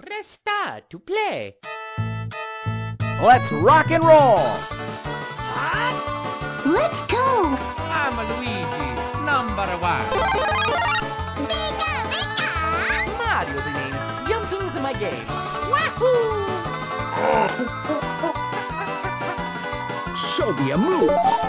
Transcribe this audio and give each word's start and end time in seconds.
Press 0.00 0.28
star 0.28 0.80
to 0.90 0.98
play. 1.00 1.56
Let's 3.20 3.50
rock 3.50 3.90
and 3.90 4.04
roll! 4.04 4.38
Let's 6.64 7.02
go! 7.10 7.56
I'm 7.90 8.14
Luigi, 8.30 8.94
number 9.26 9.66
one. 9.82 10.06
Mario's 13.18 13.64
the 13.64 13.72
name. 13.74 13.96
Jumping's 14.28 14.78
my 14.78 14.92
game. 14.92 15.26
Wahoo! 15.66 16.46
Show 20.16 20.52
me 20.52 20.68
your 20.68 20.78
moves. 20.78 21.42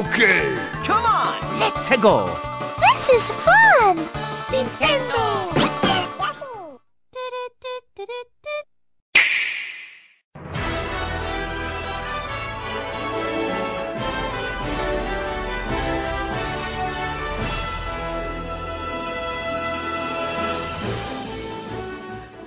Okay. 0.00 0.56
Come 0.84 1.04
on! 1.04 1.60
Let's 1.60 1.96
go! 2.00 2.24
This 2.80 3.10
is 3.10 3.30
fun! 3.30 3.98
Nintendo! 4.48 5.61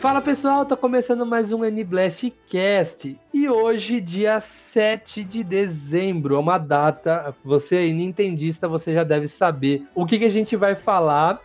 Fala 0.05 0.21
pessoal, 0.21 0.63
tá 0.67 0.77
começando 0.77 1.25
mais 1.25 1.51
um 1.51 1.65
N-Blast 1.65 2.31
Cast 2.47 3.19
e 3.33 3.49
hoje, 3.49 3.99
dia 3.99 4.39
7 4.39 5.23
de 5.23 5.43
dezembro, 5.43 6.35
é 6.35 6.37
uma 6.37 6.59
data, 6.59 7.33
você 7.43 7.77
aí 7.77 7.91
nintendista, 7.91 8.67
você 8.67 8.93
já 8.93 9.03
deve 9.03 9.27
saber 9.27 9.83
o 9.95 10.05
que, 10.05 10.19
que 10.19 10.25
a 10.25 10.29
gente 10.29 10.55
vai 10.55 10.75
falar. 10.75 11.41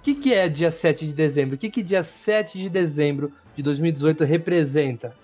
O 0.00 0.02
que, 0.02 0.16
que 0.16 0.34
é 0.34 0.48
dia 0.48 0.72
7 0.72 1.06
de 1.06 1.12
dezembro? 1.12 1.54
O 1.54 1.58
que, 1.58 1.70
que 1.70 1.80
dia 1.80 2.02
7 2.02 2.58
de 2.58 2.68
dezembro 2.68 3.32
de 3.54 3.62
2018 3.62 4.24
representa? 4.24 5.14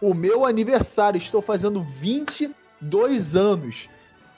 O 0.00 0.12
meu 0.12 0.44
aniversário, 0.44 1.18
estou 1.18 1.40
fazendo 1.40 1.84
22 1.84 3.36
anos. 3.36 3.88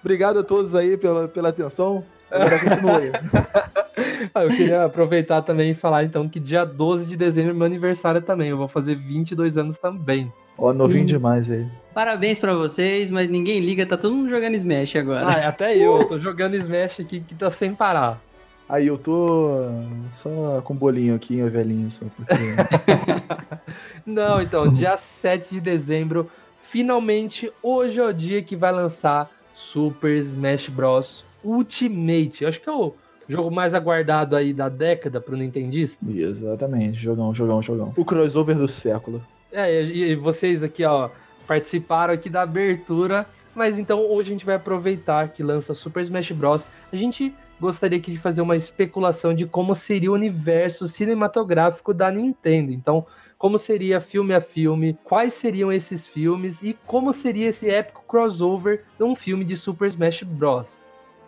Obrigado 0.03 0.41
a 0.41 0.45
todos 0.45 0.75
aí 0.75 0.99
pela, 0.99 1.29
pela 1.29 1.49
atenção. 1.49 2.05
Agora 2.31 2.59
continue. 2.59 3.13
Ah, 4.35 4.45
Eu 4.45 4.51
queria 4.51 4.85
aproveitar 4.85 5.41
também 5.43 5.71
e 5.71 5.75
falar 5.75 6.05
então 6.05 6.29
que 6.29 6.39
dia 6.39 6.65
12 6.67 7.07
de 7.07 7.17
dezembro 7.17 7.53
é 7.53 7.55
meu 7.55 7.65
aniversário 7.65 8.21
também, 8.21 8.51
eu 8.51 8.57
vou 8.57 8.69
fazer 8.69 8.95
22 8.95 9.57
anos 9.57 9.79
também. 9.79 10.31
Ó, 10.59 10.73
novinho 10.73 11.07
demais 11.07 11.51
aí. 11.51 11.67
Parabéns 11.95 12.39
pra 12.39 12.53
vocês, 12.55 13.11
mas 13.11 13.29
ninguém 13.29 13.61
liga, 13.61 13.87
tá 13.87 13.97
todo 13.97 14.15
mundo 14.15 14.29
jogando 14.29 14.55
Smash 14.55 14.97
agora. 14.97 15.27
Ah, 15.27 15.49
até 15.49 15.77
eu, 15.77 16.01
eu 16.01 16.05
tô 16.09 16.19
jogando 16.19 16.57
Smash 16.57 17.01
aqui 17.01 17.21
que 17.21 17.35
tá 17.35 17.51
sem 17.51 17.75
parar. 17.75 18.21
Aí 18.69 18.87
eu 18.89 18.99
tô 18.99 19.61
só 20.13 20.61
com 20.63 20.75
bolinho 20.75 21.15
aqui, 21.15 21.43
ó, 21.43 21.49
velhinho, 21.49 21.91
só 21.91 22.05
porque. 22.17 22.35
Não, 24.05 24.43
então, 24.43 24.73
dia 24.73 24.99
7 25.23 25.55
de 25.55 25.61
dezembro, 25.61 26.29
finalmente, 26.71 27.51
hoje 27.63 28.01
é 28.01 28.05
o 28.05 28.13
dia 28.13 28.43
que 28.43 28.57
vai 28.57 28.73
lançar 28.73 29.31
Super 29.55 30.17
Smash 30.19 30.69
Bros. 30.69 31.25
Ultimate. 31.45 32.45
Acho 32.45 32.61
que 32.61 32.69
é 32.69 32.73
o 32.73 32.95
jogo 33.29 33.51
mais 33.51 33.75
aguardado 33.75 34.37
aí 34.37 34.53
da 34.53 34.69
década 34.69 35.21
pro 35.21 35.37
Nintendista. 35.37 35.99
Exatamente, 36.09 36.99
jogão, 36.99 37.33
jogão, 37.35 37.61
jogão. 37.63 37.93
O 37.97 38.05
crossover 38.05 38.57
do 38.57 38.69
século. 38.69 39.23
É, 39.53 39.83
e, 39.83 40.11
e 40.11 40.15
vocês 40.17 40.63
aqui, 40.63 40.85
ó, 40.85 41.11
participaram 41.47 42.15
aqui 42.15 42.29
da 42.29 42.43
abertura, 42.43 43.27
mas 43.55 43.79
então 43.79 44.01
hoje 44.01 44.31
a 44.31 44.33
gente 44.33 44.47
vai 44.47 44.57
aproveitar 44.57 45.29
que 45.29 45.43
lança 45.43 45.75
Super 45.75 46.03
Smash 46.03 46.33
Bros. 46.33 46.65
A 46.93 46.97
gente 46.97 47.35
gostaria 47.61 47.99
aqui 47.99 48.13
de 48.13 48.19
fazer 48.19 48.43
uma 48.43 48.57
especulação 48.57 49.35
de 49.35 49.47
como 49.47 49.75
seria 49.75 50.11
o 50.11 50.15
universo 50.15 50.89
cinematográfico 50.89 51.95
da 51.95 52.11
Nintendo. 52.11 52.73
Então, 52.73 53.07
como 53.39 53.59
seria 53.59 54.01
filme 54.01 54.35
a 54.35 54.41
filme, 54.41 54.99
quais 55.05 55.35
seriam 55.35 55.73
esses 55.73 56.07
filmes 56.07 56.57
e 56.63 56.75
como 56.87 57.13
seria 57.13 57.49
esse 57.49 57.69
épico 57.69 58.05
crossover 58.07 58.85
de 58.99 59.05
um 59.05 59.15
filme 59.15 59.45
de 59.45 59.57
Super 59.57 59.89
Smash 59.89 60.23
Bros. 60.23 60.69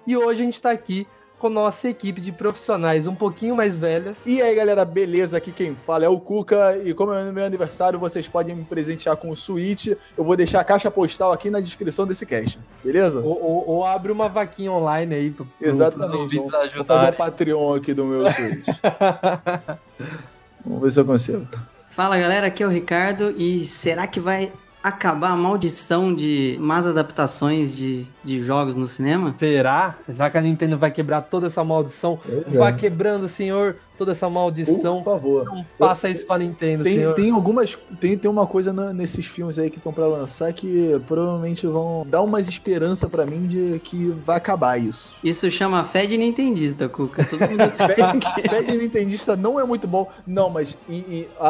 E 0.09 0.17
hoje 0.17 0.41
a 0.41 0.45
gente 0.47 0.59
tá 0.59 0.71
aqui 0.71 1.07
com 1.39 1.51
nossa 1.51 1.87
equipe 1.87 2.19
de 2.19 2.33
profissionais 2.33 3.07
um 3.07 3.15
pouquinho 3.15 3.55
mais 3.55 3.77
velhas. 3.77 4.17
E 4.25 4.41
aí, 4.41 4.55
galera, 4.55 4.87
beleza? 4.87 5.37
Aqui 5.37 5.53
quem 5.53 5.75
fala 5.75 6.03
é 6.07 6.09
o 6.09 6.19
Cuca. 6.19 6.81
E 6.83 6.95
como 6.95 7.13
é 7.13 7.29
o 7.29 7.33
meu 7.33 7.45
aniversário, 7.45 7.99
vocês 7.99 8.27
podem 8.27 8.57
me 8.57 8.65
presentear 8.65 9.19
com 9.19 9.29
o 9.29 9.37
Switch. 9.37 9.89
Eu 9.89 10.25
vou 10.25 10.35
deixar 10.35 10.61
a 10.61 10.65
caixa 10.65 10.91
postal 10.91 11.31
aqui 11.31 11.51
na 11.51 11.61
descrição 11.61 12.07
desse 12.07 12.25
cast. 12.25 12.59
Beleza? 12.83 13.21
Ou, 13.21 13.39
ou- 13.39 13.69
ou 13.69 13.85
abre 13.85 14.11
uma 14.11 14.31
vaquinha 14.31 14.73
online 14.73 15.15
aí 15.15 15.31
pro, 15.31 15.45
pro, 15.45 15.69
Exatamente. 15.69 16.17
ouvintes 16.17 16.37
Vou, 16.37 16.51
vou 16.51 16.61
fazer 16.61 16.75
o 16.75 16.79
ajudarem. 16.79 17.19
Patreon 17.19 17.75
aqui 17.75 17.93
do 17.93 18.05
meu 18.07 18.27
Switch. 18.31 18.67
Vamos 20.65 20.83
ver 20.83 20.91
se 20.91 21.01
eu 21.01 21.05
consigo. 21.05 21.47
Fala 21.91 22.17
galera, 22.19 22.47
aqui 22.47 22.63
é 22.63 22.67
o 22.67 22.71
Ricardo 22.71 23.35
e 23.37 23.63
será 23.67 24.07
que 24.07 24.19
vai 24.21 24.51
acabar 24.83 25.31
a 25.31 25.37
maldição 25.37 26.15
de 26.15 26.57
más 26.61 26.87
adaptações 26.87 27.77
de, 27.77 28.07
de 28.29 28.43
jogos 28.43 28.77
no 28.77 28.87
cinema? 28.87 29.35
Será? 29.39 29.97
Já 30.09 30.29
que 30.31 30.37
a 30.39 30.41
Nintendo 30.43 30.77
vai 30.77 30.91
quebrar 30.91 31.23
toda 31.23 31.47
essa 31.47 31.65
maldição, 31.65 32.19
Pois 32.25 32.55
é. 32.55 32.59
vai 32.59 32.77
quebrando, 32.77 33.29
senhor, 33.29 33.77
toda 33.97 34.13
essa 34.13 34.29
maldição. 34.31 35.03
Por 35.03 35.05
favor. 35.05 35.45
Não 35.47 35.65
faça 35.79 36.09
isso 36.09 36.25
pra 36.27 36.39
Nintendo, 36.39 36.85
Tem, 36.85 36.97
senhor. 36.99 37.15
tem 37.15 37.31
algumas. 37.31 37.77
Tem, 38.01 38.17
tem 38.17 38.31
uma 38.31 38.47
coisa 38.47 38.73
na- 38.73 38.93
nesses 38.93 39.25
filmes 39.27 39.59
aí 39.59 39.71
que 39.71 39.79
estão 39.79 39.93
pra 39.93 40.07
lançar 40.07 40.53
que 40.53 41.01
provavelmente 41.09 41.67
vão 41.67 42.07
dar 42.09 42.23
umas 42.23 42.49
esperança 42.49 43.09
pra 43.09 43.25
mim 43.27 43.47
de 43.47 43.81
que 43.83 44.11
vai 44.25 44.37
acabar 44.37 44.79
isso. 44.81 45.17
Isso 45.25 45.51
chama 45.51 45.83
fé 45.85 46.07
de 46.07 46.17
nintendista, 46.19 46.89
Cuca. 46.89 47.25
Todo 47.25 47.41
mundo 47.41 47.59
Pé 47.79 48.49
pé 48.49 48.63
de 48.63 48.77
Nintendista 48.77 49.35
não 49.37 49.59
é 49.59 49.65
muito 49.65 49.89
bom. 49.89 50.09
Não, 50.27 50.51
mas 50.51 50.77
e- 50.89 50.93
e 50.95 51.29
a, 51.41 51.49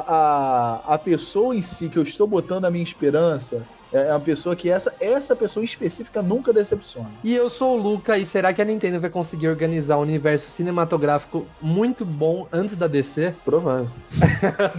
a, 0.88 0.94
a 0.94 0.98
pessoa 0.98 1.54
em 1.56 1.62
si 1.62 1.88
que 1.88 1.98
eu 1.98 2.02
estou 2.02 2.26
botando 2.26 2.64
a 2.64 2.70
minha 2.70 2.84
esperança 2.84 3.62
é 3.92 4.10
uma 4.10 4.20
pessoa 4.20 4.54
que 4.54 4.70
essa, 4.70 4.94
essa 5.00 5.34
pessoa 5.34 5.64
específica 5.64 6.22
nunca 6.22 6.52
decepciona. 6.52 7.10
E 7.24 7.34
eu 7.34 7.48
sou 7.48 7.78
o 7.78 7.82
Luca, 7.82 8.18
e 8.18 8.26
será 8.26 8.52
que 8.52 8.60
a 8.60 8.64
Nintendo 8.64 9.00
vai 9.00 9.10
conseguir 9.10 9.48
organizar 9.48 9.98
um 9.98 10.02
universo 10.02 10.46
cinematográfico 10.56 11.46
muito 11.60 12.04
bom 12.04 12.46
antes 12.52 12.76
da 12.76 12.86
DC? 12.86 13.34
Provável. 13.44 13.90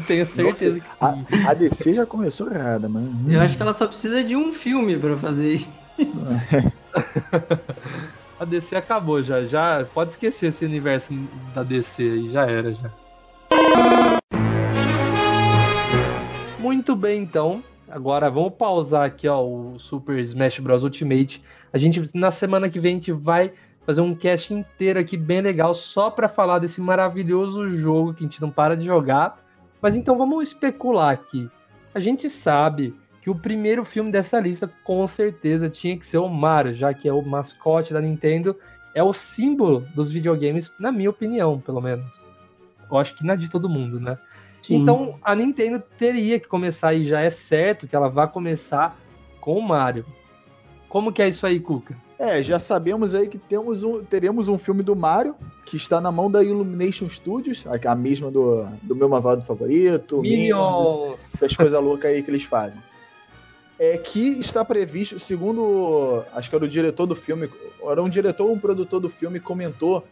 Tenho 0.08 0.26
certeza 0.28 0.70
Nossa, 0.70 1.26
que 1.28 1.36
a, 1.46 1.52
a 1.52 1.54
DC 1.54 1.94
já 1.94 2.06
começou 2.06 2.52
errada, 2.52 2.88
mano. 2.88 3.10
Eu 3.28 3.42
acho 3.42 3.56
que 3.56 3.62
ela 3.62 3.74
só 3.74 3.88
precisa 3.88 4.24
de 4.24 4.36
um 4.36 4.54
filme 4.54 4.98
pra 4.98 5.18
fazer 5.18 5.56
isso. 5.56 5.70
A 8.40 8.46
DC 8.46 8.74
acabou 8.74 9.22
já. 9.22 9.44
Já 9.44 9.86
pode 9.94 10.12
esquecer 10.12 10.48
esse 10.48 10.64
universo 10.64 11.08
da 11.54 11.62
DC 11.62 12.02
aí, 12.02 12.32
já 12.32 12.46
era 12.46 12.74
já. 12.74 12.90
Muito 16.58 16.96
bem, 16.96 17.22
então. 17.22 17.62
Agora 17.92 18.30
vamos 18.30 18.54
pausar 18.54 19.08
aqui, 19.08 19.28
ó, 19.28 19.44
o 19.44 19.80
Super 19.80 20.20
Smash 20.20 20.60
Bros 20.60 20.84
Ultimate. 20.84 21.42
A 21.74 21.78
gente 21.78 22.08
na 22.14 22.32
semana 22.32 22.70
que 22.70 22.80
vem 22.80 22.94
a 22.94 22.98
gente 22.98 23.12
vai 23.12 23.52
fazer 23.84 24.02
um 24.02 24.14
cast 24.14 24.54
inteiro 24.54 25.00
aqui 25.00 25.18
bem 25.18 25.42
legal 25.42 25.74
só 25.74 26.12
pra 26.12 26.30
falar 26.30 26.60
desse 26.60 26.80
maravilhoso 26.80 27.68
jogo 27.78 28.14
que 28.14 28.24
a 28.24 28.28
gente 28.28 28.40
não 28.40 28.52
para 28.52 28.78
de 28.78 28.86
jogar. 28.86 29.44
Mas 29.82 29.96
então 29.96 30.16
vamos 30.16 30.50
especular 30.50 31.12
aqui. 31.12 31.50
A 31.94 32.00
gente 32.00 32.30
sabe 32.30 32.94
que 33.24 33.30
o 33.30 33.36
primeiro 33.36 33.84
filme 33.84 34.12
dessa 34.12 34.40
lista 34.40 34.72
com 34.84 35.08
certeza 35.08 35.68
tinha 35.68 35.98
que 35.98 36.06
ser 36.06 36.20
o 36.20 36.30
Mario, 36.30 36.76
já 36.76 36.94
que 36.94 37.08
é 37.08 37.14
o 37.14 37.26
mascote 37.26 37.92
da 37.92 38.00
Nintendo, 38.00 38.56
é 38.94 39.02
o 39.02 39.14
símbolo 39.14 39.88
dos 39.96 40.12
videogames, 40.12 40.72
na 40.80 40.92
minha 40.92 41.10
opinião, 41.10 41.60
pelo 41.60 41.82
menos. 41.82 42.24
Eu 42.90 42.98
acho 43.00 43.16
que 43.16 43.26
na 43.26 43.36
de 43.36 43.50
todo 43.50 43.68
mundo, 43.68 44.00
né? 44.00 44.18
Sim. 44.62 44.76
Então 44.76 45.16
a 45.22 45.36
Nintendo 45.36 45.82
teria 45.98 46.40
que 46.40 46.48
começar 46.48 46.94
e 46.94 47.06
já 47.06 47.22
é 47.22 47.32
certo 47.32 47.88
que 47.88 47.96
ela 47.96 48.10
vai 48.10 48.28
começar 48.28 49.00
com 49.40 49.58
o 49.58 49.62
Mario. 49.62 50.06
Como 50.88 51.12
que 51.14 51.22
é 51.22 51.28
isso 51.28 51.46
aí, 51.46 51.60
Cuca? 51.60 51.96
É, 52.20 52.44
já 52.44 52.60
sabemos 52.60 53.14
aí 53.14 53.30
que 53.30 53.38
temos 53.38 53.82
um, 53.84 54.04
teremos 54.04 54.50
um 54.50 54.58
filme 54.58 54.84
do 54.84 54.94
Mario, 54.94 55.36
que 55.66 55.78
está 55.78 56.02
na 56.02 56.12
mão 56.12 56.30
da 56.30 56.44
Illumination 56.44 57.08
Studios, 57.08 57.66
a, 57.66 57.92
a 57.92 57.96
mesma 57.96 58.30
do, 58.30 58.66
do 58.82 58.94
meu 58.94 59.08
malvado 59.08 59.42
favorito, 59.44 60.22
Minions, 60.22 60.38
Minions! 60.38 61.20
essas 61.34 61.56
coisas 61.56 61.82
loucas 61.82 62.12
aí 62.12 62.22
que 62.22 62.30
eles 62.30 62.44
fazem. 62.44 62.78
É 63.80 63.98
que 63.98 64.38
está 64.38 64.66
previsto, 64.66 65.18
segundo, 65.18 66.26
acho 66.34 66.50
que 66.50 66.56
era 66.58 66.66
o 66.66 66.68
diretor 66.68 67.06
do 67.06 67.16
filme, 67.16 67.50
era 67.82 68.04
um 68.04 68.10
diretor 68.10 68.48
ou 68.48 68.54
um 68.54 68.60
produtor 68.60 69.00
do 69.00 69.08
filme, 69.08 69.40
comentou 69.40 70.06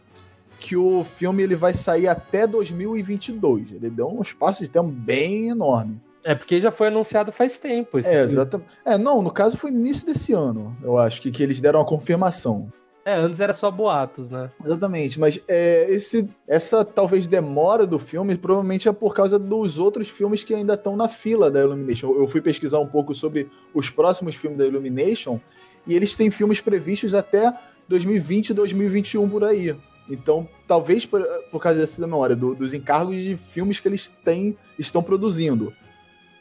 que 0.58 0.76
o 0.76 1.04
filme 1.04 1.42
ele 1.42 1.56
vai 1.56 1.74
sair 1.74 2.08
até 2.08 2.46
2022. 2.46 3.72
Ele 3.72 3.90
deu 3.90 4.08
um 4.08 4.20
espaço 4.20 4.62
de 4.62 4.68
tempo 4.68 4.88
bem 4.88 5.48
enorme. 5.48 6.00
É 6.24 6.34
porque 6.34 6.60
já 6.60 6.70
foi 6.70 6.88
anunciado 6.88 7.32
faz 7.32 7.56
tempo. 7.56 7.98
É, 8.00 8.22
exatamente. 8.22 8.68
É, 8.84 8.98
não, 8.98 9.22
no 9.22 9.30
caso 9.30 9.56
foi 9.56 9.70
no 9.70 9.78
início 9.78 10.04
desse 10.04 10.32
ano, 10.32 10.76
eu 10.82 10.98
acho 10.98 11.22
que, 11.22 11.30
que 11.30 11.42
eles 11.42 11.60
deram 11.60 11.80
a 11.80 11.84
confirmação. 11.84 12.70
É, 13.08 13.14
antes 13.14 13.40
era 13.40 13.54
só 13.54 13.70
boatos, 13.70 14.28
né? 14.30 14.50
Exatamente, 14.62 15.18
mas 15.18 15.40
é, 15.48 15.86
esse, 15.88 16.28
essa 16.46 16.84
talvez 16.84 17.26
demora 17.26 17.86
do 17.86 17.98
filme 17.98 18.36
provavelmente 18.36 18.86
é 18.86 18.92
por 18.92 19.14
causa 19.14 19.38
dos 19.38 19.78
outros 19.78 20.10
filmes 20.10 20.44
que 20.44 20.52
ainda 20.52 20.74
estão 20.74 20.94
na 20.94 21.08
fila 21.08 21.50
da 21.50 21.60
Illumination. 21.60 22.10
Eu 22.10 22.28
fui 22.28 22.42
pesquisar 22.42 22.78
um 22.78 22.86
pouco 22.86 23.14
sobre 23.14 23.48
os 23.72 23.88
próximos 23.88 24.34
filmes 24.34 24.58
da 24.58 24.66
Illumination 24.66 25.40
e 25.86 25.94
eles 25.96 26.14
têm 26.14 26.30
filmes 26.30 26.60
previstos 26.60 27.14
até 27.14 27.50
2020 27.88 28.50
e 28.50 28.54
2021 28.54 29.26
por 29.26 29.42
aí. 29.42 29.74
Então, 30.10 30.48
talvez 30.66 31.04
por, 31.04 31.22
por 31.50 31.60
causa 31.60 31.80
dessa 31.80 32.00
memória, 32.00 32.34
do- 32.34 32.54
dos 32.54 32.72
encargos 32.72 33.16
de 33.20 33.36
filmes 33.36 33.78
que 33.78 33.88
eles 33.88 34.08
têm, 34.24 34.56
estão 34.78 35.02
produzindo. 35.02 35.72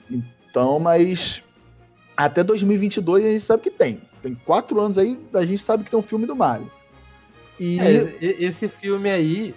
Então, 0.10 0.80
mas 0.80 1.44
até 2.16 2.44
2022 2.44 3.26
a 3.26 3.30
gente 3.30 3.42
sabe 3.42 3.64
que 3.64 3.72
tem. 3.72 4.02
Tem 4.22 4.34
quatro 4.34 4.80
anos 4.80 4.98
aí, 4.98 5.20
a 5.34 5.44
gente 5.46 5.62
sabe 5.62 5.84
que 5.84 5.92
tem 5.92 6.00
um 6.00 6.04
filme 6.04 6.26
do 6.26 6.36
Mario. 6.36 6.70
E 7.60 7.80
É, 7.80 8.16
esse 8.22 8.68
filme 8.68 9.10
aí, 9.10 9.54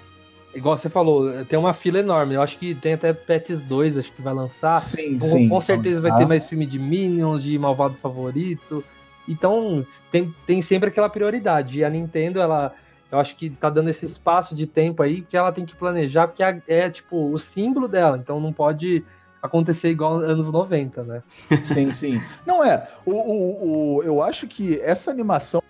igual 0.54 0.76
você 0.76 0.88
falou, 0.88 1.44
tem 1.44 1.58
uma 1.58 1.72
fila 1.72 1.98
enorme. 2.00 2.34
Eu 2.34 2.42
acho 2.42 2.58
que 2.58 2.74
tem 2.74 2.94
até 2.94 3.12
Pets 3.12 3.60
2, 3.62 3.96
acho 3.96 4.12
que 4.12 4.22
vai 4.22 4.34
lançar. 4.34 4.78
sim, 4.78 5.18
Com, 5.18 5.26
sim. 5.28 5.48
com 5.48 5.60
certeza 5.60 6.00
vai 6.00 6.10
Ah, 6.10 6.16
ter 6.18 6.26
mais 6.26 6.44
filme 6.44 6.66
de 6.66 6.78
Minions, 6.78 7.42
de 7.42 7.56
Malvado 7.58 7.94
Favorito. 7.94 8.82
Então, 9.28 9.86
tem, 10.10 10.34
tem 10.46 10.60
sempre 10.62 10.88
aquela 10.88 11.08
prioridade. 11.08 11.78
E 11.78 11.84
a 11.84 11.90
Nintendo, 11.90 12.40
ela. 12.40 12.74
Eu 13.10 13.18
acho 13.18 13.34
que 13.36 13.50
tá 13.50 13.68
dando 13.68 13.90
esse 13.90 14.06
espaço 14.06 14.54
de 14.54 14.66
tempo 14.66 15.02
aí 15.02 15.22
que 15.22 15.36
ela 15.36 15.52
tem 15.52 15.66
que 15.66 15.74
planejar, 15.74 16.28
porque 16.28 16.42
é, 16.68 16.88
tipo 16.90 17.32
o 17.32 17.38
símbolo 17.38 17.88
dela. 17.88 18.16
Então 18.18 18.40
não 18.40 18.52
pode 18.52 19.04
acontecer 19.42 19.88
igual 19.90 20.16
anos 20.18 20.48
90, 20.50 21.02
né? 21.02 21.22
Sim, 21.64 21.92
sim. 21.92 22.20
Não 22.46 22.62
é. 22.64 22.86
O, 23.06 23.12
o, 23.12 23.96
o- 23.96 24.02
eu 24.02 24.22
acho 24.22 24.46
que 24.46 24.78
essa 24.80 25.10
animação, 25.10 25.62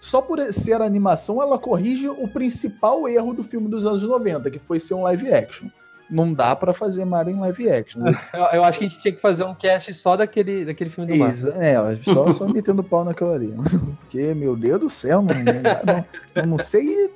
só 0.00 0.22
por 0.22 0.40
ser 0.52 0.80
animação, 0.80 1.42
ela 1.42 1.58
corrige 1.58 2.08
o 2.08 2.28
principal 2.28 3.08
erro 3.08 3.34
do 3.34 3.42
filme 3.42 3.68
dos 3.68 3.84
anos 3.84 4.02
90, 4.02 4.50
que 4.50 4.58
foi 4.58 4.78
ser 4.80 4.94
um 4.94 5.02
live 5.02 5.32
action. 5.32 5.68
Não 6.08 6.32
dá 6.32 6.54
pra 6.54 6.72
fazer 6.72 7.04
Mario 7.04 7.34
em 7.34 7.40
live 7.40 7.70
action. 7.70 8.02
Eu, 8.32 8.40
eu 8.54 8.64
acho 8.64 8.78
que 8.78 8.84
a 8.84 8.88
gente 8.88 9.00
tinha 9.00 9.14
que 9.14 9.20
fazer 9.20 9.44
um 9.44 9.54
cast 9.54 9.92
só 9.94 10.16
daquele, 10.16 10.64
daquele 10.64 10.90
filme 10.90 11.10
do 11.10 11.18
Mario. 11.18 11.34
Isso, 11.34 11.50
é, 11.52 11.74
só, 12.02 12.30
só 12.30 12.48
metendo 12.48 12.84
pau 12.84 13.04
naquela 13.04 13.34
ali. 13.34 13.54
Porque, 14.00 14.34
meu 14.34 14.56
Deus 14.56 14.80
do 14.80 14.90
céu, 14.90 15.22
não, 15.22 15.34
não, 15.34 16.04
não, 16.34 16.46
não 16.46 16.58
sei. 16.58 17.10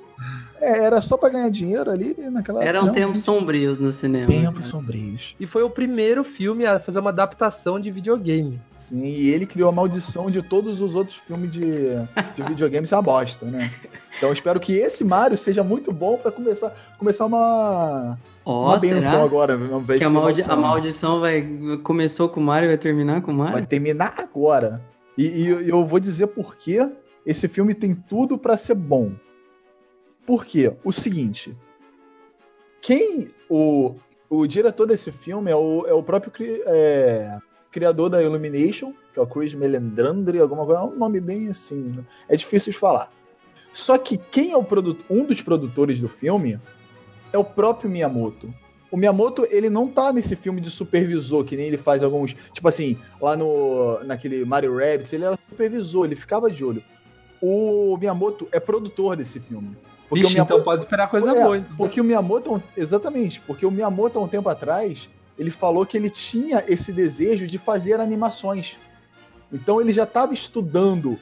É, 0.61 0.83
era 0.85 1.01
só 1.01 1.17
pra 1.17 1.29
ganhar 1.29 1.49
dinheiro 1.49 1.89
ali 1.89 2.15
naquela 2.29 2.63
Eram 2.63 2.85
não, 2.85 2.93
tempos 2.93 3.23
sombrios 3.23 3.79
no 3.79 3.91
cinema. 3.91 4.27
tempos 4.27 4.65
sombrios. 4.67 5.35
E 5.39 5.47
foi 5.47 5.63
o 5.63 5.69
primeiro 5.69 6.23
filme 6.23 6.65
a 6.67 6.79
fazer 6.79 6.99
uma 6.99 7.09
adaptação 7.09 7.79
de 7.79 7.89
videogame. 7.89 8.61
Sim, 8.77 9.03
e 9.03 9.29
ele 9.29 9.45
criou 9.45 9.69
a 9.69 9.71
maldição 9.71 10.29
de 10.29 10.41
todos 10.41 10.79
os 10.81 10.93
outros 10.95 11.17
filmes 11.17 11.49
de, 11.51 11.61
de 12.35 12.43
videogame, 12.47 12.83
isso 12.85 12.93
é 12.93 12.97
uma 12.97 13.01
bosta, 13.03 13.45
né? 13.45 13.71
Então 14.17 14.29
eu 14.29 14.33
espero 14.33 14.59
que 14.59 14.73
esse 14.73 15.03
Mario 15.03 15.37
seja 15.37 15.63
muito 15.63 15.91
bom 15.91 16.17
pra 16.17 16.31
começar, 16.31 16.71
começar 16.97 17.25
uma, 17.25 18.17
Ó, 18.45 18.65
uma 18.65 18.77
benção 18.79 19.01
será 19.01 19.23
agora. 19.23 19.57
que 19.57 20.03
a, 20.03 20.07
ser 20.07 20.09
maldi- 20.09 20.43
a 20.47 20.55
maldição. 20.55 21.19
vai 21.21 21.47
começou 21.83 22.29
com 22.29 22.39
o 22.39 22.43
Mario 22.43 22.67
e 22.67 22.69
vai 22.69 22.77
terminar 22.77 23.21
com 23.21 23.33
o 23.33 23.37
Vai 23.37 23.51
Mario? 23.53 23.67
terminar 23.67 24.13
agora. 24.17 24.81
E, 25.17 25.25
e 25.27 25.47
eu- 25.47 25.61
eu 25.61 25.85
vou 25.85 25.99
dizer 25.99 26.27
por 26.27 26.55
que 26.55 26.87
esse 27.25 27.47
filme 27.47 27.73
tem 27.73 27.93
tudo 27.95 28.37
pra 28.37 28.57
ser 28.57 28.75
bom. 28.75 29.11
Por 30.25 30.45
quê? 30.45 30.73
O 30.83 30.91
seguinte. 30.91 31.55
Quem. 32.81 33.31
O, 33.49 33.95
o 34.29 34.47
diretor 34.47 34.85
desse 34.85 35.11
filme 35.11 35.51
é 35.51 35.55
o, 35.55 35.85
é 35.87 35.93
o 35.93 36.01
próprio 36.03 36.31
cri- 36.31 36.61
é, 36.65 37.37
criador 37.71 38.09
da 38.09 38.21
Illumination, 38.23 38.93
que 39.13 39.19
é 39.19 39.21
o 39.21 39.27
Chris 39.27 39.53
Melendrandri, 39.53 40.39
alguma 40.39 40.65
coisa. 40.65 40.81
É 40.81 40.83
um 40.85 40.95
nome 40.95 41.19
bem 41.19 41.49
assim. 41.49 41.93
né? 41.97 42.03
É 42.29 42.35
difícil 42.35 42.71
de 42.71 42.77
falar. 42.79 43.11
Só 43.73 43.97
que 43.97 44.17
quem 44.17 44.51
é 44.51 44.57
o 44.57 44.63
produ- 44.63 44.97
um 45.09 45.25
dos 45.25 45.41
produtores 45.41 45.99
do 45.99 46.09
filme 46.09 46.59
é 47.31 47.37
o 47.37 47.43
próprio 47.43 47.89
Miyamoto. 47.89 48.53
O 48.89 48.97
Miyamoto, 48.97 49.47
ele 49.49 49.69
não 49.69 49.87
tá 49.87 50.11
nesse 50.11 50.35
filme 50.35 50.59
de 50.59 50.69
supervisor, 50.69 51.45
que 51.45 51.55
nem 51.55 51.67
ele 51.67 51.77
faz 51.77 52.03
alguns. 52.03 52.35
Tipo 52.51 52.67
assim, 52.67 52.97
lá 53.21 53.37
no 53.37 54.03
naquele 54.03 54.43
Mario 54.43 54.77
Rabbids, 54.77 55.13
ele 55.13 55.23
era 55.23 55.39
supervisor, 55.49 56.05
ele 56.05 56.15
ficava 56.17 56.51
de 56.51 56.65
olho. 56.65 56.83
O 57.41 57.95
Miyamoto 57.97 58.47
é 58.51 58.59
produtor 58.59 59.15
desse 59.15 59.39
filme. 59.39 59.77
Porque 60.11 60.23
Vixe, 60.23 60.33
o 60.33 60.33
Miyamoto, 60.33 60.53
então 60.55 60.63
pode 60.65 60.83
esperar 60.83 61.09
coisa 61.09 61.31
É, 61.31 61.41
boa. 61.41 61.57
Então. 61.57 61.75
porque 61.77 62.01
o 62.01 62.03
Miyamoto, 62.03 62.61
exatamente, 62.75 63.39
porque 63.47 63.65
o 63.65 63.71
Miyamoto 63.71 64.19
há 64.19 64.21
um 64.21 64.27
tempo 64.27 64.49
atrás, 64.49 65.09
ele 65.39 65.49
falou 65.49 65.85
que 65.85 65.95
ele 65.95 66.09
tinha 66.09 66.61
esse 66.67 66.91
desejo 66.91 67.47
de 67.47 67.57
fazer 67.57 68.01
animações. 68.01 68.77
Então 69.53 69.79
ele 69.79 69.93
já 69.93 70.03
estava 70.03 70.33
estudando 70.33 71.17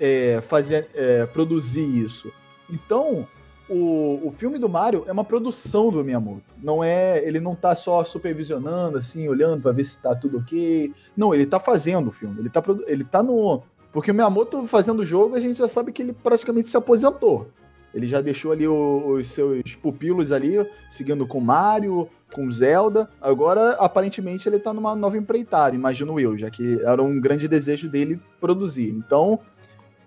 é, 0.00 0.40
fazer, 0.48 0.88
é, 0.92 1.24
produzir 1.26 1.86
isso. 1.86 2.32
Então 2.68 3.28
o, 3.70 4.20
o 4.24 4.34
filme 4.36 4.58
do 4.58 4.68
Mario 4.68 5.04
é 5.06 5.12
uma 5.12 5.24
produção 5.24 5.90
do 5.90 6.02
Miyamoto. 6.04 6.42
Não 6.60 6.82
é, 6.82 7.24
ele 7.24 7.38
não 7.38 7.54
tá 7.54 7.76
só 7.76 8.02
supervisionando 8.02 8.98
assim, 8.98 9.28
olhando 9.28 9.62
para 9.62 9.70
ver 9.70 9.84
se 9.84 9.98
tá 9.98 10.16
tudo 10.16 10.38
ok. 10.38 10.92
Não, 11.16 11.32
ele 11.32 11.46
tá 11.46 11.60
fazendo 11.60 12.08
o 12.08 12.12
filme. 12.12 12.40
Ele 12.40 12.50
tá, 12.50 12.60
produ- 12.60 12.84
ele 12.88 13.04
tá 13.04 13.22
no 13.22 13.62
porque 13.92 14.10
o 14.10 14.14
Miyamoto 14.14 14.66
fazendo 14.66 15.00
o 15.00 15.06
jogo, 15.06 15.36
a 15.36 15.40
gente 15.40 15.58
já 15.58 15.68
sabe 15.68 15.92
que 15.92 16.02
ele 16.02 16.12
praticamente 16.12 16.68
se 16.68 16.76
aposentou. 16.76 17.46
Ele 17.94 18.06
já 18.06 18.20
deixou 18.20 18.52
ali 18.52 18.66
o- 18.66 19.16
os 19.18 19.28
seus 19.28 19.74
pupilos 19.74 20.32
ali, 20.32 20.54
seguindo 20.88 21.26
com 21.26 21.40
Mario, 21.40 22.08
com 22.32 22.50
Zelda. 22.50 23.08
Agora, 23.20 23.72
aparentemente, 23.72 24.48
ele 24.48 24.58
tá 24.58 24.72
numa 24.72 24.96
nova 24.96 25.18
empreitada, 25.18 25.76
imagino 25.76 26.18
eu, 26.18 26.36
já 26.38 26.50
que 26.50 26.80
era 26.82 27.02
um 27.02 27.20
grande 27.20 27.46
desejo 27.46 27.88
dele 27.88 28.18
produzir. 28.40 28.88
Então, 28.88 29.38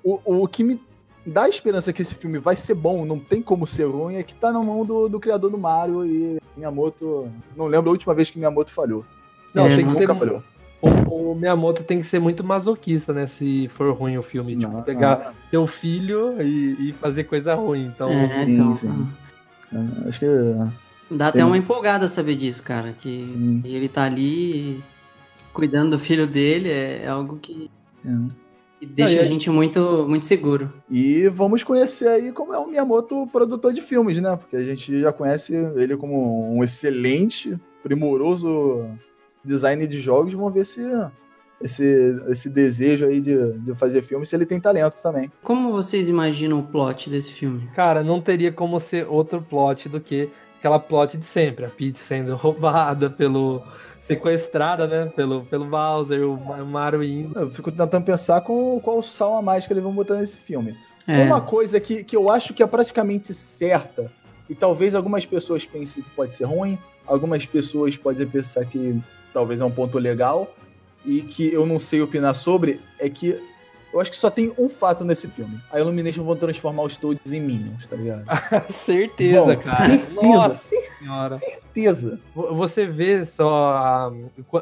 o, 0.03 0.19
o 0.25 0.47
que 0.47 0.63
me 0.63 0.81
dá 1.25 1.47
esperança 1.49 1.91
que 1.93 2.01
esse 2.01 2.15
filme 2.15 2.37
vai 2.39 2.55
ser 2.55 2.73
bom, 2.75 3.05
não 3.05 3.19
tem 3.19 3.41
como 3.41 3.65
ser 3.67 3.85
ruim, 3.85 4.15
é 4.15 4.23
que 4.23 4.33
tá 4.35 4.51
na 4.51 4.59
mão 4.61 4.83
do, 4.83 5.07
do 5.07 5.19
criador 5.19 5.49
do 5.51 5.57
Mario 5.57 6.05
e 6.05 6.37
Miyamoto. 6.57 7.31
Não 7.55 7.67
lembro 7.67 7.89
a 7.89 7.93
última 7.93 8.13
vez 8.13 8.29
que 8.31 8.37
Miyamoto 8.39 8.71
falhou. 8.71 9.05
Não, 9.53 9.67
É, 9.67 9.75
tem 9.75 9.85
que 9.87 9.93
Nunca 9.93 10.15
falhou. 10.15 10.43
O, 10.81 11.31
o 11.31 11.35
Miyamoto 11.35 11.83
tem 11.83 12.01
que 12.01 12.07
ser 12.07 12.19
muito 12.19 12.43
masoquista, 12.43 13.11
né? 13.13 13.27
Se 13.27 13.69
for 13.75 13.93
ruim 13.93 14.17
o 14.17 14.23
filme. 14.23 14.55
Tipo, 14.55 14.71
Não, 14.71 14.83
pegar 14.83 15.33
teu 15.49 15.65
filho 15.67 16.41
e, 16.41 16.89
e 16.89 16.93
fazer 16.93 17.23
coisa 17.23 17.55
ruim. 17.55 17.85
Então, 17.85 18.09
É, 18.09 18.45
sim, 18.45 18.51
então. 18.53 18.77
sim. 18.77 19.07
ah, 19.73 20.07
Acho 20.07 20.19
que. 20.19 20.25
Dá 21.09 21.27
até 21.27 21.39
Sim. 21.39 21.45
uma 21.45 21.57
empolgada 21.57 22.07
saber 22.07 22.35
disso, 22.35 22.63
cara. 22.63 22.91
Que 22.93 23.25
Sim. 23.27 23.61
ele 23.63 23.87
tá 23.87 24.03
ali 24.03 24.83
cuidando 25.53 25.91
do 25.91 25.99
filho 25.99 26.27
dele 26.27 26.69
é, 26.69 27.03
é 27.03 27.07
algo 27.07 27.37
que, 27.37 27.69
é. 28.05 28.85
deixa 28.85 29.15
Não, 29.15 29.21
a 29.21 29.25
gente 29.25 29.49
muito, 29.49 30.05
muito 30.07 30.25
seguro. 30.25 30.73
E 30.89 31.27
vamos 31.29 31.63
conhecer 31.63 32.07
aí 32.07 32.31
como 32.31 32.53
é 32.53 32.57
o 32.57 32.67
Miyamoto 32.67 33.27
produtor 33.27 33.71
de 33.71 33.81
filmes, 33.81 34.19
né? 34.19 34.35
Porque 34.35 34.55
a 34.55 34.61
gente 34.63 34.99
já 34.99 35.11
conhece 35.13 35.53
ele 35.75 35.95
como 35.95 36.53
um 36.55 36.63
excelente, 36.63 37.55
primoroso 37.83 38.83
designer 39.45 39.87
de 39.87 39.99
jogos. 39.99 40.33
Vamos 40.33 40.53
ver 40.53 40.65
se 40.65 40.81
esse, 41.61 42.21
esse 42.27 42.49
desejo 42.49 43.05
aí 43.07 43.21
de, 43.21 43.53
de 43.59 43.73
fazer 43.75 44.01
filme, 44.03 44.25
se 44.25 44.35
ele 44.35 44.45
tem 44.45 44.59
talento 44.59 45.01
também. 45.01 45.31
Como 45.43 45.71
vocês 45.71 46.09
imaginam 46.09 46.59
o 46.59 46.63
plot 46.63 47.09
desse 47.09 47.31
filme? 47.31 47.67
cara, 47.75 48.03
não 48.03 48.19
teria 48.21 48.51
como 48.51 48.79
ser 48.79 49.07
outro 49.07 49.41
plot 49.41 49.87
do 49.89 50.01
que 50.01 50.29
aquela 50.59 50.79
plot 50.79 51.17
de 51.17 51.25
sempre. 51.27 51.65
A 51.65 51.69
Peach 51.69 51.99
sendo 52.07 52.35
roubada 52.37 53.09
pelo. 53.09 53.61
sequestrada, 54.07 54.85
né? 54.87 55.11
Pelo, 55.15 55.45
pelo 55.45 55.65
Bowser, 55.65 56.27
o 56.27 56.37
Ma- 56.37 56.63
Mario 56.63 57.03
indo. 57.03 57.39
Eu 57.39 57.49
fico 57.49 57.71
tentando 57.71 58.03
pensar 58.05 58.41
com 58.41 58.79
qual 58.79 59.01
sal 59.01 59.35
a 59.37 59.41
mais 59.41 59.65
que 59.65 59.73
eles 59.73 59.83
vão 59.83 59.93
botar 59.93 60.15
nesse 60.15 60.37
filme. 60.37 60.75
É, 61.07 61.23
Uma 61.23 61.41
coisa 61.41 61.79
que, 61.79 62.03
que 62.03 62.15
eu 62.15 62.29
acho 62.29 62.53
que 62.53 62.61
é 62.63 62.67
praticamente 62.67 63.33
certa, 63.33 64.11
e 64.49 64.55
talvez 64.55 64.93
algumas 64.95 65.25
pessoas 65.25 65.65
pensem 65.65 66.01
que 66.03 66.09
pode 66.11 66.33
ser 66.33 66.45
ruim, 66.45 66.77
algumas 67.05 67.45
pessoas 67.45 67.95
podem 67.97 68.25
pensar 68.27 68.65
que 68.65 68.99
talvez 69.35 69.59
é 69.59 69.65
um 69.65 69.69
ponto 69.71 69.99
legal, 69.99 70.55
e 71.05 71.21
que 71.21 71.53
eu 71.53 71.65
não 71.67 71.77
sei 71.77 72.01
opinar 72.01 72.33
sobre, 72.33 72.79
é 72.97 73.09
que 73.09 73.37
eu 73.93 73.99
acho 74.01 74.09
que 74.11 74.17
só 74.17 74.29
tem 74.29 74.51
um 74.57 74.67
fato 74.69 75.03
nesse 75.05 75.27
filme. 75.27 75.59
A 75.71 75.79
Illumination 75.79 76.23
vão 76.23 76.35
transformar 76.35 76.83
os 76.83 76.95
Toads 76.97 77.31
em 77.33 77.39
Minions, 77.41 77.85
tá 77.85 77.95
ligado? 77.95 78.25
certeza, 78.85 79.39
Vão, 79.45 79.55
cara. 79.57 79.89
Certeza, 79.89 80.11
Nossa 80.21 80.75
senhora. 80.99 81.35
certeza. 81.35 82.19
Vo- 82.33 82.55
Você 82.55 82.85
vê 82.87 83.25
só 83.25 83.49
a- 83.75 84.11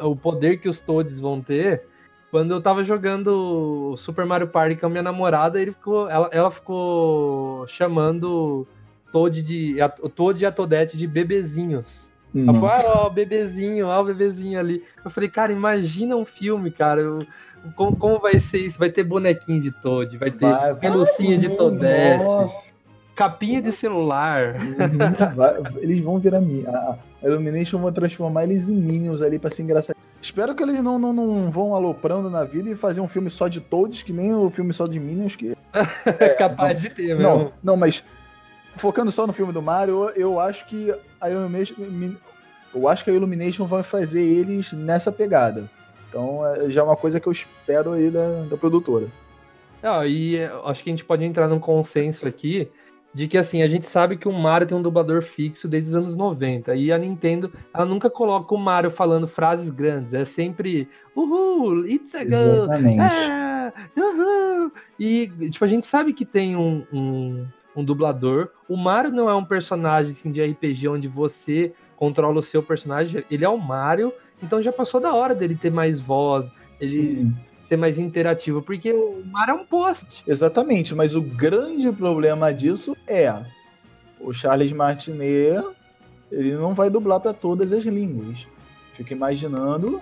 o 0.08 0.16
poder 0.16 0.58
que 0.58 0.68
os 0.70 0.80
Toads 0.80 1.20
vão 1.20 1.40
ter. 1.42 1.84
Quando 2.30 2.52
eu 2.52 2.62
tava 2.62 2.84
jogando 2.84 3.96
Super 3.98 4.26
Mario 4.26 4.48
Party 4.48 4.76
com 4.76 4.88
a 4.88 4.90
minha 4.90 5.04
namorada, 5.04 5.60
ele 5.62 5.72
ficou, 5.72 6.10
ela, 6.10 6.30
ela 6.32 6.50
ficou 6.52 7.66
chamando 7.68 8.68
Toad 9.12 9.42
de, 9.42 9.80
a- 9.82 9.94
o 10.02 10.10
Toad 10.10 10.44
e 10.44 10.46
a 10.46 10.52
Toadette 10.52 10.98
de 10.98 11.08
bebezinhos. 11.08 12.12
Falou, 12.46 12.68
ah, 12.68 12.82
ó, 13.04 13.08
o 13.08 13.10
bebezinho, 13.10 13.88
ó, 13.88 14.02
o 14.02 14.06
bebezinho 14.06 14.60
ali. 14.60 14.84
Eu 15.06 15.12
falei, 15.12 15.30
cara, 15.30 15.52
imagina 15.52 16.16
um 16.16 16.26
filme, 16.26 16.72
cara. 16.72 17.02
eu- 17.02 17.26
como, 17.76 17.96
como 17.96 18.20
vai 18.20 18.40
ser 18.40 18.58
isso? 18.58 18.78
Vai 18.78 18.90
ter 18.92 19.04
bonequinho 19.04 19.62
de 19.62 19.72
Toad, 19.72 20.18
vai 20.18 20.32
ter 20.32 20.46
Vai, 20.46 20.72
vai. 20.72 20.76
pelucinha 20.76 21.38
de 21.38 21.48
Toadette, 21.50 22.24
Nossa. 22.24 22.74
capinha 23.16 23.62
de 23.62 23.72
celular. 23.72 24.56
Uhum, 24.56 25.36
vai- 25.36 25.62
eles 25.82 26.00
vão 26.02 26.20
virar 26.20 26.40
a, 26.40 26.98
a 27.24 27.26
Illumination 27.28 27.78
vão 27.80 27.92
transformar 27.92 28.44
eles 28.44 28.68
em 28.68 28.76
Minions 28.76 29.22
ali 29.22 29.40
pra 29.40 29.50
ser 29.50 29.62
engraçado. 29.64 29.96
Espero 30.22 30.54
que 30.56 30.64
eles 30.64 30.82
não, 30.84 30.98
não, 31.00 31.14
não 31.14 31.50
vão 31.52 31.74
aloprando 31.76 32.30
na 32.30 32.44
vida 32.44 32.70
e 32.70 32.76
fazer 32.76 33.00
um 33.00 33.08
filme 33.08 33.30
só 33.30 33.48
de 33.48 33.62
Toads, 33.62 34.04
que 34.04 34.12
nem 34.12 34.34
o 34.34 34.50
filme 34.50 34.74
só 34.74 34.86
de 34.88 35.00
Minions, 35.00 35.36
que 35.36 35.56
É 36.20 36.30
capaz 36.30 36.82
de 36.82 36.90
ter, 36.94 37.18
Não, 37.18 37.38
mesmo. 37.38 37.54
não, 37.64 37.78
mas 37.78 38.04
focando 38.76 39.12
só 39.12 39.26
no 39.28 39.32
filme 39.34 39.54
do 39.54 39.62
Mario, 39.62 40.10
eu 40.16 40.40
acho 40.40 40.66
que 40.68 40.94
a 41.24 41.30
Illumination, 41.30 41.76
eu 42.76 42.88
acho 42.88 43.04
que 43.04 43.10
a 43.10 43.14
Illumination 43.14 43.66
vai 43.66 43.82
fazer 43.82 44.22
eles 44.22 44.74
nessa 44.74 45.12
pegada. 45.12 45.70
Então 46.10 46.46
é, 46.46 46.70
já 46.70 46.82
é 46.82 46.84
uma 46.84 46.98
coisa 46.98 47.20
que 47.20 47.28
eu 47.28 47.32
espero 47.32 47.94
aí 47.94 48.12
da, 48.12 48.44
da 48.44 48.58
produtora. 48.58 49.08
Não, 49.82 50.06
e 50.06 50.38
eh, 50.38 50.52
acho 50.66 50.84
que 50.84 50.90
a 50.90 50.94
gente 50.94 51.06
pode 51.06 51.24
entrar 51.24 51.48
num 51.48 51.60
consenso 51.60 52.28
aqui 52.28 52.70
de 53.14 53.28
que 53.28 53.38
assim, 53.38 53.62
a 53.62 53.68
gente 53.68 53.88
sabe 53.90 54.18
que 54.18 54.28
o 54.28 54.34
Mario 54.34 54.68
tem 54.68 54.76
um 54.76 54.82
dublador 54.82 55.22
fixo 55.22 55.68
desde 55.68 55.90
os 55.90 55.96
anos 55.96 56.16
90 56.16 56.76
e 56.76 56.92
a 56.92 56.98
Nintendo, 56.98 57.52
ela 57.74 57.86
nunca 57.86 58.10
coloca 58.10 58.56
o 58.56 58.58
Mario 58.58 58.90
falando 58.92 59.28
frases 59.28 59.70
grandes, 59.70 60.14
é 60.14 60.26
sempre 60.26 60.88
uhul, 61.16 61.88
it's 61.88 62.14
a 62.16 62.24
go, 62.24 62.64
Exatamente. 62.64 63.00
é, 63.00 63.74
uhul. 63.98 64.72
E 65.00 65.28
tipo, 65.50 65.64
a 65.64 65.68
gente 65.68 65.86
sabe 65.86 66.14
que 66.14 66.26
tem 66.26 66.56
um, 66.56 66.86
um, 66.92 67.46
um 67.76 67.84
dublador. 67.84 68.50
O 68.68 68.78
Mario 68.78 69.12
não 69.12 69.30
é 69.30 69.36
um 69.36 69.46
personagem 69.46 70.16
assim, 70.18 70.32
de 70.32 70.44
RPG 70.44 70.88
onde 70.88 71.08
você 71.08 71.74
controla 71.96 72.40
o 72.40 72.44
seu 72.44 72.62
personagem, 72.62 73.24
ele 73.32 73.46
é 73.46 73.50
o 73.50 73.58
Mario, 73.58 74.14
então 74.42 74.62
já 74.62 74.72
passou 74.74 75.00
da 75.00 75.14
hora 75.14 75.34
dele 75.34 75.56
ter 75.56 75.72
mais 75.72 76.02
voz, 76.02 76.46
ele 76.80 77.16
Sim. 77.16 77.36
ser 77.70 77.78
mais 77.78 77.98
interativo, 77.98 78.62
porque 78.62 78.92
o 78.92 79.24
Mario 79.32 79.52
é 79.54 79.56
um 79.56 79.66
post. 79.66 80.06
Exatamente, 80.28 80.94
mas 80.94 81.16
o 81.16 81.22
grande 81.22 81.92
problema 81.94 82.54
disso 82.54 82.96
é 83.08 83.34
o 84.20 84.34
Charles 84.34 84.72
Martinet, 84.74 85.64
ele 86.32 86.54
não 86.54 86.74
vai 86.74 86.90
dublar 86.90 87.20
para 87.20 87.34
todas 87.34 87.72
as 87.72 87.84
línguas. 87.84 88.48
Fico 88.94 89.14
imaginando 89.14 90.02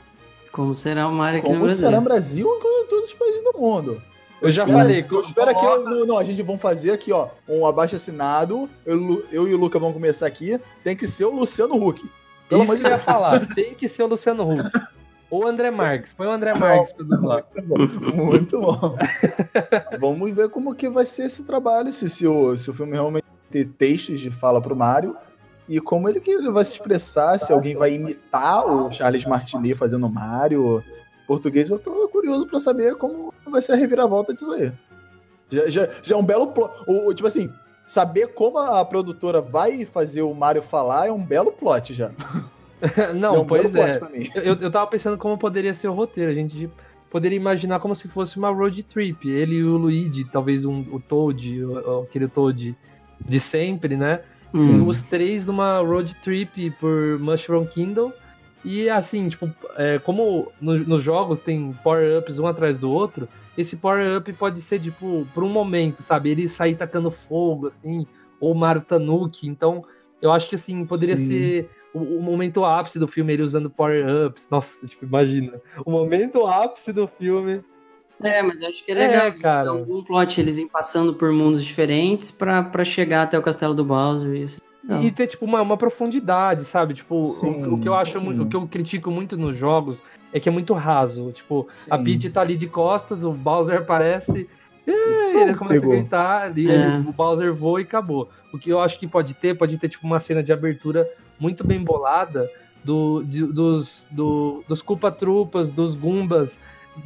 Como 0.51 0.73
será 0.75 1.07
o 1.07 1.13
Mario 1.13 1.39
aqui 1.39 1.47
no 1.49 1.53
como 1.55 1.65
Brasil? 1.65 1.85
será 1.85 1.97
no 1.97 2.03
Brasil 2.03 2.47
e 2.47 2.83
em 2.83 2.87
todos 2.87 3.09
os 3.09 3.13
países 3.13 3.43
do 3.43 3.59
mundo. 3.59 4.01
Eu 4.41 4.51
já 4.51 4.65
falei, 4.65 5.05
Eu 5.09 5.21
espero 5.21 5.53
que 5.57 5.65
eu, 5.65 6.05
não, 6.05 6.17
a 6.17 6.23
gente 6.23 6.41
vamos 6.41 6.61
fazer 6.61 6.91
aqui, 6.91 7.11
ó, 7.11 7.27
um 7.47 7.65
abaixo 7.65 7.95
assinado. 7.95 8.69
Eu, 8.85 9.23
eu 9.31 9.47
e 9.47 9.53
o 9.53 9.57
Luca 9.57 9.77
vamos 9.77 9.93
começar 9.93 10.25
aqui. 10.25 10.59
Tem 10.83 10.95
que 10.95 11.05
ser 11.07 11.25
o 11.25 11.29
Luciano 11.29 11.75
Huck. 11.75 12.09
Pelo 12.49 12.63
Isso 12.63 12.71
amor 12.71 12.75
de 12.75 12.81
que 12.81 12.87
eu 12.87 12.91
ia 12.91 12.97
Deus. 12.97 13.05
falar, 13.05 13.45
tem 13.53 13.75
que 13.75 13.87
ser 13.87 14.03
o 14.03 14.07
Luciano 14.07 14.51
Huck. 14.51 14.69
Ou 15.29 15.45
o 15.45 15.47
André 15.47 15.69
Marques, 15.71 16.11
põe 16.13 16.27
o 16.27 16.31
André 16.31 16.53
Marques 16.53 16.93
pra 16.93 17.05
dublar. 17.05 17.45
Muito 18.13 18.59
bom. 18.59 18.97
Vamos 19.99 20.35
ver 20.35 20.49
como 20.49 20.75
que 20.75 20.89
vai 20.89 21.05
ser 21.05 21.27
esse 21.27 21.43
trabalho, 21.43 21.93
se, 21.93 22.09
se, 22.09 22.27
o, 22.27 22.57
se 22.57 22.69
o 22.69 22.73
filme 22.73 22.93
realmente 22.93 23.25
ter 23.49 23.65
textos 23.65 24.19
de 24.19 24.31
fala 24.31 24.61
pro 24.61 24.75
Mario 24.75 25.15
e 25.69 25.79
como 25.79 26.09
ele 26.09 26.19
que 26.19 26.31
ele 26.31 26.51
vai 26.51 26.65
se 26.65 26.71
expressar, 26.71 27.37
se 27.37 27.53
alguém 27.53 27.75
vai 27.75 27.93
imitar 27.93 28.65
o 28.65 28.91
Charles 28.91 29.25
Martinet 29.25 29.75
fazendo 29.75 30.05
o 30.05 30.11
Mario. 30.11 30.83
Português, 31.27 31.69
eu 31.69 31.79
tô 31.79 32.07
curioso 32.09 32.47
pra 32.47 32.59
saber 32.59 32.95
como 32.95 33.33
vai 33.45 33.61
ser 33.61 33.73
a 33.73 33.75
reviravolta 33.75 34.33
disso 34.33 34.51
aí. 34.51 34.71
Já, 35.49 35.67
já, 35.67 35.89
já 36.01 36.15
é 36.15 36.17
um 36.17 36.23
belo 36.23 36.47
plot. 36.47 36.73
O, 36.87 37.13
tipo 37.13 37.27
assim, 37.27 37.51
saber 37.85 38.27
como 38.27 38.57
a 38.57 38.83
produtora 38.85 39.41
vai 39.41 39.85
fazer 39.85 40.21
o 40.21 40.33
Mario 40.33 40.61
falar 40.61 41.07
é 41.07 41.11
um 41.11 41.23
belo 41.23 41.51
plot 41.51 41.93
já. 41.93 42.11
Não, 43.13 43.35
é 43.35 43.39
um 43.39 43.45
pois 43.45 43.61
belo 43.61 43.73
plot 43.73 43.89
é. 43.89 43.97
pra 43.97 44.09
mim. 44.09 44.29
Eu, 44.35 44.55
eu 44.55 44.71
tava 44.71 44.87
pensando 44.87 45.17
como 45.17 45.37
poderia 45.37 45.73
ser 45.73 45.87
o 45.87 45.93
roteiro. 45.93 46.31
A 46.31 46.33
gente 46.33 46.69
poderia 47.09 47.35
imaginar 47.35 47.79
como 47.79 47.95
se 47.95 48.07
fosse 48.07 48.37
uma 48.37 48.49
road 48.49 48.81
trip. 48.83 49.29
Ele 49.29 49.57
e 49.57 49.63
o 49.63 49.75
Luigi, 49.75 50.23
talvez 50.31 50.63
um, 50.63 50.79
o 50.91 50.99
Toad, 50.99 51.59
aquele 52.07 52.27
Toad 52.27 52.75
de 53.19 53.39
sempre, 53.39 53.97
né? 53.97 54.21
Hum. 54.53 54.87
Os 54.87 55.01
três 55.03 55.45
numa 55.45 55.79
road 55.79 56.15
trip 56.23 56.71
por 56.79 57.19
Mushroom 57.19 57.65
Kingdom. 57.65 58.11
E 58.63 58.89
assim, 58.89 59.27
tipo, 59.29 59.49
é, 59.75 59.97
como 59.99 60.51
no- 60.61 60.77
nos 60.77 61.01
jogos 61.03 61.39
tem 61.39 61.73
power-ups 61.83 62.37
um 62.37 62.45
atrás 62.47 62.77
do 62.77 62.91
outro, 62.91 63.27
esse 63.57 63.75
power-up 63.75 64.31
pode 64.33 64.61
ser, 64.61 64.79
tipo, 64.79 65.27
por 65.33 65.43
um 65.43 65.49
momento, 65.49 66.03
sabe? 66.03 66.29
Ele 66.29 66.47
sair 66.47 66.75
tacando 66.75 67.11
fogo, 67.11 67.67
assim, 67.67 68.05
ou 68.39 68.53
Mario 68.53 68.81
Tanuki. 68.83 69.47
Então, 69.47 69.83
eu 70.21 70.31
acho 70.31 70.47
que, 70.47 70.55
assim, 70.55 70.85
poderia 70.85 71.17
Sim. 71.17 71.27
ser 71.27 71.69
o, 71.93 71.99
o 71.99 72.21
momento 72.21 72.63
ápice 72.63 72.97
do 72.99 73.07
filme, 73.07 73.33
ele 73.33 73.41
usando 73.43 73.69
power-ups. 73.69 74.45
Nossa, 74.49 74.69
tipo, 74.85 75.05
imagina. 75.05 75.59
O 75.85 75.89
momento 75.91 76.45
ápice 76.45 76.93
do 76.93 77.07
filme. 77.07 77.61
É, 78.23 78.43
mas 78.43 78.61
eu 78.61 78.67
acho 78.69 78.85
que 78.85 78.91
é 78.91 78.95
É, 78.95 79.07
legal. 79.07 79.33
cara. 79.41 79.61
Então, 79.63 79.77
algum 79.79 80.03
plot, 80.03 80.39
eles 80.39 80.59
iam 80.59 80.69
passando 80.69 81.15
por 81.15 81.31
mundos 81.31 81.65
diferentes 81.65 82.29
pra, 82.29 82.61
pra 82.61 82.85
chegar 82.85 83.23
até 83.23 83.37
o 83.37 83.41
castelo 83.41 83.73
do 83.73 83.83
Bowser. 83.83 84.35
Isso. 84.35 84.61
Não. 84.83 85.03
E 85.03 85.11
ter, 85.11 85.27
tipo, 85.27 85.45
uma, 85.45 85.61
uma 85.61 85.77
profundidade, 85.77 86.65
sabe? 86.65 86.93
Tipo, 86.95 87.23
Sim, 87.25 87.65
o, 87.65 87.73
o 87.75 87.79
que 87.79 87.87
eu 87.87 87.93
acho 87.93 88.17
sim. 88.19 88.25
muito, 88.25 88.43
o 88.43 88.45
que 88.47 88.55
eu 88.55 88.67
critico 88.67 89.11
muito 89.11 89.37
nos 89.37 89.55
jogos 89.57 89.99
é 90.33 90.39
que 90.39 90.49
é 90.49 90.51
muito 90.51 90.73
raso. 90.73 91.31
Tipo, 91.33 91.67
a 91.89 91.97
Sim. 91.97 92.03
Peach 92.03 92.29
tá 92.31 92.41
ali 92.41 92.57
de 92.57 92.67
costas, 92.67 93.23
o 93.23 93.31
Bowser 93.31 93.77
aparece, 93.79 94.49
e 94.87 94.91
ele 95.39 95.53
começa 95.55 95.79
Pegou. 95.79 95.93
a 95.93 95.97
gritar, 95.97 96.57
e 96.57 96.69
É. 96.69 96.97
o 97.07 97.11
Bowser 97.13 97.53
voa 97.53 97.79
e 97.79 97.83
acabou. 97.83 98.29
O 98.51 98.57
que 98.57 98.69
eu 98.69 98.79
acho 98.81 98.97
que 98.99 99.07
pode 99.07 99.33
ter, 99.35 99.55
pode 99.57 99.77
ter, 99.77 99.87
tipo, 99.89 100.05
uma 100.05 100.19
cena 100.19 100.41
de 100.41 100.51
abertura 100.51 101.07
muito 101.39 101.65
bem 101.65 101.81
bolada 101.83 102.49
do, 102.83 103.21
de- 103.23 103.45
dos, 103.45 104.03
do, 104.09 104.63
dos 104.67 104.81
Culpa-Trupas, 104.81 105.71
dos 105.71 105.93
Gumbas, 105.93 106.51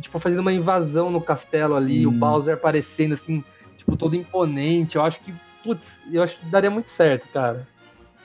tipo, 0.01 0.17
fazendo 0.19 0.39
uma 0.39 0.53
invasão 0.53 1.09
no 1.11 1.19
castelo 1.19 1.75
ali, 1.75 1.99
Sim. 1.99 2.05
o 2.05 2.11
Bowser 2.11 2.53
aparecendo, 2.53 3.13
assim, 3.15 3.43
tipo, 3.77 3.97
todo 3.97 4.15
imponente. 4.15 4.95
Eu 4.95 5.03
acho 5.03 5.19
que, 5.19 5.33
putz, 5.65 5.81
eu 6.11 6.21
acho 6.21 6.37
que 6.37 6.45
daria 6.45 6.69
muito 6.69 6.89
certo, 6.91 7.27
cara. 7.33 7.67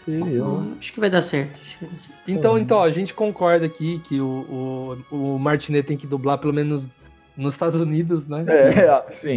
Seria. 0.05 0.45
Hum, 0.45 0.77
Acho 0.79 0.93
que 0.93 1.01
vai 1.01 1.11
dar 1.11 1.23
certo. 1.23 1.61
Acho 1.61 1.79
que 1.79 1.85
vai 1.85 1.93
dar 1.93 1.99
certo. 1.99 2.15
Então, 2.29 2.59
então, 2.59 2.77
ó, 2.79 2.85
a 2.85 2.91
gente 2.91 3.13
concorda 3.15 3.67
aqui 3.67 4.01
que 4.09 4.21
o, 4.21 5.03
o, 5.11 5.17
o 5.35 5.39
Martinet 5.39 5.87
tem 5.87 5.97
que 5.97 6.07
dublar 6.07 6.39
pelo 6.39 6.53
menos 6.53 6.87
nos 7.37 7.55
Estados 7.55 7.81
Unidos, 7.81 8.27
né? 8.29 8.45
É, 8.47 9.05
sim. 9.13 9.37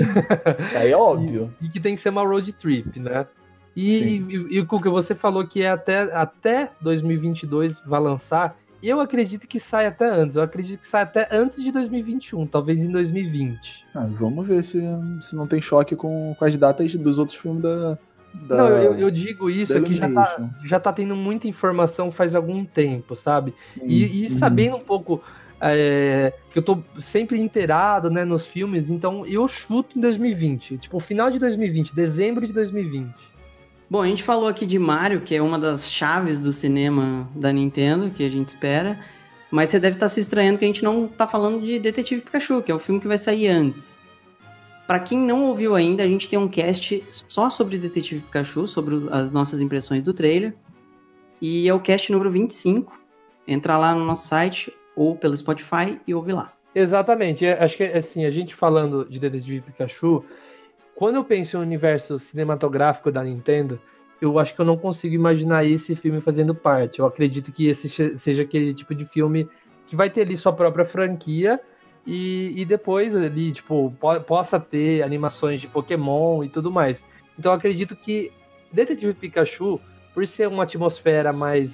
Isso 0.63 0.77
aí 0.77 0.91
é 0.91 0.97
óbvio. 0.97 1.53
E 1.61 1.69
que 1.69 1.79
tem 1.79 1.95
que 1.95 2.01
ser 2.01 2.09
uma 2.09 2.23
road 2.23 2.51
trip, 2.53 2.99
né? 2.99 3.25
E, 3.75 3.89
Sim. 3.89 4.27
e, 4.29 4.59
e 4.59 4.65
Cuca, 4.65 4.89
você 4.89 5.15
falou 5.15 5.47
que 5.47 5.63
é 5.63 5.69
até, 5.71 6.01
até 6.13 6.69
2022 6.81 7.75
vai 7.85 7.99
lançar. 7.99 8.55
Eu 8.83 8.99
acredito 8.99 9.47
que 9.47 9.61
sai 9.61 9.87
até 9.87 10.05
antes. 10.05 10.35
Eu 10.35 10.43
acredito 10.43 10.81
que 10.81 10.87
sai 10.89 11.03
até 11.03 11.29
antes 11.31 11.63
de 11.63 11.71
2021, 11.71 12.45
talvez 12.45 12.79
em 12.79 12.91
2020. 12.91 13.57
Ah, 13.95 14.07
vamos 14.19 14.45
ver 14.45 14.61
se, 14.61 14.81
se 15.21 15.35
não 15.35 15.47
tem 15.47 15.61
choque 15.61 15.95
com, 15.95 16.35
com 16.37 16.43
as 16.45 16.57
datas 16.57 16.93
dos 16.93 17.17
outros 17.17 17.37
filmes 17.37 17.63
da. 17.63 17.97
da 18.33 18.57
Não, 18.57 18.67
eu, 18.69 18.93
eu 18.99 19.09
digo 19.09 19.49
isso 19.49 19.73
da 19.73 19.81
que 19.81 19.95
já 19.95 20.11
tá, 20.11 20.49
já 20.65 20.79
tá 20.81 20.91
tendo 20.91 21.15
muita 21.15 21.47
informação 21.47 22.11
faz 22.11 22.35
algum 22.35 22.65
tempo, 22.65 23.15
sabe? 23.15 23.53
Sim. 23.67 23.87
E, 23.87 24.25
e 24.25 24.29
sabendo 24.31 24.75
um 24.75 24.83
pouco 24.83 25.23
é, 25.61 26.33
que 26.51 26.59
eu 26.59 26.63
tô 26.63 26.83
sempre 26.99 27.39
inteirado 27.39 28.09
né, 28.09 28.25
nos 28.25 28.45
filmes, 28.45 28.89
então 28.89 29.25
eu 29.25 29.47
chuto 29.47 29.97
em 29.97 30.01
2020. 30.01 30.77
Tipo, 30.77 30.99
final 30.99 31.31
de 31.31 31.39
2020, 31.39 31.95
dezembro 31.95 32.45
de 32.45 32.51
2020. 32.51 33.13
Bom, 33.93 34.01
a 34.01 34.07
gente 34.07 34.23
falou 34.23 34.47
aqui 34.47 34.65
de 34.65 34.79
Mario, 34.79 35.21
que 35.21 35.35
é 35.35 35.39
uma 35.39 35.59
das 35.59 35.91
chaves 35.91 36.41
do 36.41 36.51
cinema 36.51 37.29
da 37.35 37.53
Nintendo, 37.53 38.09
que 38.09 38.25
a 38.25 38.27
gente 38.27 38.47
espera. 38.47 38.99
Mas 39.51 39.69
você 39.69 39.79
deve 39.79 39.97
estar 39.97 40.09
se 40.09 40.19
estranhando 40.19 40.57
que 40.57 40.65
a 40.65 40.67
gente 40.67 40.83
não 40.83 41.07
tá 41.07 41.27
falando 41.27 41.61
de 41.61 41.77
Detetive 41.77 42.21
Pikachu, 42.21 42.63
que 42.63 42.71
é 42.71 42.73
o 42.73 42.79
filme 42.79 42.99
que 42.99 43.07
vai 43.07 43.19
sair 43.19 43.49
antes. 43.49 43.95
Pra 44.87 44.99
quem 44.99 45.19
não 45.19 45.43
ouviu 45.43 45.75
ainda, 45.75 46.01
a 46.01 46.07
gente 46.07 46.27
tem 46.27 46.39
um 46.39 46.47
cast 46.47 47.03
só 47.27 47.51
sobre 47.51 47.77
Detetive 47.77 48.21
Pikachu, 48.21 48.67
sobre 48.67 48.95
as 49.11 49.29
nossas 49.29 49.61
impressões 49.61 50.01
do 50.01 50.11
trailer. 50.11 50.55
E 51.39 51.69
é 51.69 51.73
o 51.75 51.79
cast 51.79 52.11
número 52.11 52.31
25. 52.31 52.99
Entra 53.47 53.77
lá 53.77 53.93
no 53.93 54.03
nosso 54.03 54.27
site 54.27 54.73
ou 54.95 55.15
pelo 55.15 55.37
Spotify 55.37 55.99
e 56.07 56.15
ouve 56.15 56.33
lá. 56.33 56.51
Exatamente. 56.73 57.45
é, 57.45 57.63
Acho 57.63 57.77
que 57.77 57.83
assim, 57.83 58.25
a 58.25 58.31
gente 58.31 58.55
falando 58.55 59.07
de 59.07 59.19
Detetive 59.19 59.61
Pikachu, 59.61 60.25
quando 60.95 61.15
eu 61.15 61.23
penso 61.23 61.57
no 61.57 61.63
universo 61.63 62.19
cinematográfico 62.19 63.11
da 63.11 63.23
Nintendo, 63.23 63.79
eu 64.21 64.39
acho 64.39 64.55
que 64.55 64.61
eu 64.61 64.65
não 64.65 64.77
consigo 64.77 65.13
imaginar 65.13 65.65
esse 65.65 65.95
filme 65.95 66.21
fazendo 66.21 66.55
parte. 66.55 66.99
Eu 66.99 67.05
acredito 67.05 67.51
que 67.51 67.67
esse 67.67 67.89
seja 68.17 68.43
aquele 68.43 68.73
tipo 68.73 68.95
de 68.95 69.05
filme 69.05 69.49
que 69.87 69.95
vai 69.95 70.09
ter 70.09 70.21
ali 70.21 70.37
sua 70.37 70.53
própria 70.53 70.85
franquia 70.85 71.59
e, 72.05 72.53
e 72.55 72.65
depois 72.65 73.15
ali, 73.15 73.51
tipo, 73.51 73.93
po- 73.99 74.21
possa 74.21 74.59
ter 74.59 75.03
animações 75.03 75.59
de 75.59 75.67
Pokémon 75.67 76.43
e 76.43 76.49
tudo 76.49 76.71
mais. 76.71 77.03
Então 77.37 77.51
eu 77.51 77.57
acredito 77.57 77.95
que 77.95 78.31
Detetive 78.71 79.13
Pikachu, 79.13 79.79
por 80.13 80.27
ser 80.27 80.47
uma 80.47 80.63
atmosfera 80.63 81.33
mais 81.33 81.69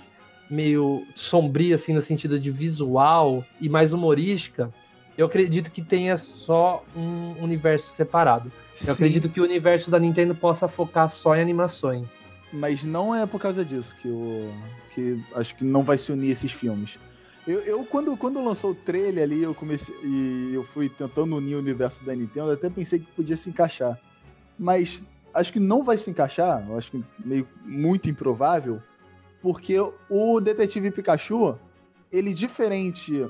meio 0.49 1.03
sombria, 1.15 1.75
assim, 1.75 1.93
no 1.93 2.01
sentido 2.01 2.39
de 2.39 2.49
visual 2.49 3.45
e 3.61 3.69
mais 3.69 3.93
humorística, 3.93 4.73
eu 5.19 5.25
acredito 5.25 5.69
que 5.69 5.81
tenha 5.81 6.17
só 6.17 6.81
um 6.95 7.43
universo 7.43 7.93
separado. 7.93 8.49
Eu 8.79 8.85
Sim, 8.85 8.91
acredito 8.91 9.27
que 9.27 9.41
o 9.41 9.43
universo 9.43 9.91
da 9.91 9.99
Nintendo 9.99 10.33
possa 10.33 10.65
focar 10.65 11.11
só 11.11 11.35
em 11.35 11.41
animações. 11.41 12.07
Mas 12.53 12.85
não 12.85 13.13
é 13.13 13.25
por 13.25 13.37
causa 13.37 13.65
disso 13.65 13.93
que 14.01 14.07
eu. 14.07 14.49
que 14.95 15.21
acho 15.35 15.57
que 15.57 15.65
não 15.65 15.83
vai 15.83 15.97
se 15.97 16.09
unir 16.13 16.31
esses 16.31 16.53
filmes. 16.53 16.97
Eu, 17.45 17.59
eu, 17.59 17.83
quando, 17.83 18.15
quando 18.15 18.41
lançou 18.41 18.71
o 18.71 18.75
trailer 18.75 19.25
ali, 19.25 19.43
eu 19.43 19.53
comecei. 19.53 19.93
E 20.05 20.51
eu 20.53 20.63
fui 20.63 20.87
tentando 20.87 21.35
unir 21.35 21.55
o 21.55 21.59
universo 21.59 22.01
da 22.05 22.15
Nintendo, 22.15 22.51
até 22.51 22.69
pensei 22.69 22.99
que 22.99 23.11
podia 23.11 23.35
se 23.35 23.49
encaixar. 23.49 23.99
Mas 24.57 25.03
acho 25.33 25.51
que 25.51 25.59
não 25.59 25.83
vai 25.83 25.97
se 25.97 26.09
encaixar, 26.09 26.65
acho 26.77 26.91
que 26.91 27.03
meio 27.25 27.45
muito 27.65 28.09
improvável, 28.09 28.81
porque 29.41 29.75
o 30.09 30.39
Detetive 30.39 30.91
Pikachu, 30.91 31.59
ele 32.09 32.33
diferente 32.33 33.27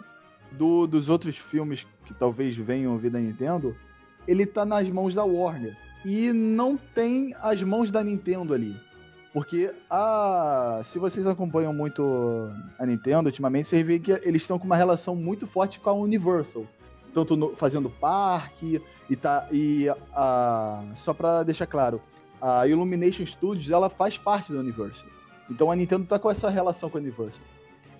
do, 0.52 0.88
dos 0.88 1.10
outros 1.10 1.38
filmes 1.38 1.86
que 2.06 2.14
talvez 2.14 2.56
venham 2.58 2.98
vir 2.98 3.12
da 3.12 3.20
Nintendo, 3.20 3.76
ele 4.28 4.46
tá 4.46 4.66
nas 4.66 4.90
mãos 4.90 5.14
da 5.14 5.24
Warner. 5.24 5.76
E 6.06 6.32
não 6.32 6.78
tem 6.78 7.36
as 7.42 7.62
mãos 7.62 7.92
da 7.92 8.04
Nintendo 8.04 8.54
ali. 8.54 8.76
Porque 9.34 9.72
a, 9.90 10.82
se 10.84 10.98
vocês 10.98 11.28
acompanham 11.28 11.72
muito 11.74 12.50
a 12.80 12.86
Nintendo 12.86 13.28
ultimamente, 13.28 13.68
vocês 13.68 13.86
veem 13.86 14.00
que 14.00 14.12
eles 14.24 14.42
estão 14.42 14.58
com 14.58 14.66
uma 14.66 14.76
relação 14.76 15.16
muito 15.16 15.46
forte 15.46 15.80
com 15.80 15.90
a 15.90 15.94
Universal. 15.94 16.66
Tanto 17.14 17.36
no- 17.36 17.56
fazendo 17.56 17.90
parque 17.90 18.82
e 19.10 19.16
tá. 19.16 19.48
E 19.52 19.88
a, 20.14 20.84
só 20.96 21.14
pra 21.14 21.44
deixar 21.44 21.68
claro, 21.68 22.02
a 22.42 22.66
Illumination 22.68 23.26
Studios, 23.26 23.70
ela 23.70 23.90
faz 23.90 24.18
parte 24.18 24.52
da 24.54 24.60
Universal. 24.60 25.08
Então 25.50 25.70
a 25.72 25.76
Nintendo 25.76 26.06
tá 26.06 26.18
com 26.18 26.30
essa 26.32 26.50
relação 26.50 26.90
com 26.90 26.98
a 26.98 27.02
Universal. 27.02 27.42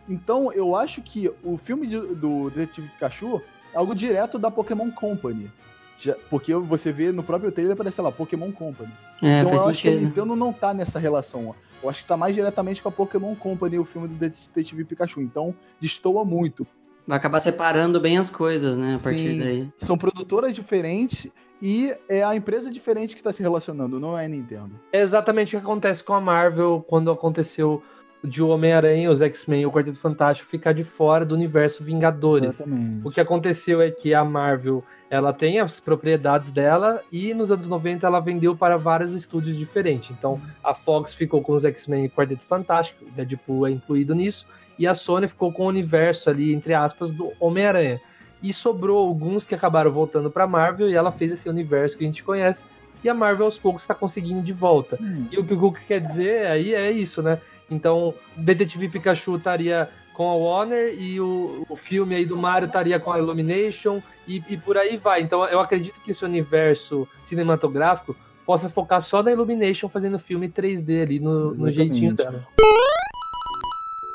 Então 0.10 0.52
eu 0.52 0.76
acho 0.76 1.02
que 1.02 1.32
o 1.44 1.58
filme 1.58 1.86
de- 1.88 2.16
do 2.16 2.50
Detetive 2.50 2.88
Pikachu 2.90 3.42
é 3.74 3.78
algo 3.78 3.94
direto 3.94 4.40
da 4.40 4.50
Pokémon 4.50 4.90
Company. 4.92 5.52
Já- 6.00 6.16
porque 6.30 6.54
você 6.56 6.92
vê 6.92 7.12
no 7.12 7.22
próprio 7.24 7.52
trailer, 7.52 7.74
aparece 7.74 8.02
lá, 8.02 8.12
Pokémon 8.12 8.52
Company. 8.52 8.92
É, 9.22 9.40
então 9.42 9.50
faz 9.50 9.62
eu 9.62 9.70
acho 9.70 9.82
que 9.82 9.88
a. 9.90 9.92
Nintendo 9.92 10.36
não 10.36 10.52
tá 10.54 10.74
nessa 10.74 10.98
relação. 10.98 11.50
ó. 11.50 11.54
Eu 11.84 11.90
acho 11.90 12.02
que 12.02 12.08
tá 12.08 12.18
mais 12.18 12.34
diretamente 12.36 12.82
com 12.84 12.90
a 12.90 12.92
Pokémon 12.92 13.36
Company 13.36 13.78
o 13.80 13.86
filme 13.86 14.08
do 14.08 14.16
Detetive 14.16 14.84
Pikachu. 14.84 15.22
Então 15.22 15.54
destoa 15.80 16.26
muito. 16.26 16.66
Vai 17.08 17.18
acabar 17.18 17.40
separando 17.40 18.00
bem 18.00 18.18
as 18.18 18.30
coisas, 18.30 18.78
né? 18.78 18.96
A 18.96 19.00
partir 19.00 19.30
Sim. 19.34 19.40
daí. 19.40 19.70
São 19.80 19.98
produtoras 19.98 20.54
diferentes 20.54 21.28
e 21.62 21.94
é 22.08 22.24
a 22.24 22.36
empresa 22.36 22.70
diferente 22.70 23.14
que 23.16 23.20
está 23.20 23.32
se 23.34 23.42
relacionando, 23.42 24.00
não 24.00 24.18
é 24.18 24.26
a 24.26 24.30
Nintendo. 24.30 24.72
É 24.94 25.02
exatamente 25.02 25.56
o 25.56 25.60
que 25.60 25.66
acontece 25.66 26.04
com 26.04 26.14
a 26.14 26.22
Marvel 26.22 26.86
quando 26.88 27.10
aconteceu 27.12 27.82
de 28.24 28.44
o 28.44 28.50
Homem-Aranha, 28.50 29.10
os 29.10 29.22
X-Men 29.22 29.62
e 29.62 29.66
o 29.66 29.72
Quarteto 29.72 30.00
Fantástico 30.00 30.50
ficar 30.50 30.74
de 30.74 30.84
fora 30.84 31.26
do 31.26 31.34
universo 31.36 31.84
Vingadores. 31.84 32.50
Exatamente. 32.50 33.08
O 33.08 33.12
que 33.12 33.22
aconteceu 33.22 33.82
é 33.82 33.90
que 33.90 34.14
a 34.14 34.24
Marvel 34.24 34.84
ela 35.10 35.34
tem 35.34 35.60
as 35.60 35.80
propriedades 35.80 36.52
dela 36.52 37.02
e 37.12 37.34
nos 37.34 37.52
anos 37.52 37.68
90 37.68 38.06
ela 38.06 38.20
vendeu 38.20 38.56
para 38.56 38.78
vários 38.78 39.14
estúdios 39.14 39.58
diferentes. 39.58 40.12
Então 40.12 40.40
a 40.64 40.74
Fox 40.74 41.14
ficou 41.14 41.42
com 41.42 41.54
os 41.54 41.66
X-Men 41.66 42.06
e 42.06 42.10
Quarteto 42.10 42.46
Fantástico, 42.46 43.06
Deadpool 43.16 43.68
é 43.68 43.72
incluído 43.72 44.14
nisso, 44.14 44.46
e 44.78 44.86
a 44.86 44.94
Sony 44.94 45.28
ficou 45.28 45.52
com 45.52 45.64
o 45.64 45.68
universo 45.68 46.30
ali, 46.30 46.54
entre 46.54 46.74
aspas, 46.74 47.12
do 47.12 47.32
Homem-Aranha. 47.40 48.00
E 48.42 48.54
sobrou 48.54 48.98
alguns 48.98 49.46
que 49.46 49.54
acabaram 49.54 49.92
voltando 49.92 50.32
para 50.32 50.48
Marvel 50.48 50.90
e 50.90 50.96
ela 50.96 51.12
fez 51.12 51.32
esse 51.32 51.50
universo 51.50 51.98
que 51.98 52.04
a 52.06 52.08
gente 52.08 52.24
conhece. 52.24 52.64
E 53.04 53.10
a 53.10 53.14
Marvel 53.14 53.46
aos 53.46 53.58
poucos 53.58 53.82
está 53.82 53.94
conseguindo 53.94 54.42
de 54.42 54.54
volta. 54.54 54.98
Hum, 55.02 55.28
E 55.32 55.38
o 55.38 55.44
que 55.44 55.54
o 55.54 55.58
Google 55.58 55.80
quer 55.88 56.00
dizer 56.00 56.48
aí 56.48 56.74
é 56.74 56.92
isso, 56.92 57.22
né? 57.22 57.40
Então, 57.70 58.14
Detetive 58.36 58.90
Pikachu 58.90 59.36
estaria 59.36 59.90
com 60.14 60.30
a 60.30 60.36
Warner 60.36 60.96
e 61.00 61.20
o, 61.20 61.66
o 61.70 61.76
filme 61.78 62.16
aí 62.16 62.26
do 62.26 62.36
Mario 62.36 62.66
estaria 62.66 63.00
com 63.00 63.12
a 63.12 63.20
Illumination 63.20 64.02
e, 64.28 64.44
e 64.50 64.58
por 64.58 64.78
aí 64.78 64.98
vai. 64.98 65.22
Então, 65.22 65.46
eu 65.46 65.60
acredito 65.60 65.96
que 66.04 66.12
esse 66.12 66.26
universo 66.26 67.08
cinematográfico 67.26 68.16
possa 68.46 68.68
focar 68.68 69.02
só 69.02 69.24
na 69.24 69.32
Illumination 69.32 69.88
fazendo 69.88 70.20
filme 70.20 70.50
3D 70.50 71.04
ali 71.04 71.20
no, 71.20 71.54
no 71.54 71.72
jeitinho 71.72 72.16
dela. 72.16 72.46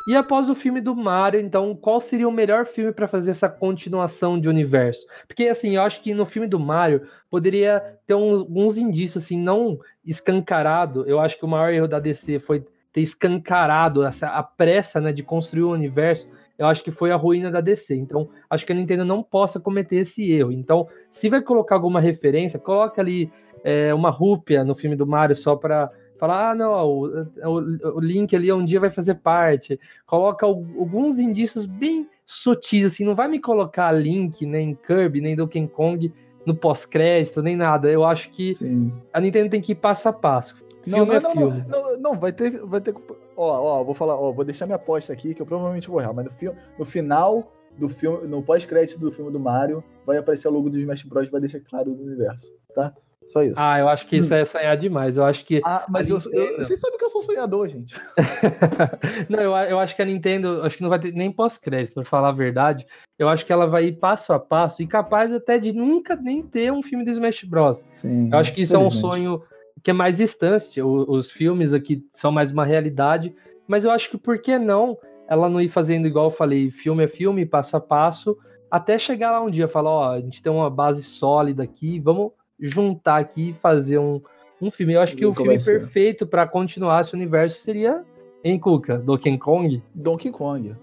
E 0.07 0.15
após 0.15 0.51
o 0.51 0.55
filme 0.55 0.83
do 0.83 0.95
Mario, 0.95 1.41
então, 1.41 1.75
qual 1.75 1.99
seria 1.99 2.29
o 2.29 2.33
melhor 2.33 2.67
filme 2.67 2.93
para 2.93 3.09
fazer 3.09 3.31
essa 3.31 3.49
continuação 3.49 4.39
de 4.39 4.47
universo? 4.47 5.07
Porque, 5.27 5.45
assim, 5.45 5.77
eu 5.77 5.83
acho 5.83 6.03
que 6.03 6.13
no 6.13 6.27
filme 6.27 6.47
do 6.47 6.61
Mario 6.61 7.07
poderia 7.31 7.83
ter 8.07 8.13
uns, 8.13 8.41
alguns 8.41 8.77
indícios, 8.77 9.25
assim, 9.25 9.39
não 9.39 9.81
escancarado. 10.05 11.09
Eu 11.09 11.19
acho 11.19 11.39
que 11.39 11.45
o 11.47 11.49
maior 11.49 11.73
erro 11.73 11.89
da 11.89 11.99
DC 11.99 12.39
foi 12.41 12.63
ter 12.95 13.01
escancarado 13.03 14.05
essa, 14.05 14.29
a 14.29 14.43
pressa 14.43 15.01
né, 15.01 15.13
de 15.13 15.23
construir 15.23 15.65
o 15.65 15.73
universo. 15.73 16.29
Eu 16.57 16.67
acho 16.69 16.83
que 16.85 16.93
foi 16.93 17.11
a 17.11 17.17
ruína 17.17 17.51
da 17.51 17.61
DC. 17.61 17.93
Então, 17.97 18.29
acho 18.49 18.65
que 18.65 18.73
a 18.73 18.75
Nintendo 18.75 19.05
não 19.05 19.21
possa 19.21 19.59
cometer 19.59 19.97
esse 19.97 20.31
erro. 20.31 20.53
Então, 20.53 20.87
se 21.11 21.29
vai 21.29 21.43
colocar 21.43 21.75
alguma 21.75 22.01
referência, 22.01 22.57
coloca 22.59 23.03
ali 23.03 23.31
é, 23.65 23.93
uma 23.93 24.11
rúpia 24.11 24.65
no 24.65 24.77
filme 24.77 24.95
do 24.95 25.05
Mario 25.05 25.35
só 25.35 25.57
para 25.57 25.91
falar, 26.21 26.51
ah, 26.51 26.55
não, 26.55 26.73
o, 26.87 27.07
o, 27.43 27.97
o 27.97 28.01
Link 28.01 28.35
ali 28.37 28.53
um 28.53 28.65
dia 28.65 28.79
vai 28.79 28.91
fazer 28.91 29.15
parte. 29.15 29.79
Coloca 30.07 30.47
al- 30.47 30.65
alguns 30.79 31.19
indícios 31.19 31.67
bem 31.67 32.09
sutis, 32.25 32.85
assim, 32.85 33.05
não 33.05 33.17
vai 33.17 33.27
me 33.27 33.41
colocar 33.41 33.91
Link, 33.91 34.47
nem 34.47 34.79
Kirby, 34.87 35.21
nem 35.21 35.35
Donkey 35.35 35.67
Kong 35.67 36.13
no 36.47 36.55
pós-crédito, 36.55 37.43
nem 37.43 37.57
nada. 37.57 37.91
Eu 37.91 38.05
acho 38.05 38.31
que 38.31 38.55
Sim. 38.55 38.93
a 39.13 39.21
Nintendo 39.21 39.51
tem 39.51 39.61
que 39.61 39.73
ir 39.73 39.77
passo 39.77 40.09
a 40.09 40.13
passo. 40.13 40.55
Não, 40.87 40.99
Filme 41.07 41.13
não, 41.13 41.17
é 41.17 41.21
não, 41.21 41.33
filme. 41.33 41.65
não, 41.69 41.83
não, 41.93 42.01
não, 42.01 42.19
vai 42.21 42.33
ter, 42.33 42.51
vai 42.67 42.81
ter. 42.81 42.95
Ó, 43.37 43.81
ó, 43.81 43.85
vou 43.85 43.95
falar, 43.95 44.17
ó, 44.17 44.31
vou 44.33 44.45
deixar 44.45 44.67
minha 44.67 44.77
aposta 44.77 45.13
aqui, 45.13 45.35
que 45.35 45.43
eu 45.43 45.47
provavelmente 45.47 45.89
vou 45.89 46.01
errar, 46.01 46.13
mas 46.13 46.25
no, 46.27 46.31
fi- 46.33 46.53
no 46.79 46.85
final 46.85 47.53
do 47.79 47.89
filme, 47.89 48.27
no 48.29 48.43
pós-crédito 48.43 48.99
do 49.01 49.11
filme 49.11 49.31
do 49.33 49.41
Mario, 49.41 49.83
vai 50.07 50.17
aparecer 50.17 50.47
a 50.49 50.51
logo 50.51 50.71
do 50.71 50.79
Smash 50.79 51.03
Bros. 51.05 51.29
vai 51.29 51.41
deixar 51.41 51.61
claro 51.61 51.91
do 51.93 52.03
universo, 52.03 52.53
tá? 52.75 52.93
Só 53.27 53.43
isso. 53.43 53.55
Ah, 53.57 53.79
eu 53.81 53.89
acho 53.89 54.07
que 54.07 54.19
isso 54.19 54.35
é 54.35 54.45
sonhar 54.45 54.77
demais. 54.77 55.17
Eu 55.17 55.25
acho 55.25 55.47
que. 55.47 55.59
Ah, 55.65 55.87
mas 55.89 56.11
eu, 56.11 56.19
eu, 56.31 56.41
Nintendo- 56.43 56.63
vocês 56.63 56.79
sabem 56.79 56.99
que 56.99 57.05
eu 57.07 57.09
sou 57.09 57.23
sonhador, 57.23 57.67
gente. 57.69 57.95
não, 59.31 59.41
eu, 59.41 59.53
eu 59.71 59.79
acho 59.79 59.97
que 59.97 60.03
a 60.03 60.05
Nintendo, 60.05 60.61
acho 60.63 60.77
que 60.77 60.83
não 60.83 60.91
vai 60.91 60.99
ter 61.01 61.11
nem 61.13 61.33
pós-crédito, 61.33 61.95
pra 61.95 62.05
falar 62.05 62.29
a 62.29 62.33
verdade. 62.33 62.87
Eu 63.19 63.29
acho 63.29 63.47
que 63.47 63.53
ela 63.53 63.67
vai 63.67 63.87
ir 63.87 63.93
passo 63.99 64.33
a 64.33 64.39
passo 64.39 64.83
e 64.83 64.87
capaz 64.87 65.33
até 65.33 65.59
de 65.59 65.73
nunca 65.73 66.15
nem 66.17 66.43
ter 66.43 66.71
um 66.73 66.83
filme 66.83 67.05
do 67.05 67.11
Smash 67.13 67.45
Bros. 67.45 67.83
Sim. 67.97 68.29
Eu 68.31 68.39
acho 68.39 68.53
que 68.53 68.63
isso 68.63 68.75
é 68.75 68.79
um 68.79 68.91
sonho 68.91 69.43
que 69.85 69.91
é 69.91 69.95
mais 69.95 70.17
distante. 70.17 70.81
O- 70.83 71.05
os 71.09 71.31
filmes 71.31 71.73
aqui 71.73 72.05
são 72.15 72.33
mais 72.33 72.51
uma 72.51 72.65
realidade. 72.65 73.33
Mas 73.69 73.85
eu 73.85 73.91
acho 73.91 74.11
que 74.11 74.19
por 74.19 74.39
que 74.39 74.59
não 74.59 74.99
ela 75.29 75.49
não 75.49 75.61
ir 75.61 75.69
fazendo 75.71 76.07
igual 76.07 76.27
eu 76.31 76.37
falei, 76.37 76.71
filme 76.71 77.05
é 77.05 77.09
filme, 77.09 77.47
passo 77.47 77.77
a 77.77 77.81
passo, 77.81 78.37
até 78.71 78.99
chegar 78.99 79.31
lá 79.31 79.41
um 79.43 79.49
dia 79.51 79.65
e 79.65 79.69
falar, 79.69 79.91
ó, 79.91 80.11
a 80.13 80.21
gente 80.21 80.43
tem 80.43 80.53
uma 80.53 80.69
base 80.69 81.03
sólida 81.03 81.63
aqui, 81.63 81.99
vamos 81.99 82.33
juntar 82.61 83.17
aqui 83.19 83.51
e 83.51 83.55
fazer 83.55 83.97
um, 83.99 84.21
um 84.61 84.71
filme. 84.71 84.93
Eu 84.95 85.01
acho 85.01 85.17
que 85.17 85.25
o 85.25 85.33
filme 85.35 85.59
ser. 85.61 85.81
perfeito 85.81 86.27
pra 86.27 86.47
continuar 86.47 87.01
esse 87.01 87.15
universo 87.15 87.63
seria 87.63 88.03
em 88.43 88.59
Cuca, 88.59 88.99
Donkey 88.99 89.39
Kong. 89.39 89.83
Donkey 89.95 90.31
Kong. 90.31 90.75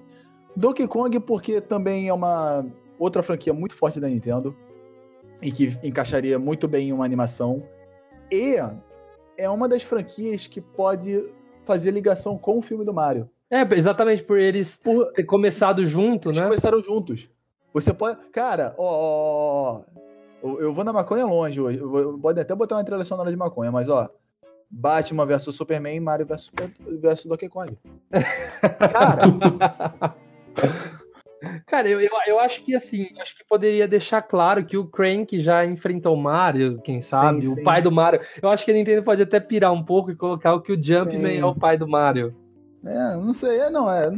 Donkey 0.56 0.88
Kong 0.88 1.20
porque 1.20 1.62
também 1.62 2.08
é 2.08 2.14
uma 2.14 2.66
outra 2.98 3.22
franquia 3.22 3.54
muito 3.54 3.76
forte 3.76 4.00
da 4.00 4.08
Nintendo 4.10 4.56
e 5.42 5.52
que 5.52 5.78
encaixaria 5.84 6.40
muito 6.40 6.68
bem 6.68 6.90
em 6.90 6.94
uma 6.94 7.06
animação. 7.06 7.62
E 8.32 8.56
é 9.42 9.50
uma 9.50 9.68
das 9.68 9.84
franquias 9.84 10.48
que 10.48 10.62
pode 10.62 11.24
fazer 11.66 11.92
ligação 11.92 12.38
com 12.38 12.60
o 12.60 12.62
filme 12.62 12.86
do 12.86 12.94
Mario. 12.94 13.30
É, 13.50 13.62
exatamente 13.78 14.24
por 14.24 14.38
eles 14.40 14.70
Por, 14.84 15.12
ter 15.14 15.24
começado 15.24 15.86
junto, 15.86 16.30
eles 16.30 16.40
né? 16.40 16.46
começaram 16.48 16.82
juntos. 16.84 17.30
Você 17.74 17.94
pode. 17.94 18.18
Cara, 18.32 18.74
ó, 18.78 18.84
ó, 18.86 19.82
ó, 20.44 20.50
eu- 20.60 20.74
vou 20.74 20.84
na 20.84 20.94
maconha 20.94 21.26
longe 21.26 21.60
hoje. 21.62 21.80
Pode 22.22 22.40
até 22.40 22.56
botar 22.56 22.76
uma 22.76 22.84
trilha 22.84 23.04
sonora 23.04 23.30
de 23.30 23.36
maconha, 23.38 23.72
mas 23.72 23.90
ó. 23.90 24.10
Batman 24.74 25.26
vs 25.26 25.54
Superman, 25.54 26.00
Mario 26.00 26.26
vs 26.26 27.26
Donkey 27.26 27.50
Kong. 27.50 27.78
Cara, 28.94 29.24
Cara, 31.66 31.90
eu, 31.90 32.00
eu, 32.00 32.12
eu 32.28 32.40
acho 32.40 32.64
que 32.64 32.76
assim, 32.76 33.08
acho 33.20 33.36
que 33.38 33.44
poderia 33.50 33.88
deixar 33.88 34.22
claro 34.22 34.64
que 34.66 34.78
o 34.78 34.86
Crank 34.86 35.40
já 35.42 35.66
enfrentou 35.66 36.14
o 36.16 36.22
Mario, 36.22 36.80
quem 36.84 37.02
sabe, 37.02 37.44
Sim, 37.44 37.52
o 37.54 37.56
sim. 37.56 37.64
pai 37.64 37.82
do 37.82 37.92
Mario. 37.92 38.22
Eu 38.42 38.50
acho 38.50 38.64
que 38.64 38.70
a 38.72 38.74
Nintendo 38.74 39.04
pode 39.04 39.22
até 39.24 39.40
pirar 39.40 39.74
um 39.74 39.84
pouco 39.84 40.12
e 40.12 40.16
colocar 40.16 40.54
o 40.54 40.62
que 40.62 40.72
o 40.72 40.82
Jumpman 40.84 41.20
Sim. 41.34 41.40
é 41.40 41.46
o 41.46 41.56
pai 41.56 41.78
do 41.78 41.88
Mario. 41.88 42.36
É, 42.86 43.16
não 43.16 43.34
sei, 43.34 43.60
é, 43.60 43.70
não, 43.70 43.92
é. 43.92 44.12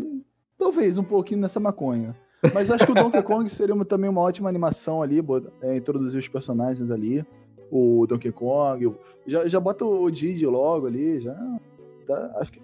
Talvez 0.58 0.98
um 0.98 1.04
pouquinho 1.04 1.42
nessa 1.42 1.60
maconha. 1.60 2.16
Mas 2.54 2.70
acho 2.70 2.86
que 2.86 2.92
o 2.92 2.96
Donkey 2.96 3.22
Kong 3.24 3.50
seria 3.50 3.74
uma- 3.74 3.86
também 3.86 4.10
uma 4.10 4.22
ótima 4.22 4.50
animação 4.50 5.02
ali, 5.02 5.20
é, 5.62 5.76
introduzir 5.78 6.20
os 6.20 6.28
personagens 6.28 6.92
ali. 6.92 7.26
O 7.72 8.06
Donkey 8.08 8.32
Kong, 8.32 8.94
já, 9.26 9.46
já 9.48 9.60
bota 9.60 9.84
o 9.86 10.10
Didi 10.12 10.46
logo 10.46 10.88
ali, 10.88 11.20
já. 11.22 11.34
tá, 12.06 12.32
acho 12.38 12.52
que 12.52 12.62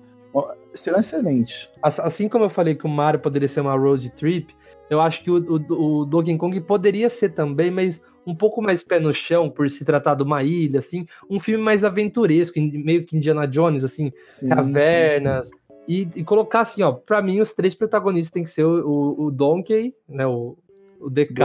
será 0.74 1.00
excelente. 1.00 1.70
As- 1.82 2.00
Assim 2.00 2.28
como 2.30 2.46
eu 2.46 2.50
falei 2.50 2.76
que 2.76 2.86
o 2.86 2.90
Mario 2.90 3.20
poderia 3.20 3.48
ser 3.48 3.62
uma 3.62 3.76
road 3.76 4.10
trip, 4.12 4.54
eu 4.90 5.00
acho 5.02 5.24
que 5.24 5.30
o, 5.32 5.38
o, 5.38 6.02
o 6.02 6.06
Donkey 6.06 6.38
Kong 6.38 6.60
poderia 6.62 7.10
ser 7.10 7.30
também, 7.30 7.70
mas 7.72 8.02
um 8.26 8.36
pouco 8.36 8.62
mais 8.62 8.84
pé 8.84 9.00
no 9.00 9.14
chão, 9.14 9.50
por 9.50 9.70
se 9.70 9.84
tratar 9.84 10.14
de 10.16 10.24
uma 10.24 10.44
ilha, 10.44 10.80
assim, 10.80 11.08
um 11.30 11.40
filme 11.40 11.64
mais 11.64 11.84
aventuresco, 11.84 12.60
meio 12.60 13.04
que 13.06 13.16
Indiana 13.18 13.48
Jones, 13.48 13.84
assim, 13.84 14.12
Sim, 14.24 14.50
cavernas. 14.50 15.50
E, 15.88 16.08
e 16.16 16.24
colocar 16.24 16.62
assim, 16.62 16.84
ó, 16.84 16.92
pra 16.92 17.20
mim 17.22 17.40
os 17.42 17.52
três 17.54 17.74
protagonistas 17.74 18.32
tem 18.32 18.44
que 18.44 18.52
ser 18.52 18.64
o, 18.64 18.88
o, 18.88 19.24
o 19.26 19.32
Donkey, 19.32 19.96
né, 20.08 20.28
o, 20.28 20.56
o 21.00 21.10
DK, 21.10 21.42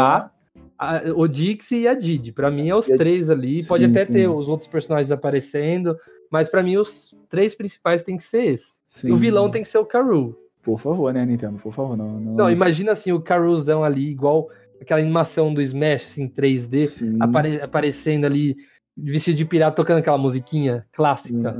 a- 0.78 1.02
o 1.16 1.26
Dixie 1.26 1.80
e 1.82 1.88
a 1.88 1.94
Didi. 1.94 2.30
Pra 2.32 2.50
mim 2.50 2.68
é 2.68 2.76
os 2.76 2.86
E 2.86 2.98
três 2.98 3.30
ali, 3.30 3.64
pode 3.64 3.84
Sim, 3.86 3.90
até 3.90 4.04
sim. 4.04 4.12
ter 4.12 4.28
os 4.28 4.46
outros 4.46 4.68
personagens 4.68 5.10
aparecendo, 5.10 5.96
mas 6.30 6.48
pra 6.50 6.62
mim 6.62 6.76
os 6.76 7.14
três 7.30 7.54
principais 7.54 8.02
tem 8.02 8.18
que 8.18 8.24
ser 8.24 8.44
esses. 8.54 8.73
Sim. 8.94 9.12
O 9.12 9.16
vilão 9.16 9.50
tem 9.50 9.62
que 9.62 9.68
ser 9.68 9.78
o 9.78 9.84
Karoo. 9.84 10.36
Por 10.62 10.80
favor, 10.80 11.12
né, 11.12 11.24
Nintendo? 11.26 11.58
Por 11.58 11.72
favor, 11.72 11.96
não. 11.96 12.18
Não, 12.18 12.34
Não, 12.34 12.50
imagina 12.50 12.92
assim, 12.92 13.12
o 13.12 13.20
Karoozão 13.20 13.84
ali, 13.84 14.10
igual 14.10 14.48
aquela 14.80 15.00
animação 15.00 15.52
do 15.52 15.60
Smash, 15.60 16.06
assim, 16.10 16.28
3D, 16.28 16.86
Sim. 16.86 17.18
apare- 17.20 17.60
aparecendo 17.60 18.24
ali, 18.24 18.56
vestido 18.96 19.36
de 19.36 19.44
pirata, 19.44 19.76
tocando 19.76 19.98
aquela 19.98 20.16
musiquinha 20.16 20.86
clássica. 20.92 21.54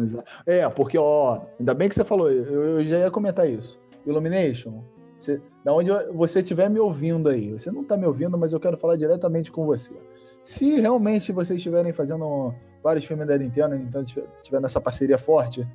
É, 0.47 0.69
porque, 0.71 0.97
ó, 0.97 1.43
ainda 1.59 1.75
bem 1.75 1.89
que 1.89 1.95
você 1.95 2.05
falou, 2.05 2.31
eu, 2.31 2.79
eu 2.79 2.85
já 2.85 2.99
ia 3.01 3.11
comentar 3.11 3.49
isso. 3.49 3.79
Illumination, 4.07 4.83
você, 5.19 5.41
da 5.65 5.73
onde 5.75 5.91
você 6.13 6.39
estiver 6.41 6.69
me 6.71 6.79
ouvindo 6.79 7.29
aí, 7.29 7.53
você 7.53 7.71
não 7.71 7.85
tá 7.85 7.97
me 7.97 8.07
ouvindo, 8.07 8.37
mas 8.39 8.53
eu 8.53 8.61
quero 8.61 8.77
falar 8.79 8.97
diretamente 8.97 9.51
com 9.53 9.65
você. 9.67 9.95
Se 10.43 10.81
realmente 10.81 11.33
vocês 11.33 11.57
estiverem 11.59 11.93
fazendo 11.93 12.55
vários 12.83 13.05
filmes 13.05 13.27
da 13.27 13.37
Nintendo, 13.39 13.75
estiver 14.03 14.25
estiver 14.39 14.61
nessa 14.61 14.81
parceria 14.81 15.17
forte, 15.19 15.67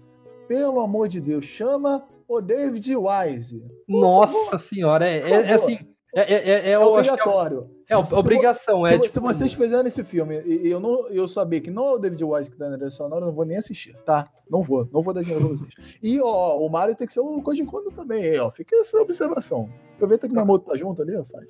pelo 0.49 0.79
amor 0.81 1.07
de 1.07 1.21
Deus, 1.21 1.45
chama 1.45 2.03
o 2.27 2.41
David 2.41 2.95
Wise. 2.95 3.63
Nossa 3.87 4.57
senhora, 4.67 5.07
é, 5.07 5.19
é- 5.19 5.31
é 5.31 5.43
favor. 5.57 5.65
assim, 5.65 5.79
É, 6.11 6.21
é, 6.21 6.33
é, 6.33 6.49
é, 6.49 6.69
É 6.69 6.71
é- 6.71 6.79
obrigatório. 6.79 7.69
é, 7.87 7.95
Se- 8.03 8.09
se- 8.09 8.15
obrigação. 8.15 8.83
Se, 8.83 8.89
é, 8.93 8.97
vo- 8.97 9.01
tipo, 9.03 9.13
se 9.13 9.19
vocês 9.19 9.53
fizerem 9.53 9.87
esse 9.87 10.03
filme 10.03 10.41
e 10.43 10.67
e 10.67 10.71
eu 10.71 10.79
não 10.79 11.07
eu 11.09 11.27
saber 11.27 11.61
que 11.61 11.69
não 11.69 11.87
é 11.89 11.91
o 11.93 11.97
David 11.99 12.23
Wise 12.23 12.49
que 12.49 12.57
tá 12.57 12.67
na 12.67 12.77
direção 12.77 13.05
sonora, 13.05 13.21
eu 13.21 13.27
não 13.27 13.35
vou 13.35 13.45
nem 13.45 13.57
assistir, 13.57 13.95
tá? 14.07 14.27
Não 14.49 14.63
vou, 14.63 14.89
não 14.91 15.03
vou 15.03 15.13
dar 15.13 15.21
dinheiro 15.21 15.45
pra 15.47 15.55
vocês. 15.55 15.71
E 16.01 16.19
ó, 16.19 16.57
o 16.57 16.67
Mario 16.67 16.95
tem 16.95 17.05
que 17.05 17.13
ser 17.13 17.19
o 17.19 17.39
Koji 17.43 17.63
Kondo 17.63 17.91
também, 17.91 18.39
ó. 18.39 18.49
Fica 18.49 18.75
essa 18.77 18.99
observação. 18.99 19.69
Aproveita 19.95 20.27
que 20.27 20.33
o 20.33 20.35
Mamoto 20.35 20.65
tá 20.71 20.75
junto 20.75 20.99
ali, 21.03 21.15
ó, 21.15 21.23
faz. 21.25 21.45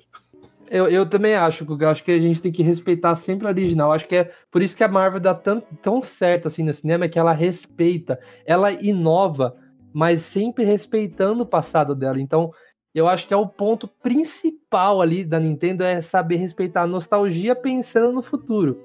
Eu, 0.70 0.88
eu 0.88 1.04
também 1.04 1.34
acho, 1.34 1.64
Guga. 1.64 1.90
Acho 1.90 2.04
que 2.04 2.12
a 2.12 2.18
gente 2.20 2.40
tem 2.40 2.52
que 2.52 2.62
respeitar 2.62 3.16
sempre 3.16 3.46
a 3.46 3.50
original. 3.50 3.92
Acho 3.92 4.06
que 4.06 4.14
é 4.14 4.30
por 4.52 4.62
isso 4.62 4.76
que 4.76 4.84
a 4.84 4.88
Marvel 4.88 5.18
dá 5.18 5.34
tão, 5.34 5.60
tão 5.82 6.00
certo 6.00 6.46
assim 6.46 6.62
no 6.62 6.72
cinema, 6.72 7.06
é 7.06 7.08
que 7.08 7.18
ela 7.18 7.32
respeita, 7.32 8.20
ela 8.46 8.70
inova, 8.70 9.56
mas 9.92 10.22
sempre 10.22 10.64
respeitando 10.64 11.42
o 11.42 11.46
passado 11.46 11.92
dela. 11.92 12.20
Então, 12.20 12.52
eu 12.94 13.08
acho 13.08 13.26
que 13.26 13.34
é 13.34 13.36
o 13.36 13.48
ponto 13.48 13.88
principal 14.00 15.00
ali 15.02 15.24
da 15.24 15.40
Nintendo 15.40 15.82
é 15.82 16.00
saber 16.00 16.36
respeitar 16.36 16.82
a 16.82 16.86
nostalgia 16.86 17.56
pensando 17.56 18.12
no 18.12 18.22
futuro. 18.22 18.80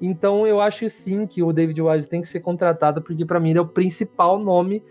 Então, 0.00 0.46
eu 0.46 0.60
acho 0.60 0.88
sim 0.90 1.24
que 1.26 1.42
o 1.42 1.52
David 1.52 1.80
Wise 1.80 2.08
tem 2.08 2.20
que 2.20 2.28
ser 2.28 2.40
contratado, 2.40 3.00
porque 3.00 3.24
pra 3.24 3.38
mim 3.40 3.50
ele 3.50 3.58
é 3.58 3.62
o 3.62 3.66
principal 3.66 4.38
nome, 4.38 4.82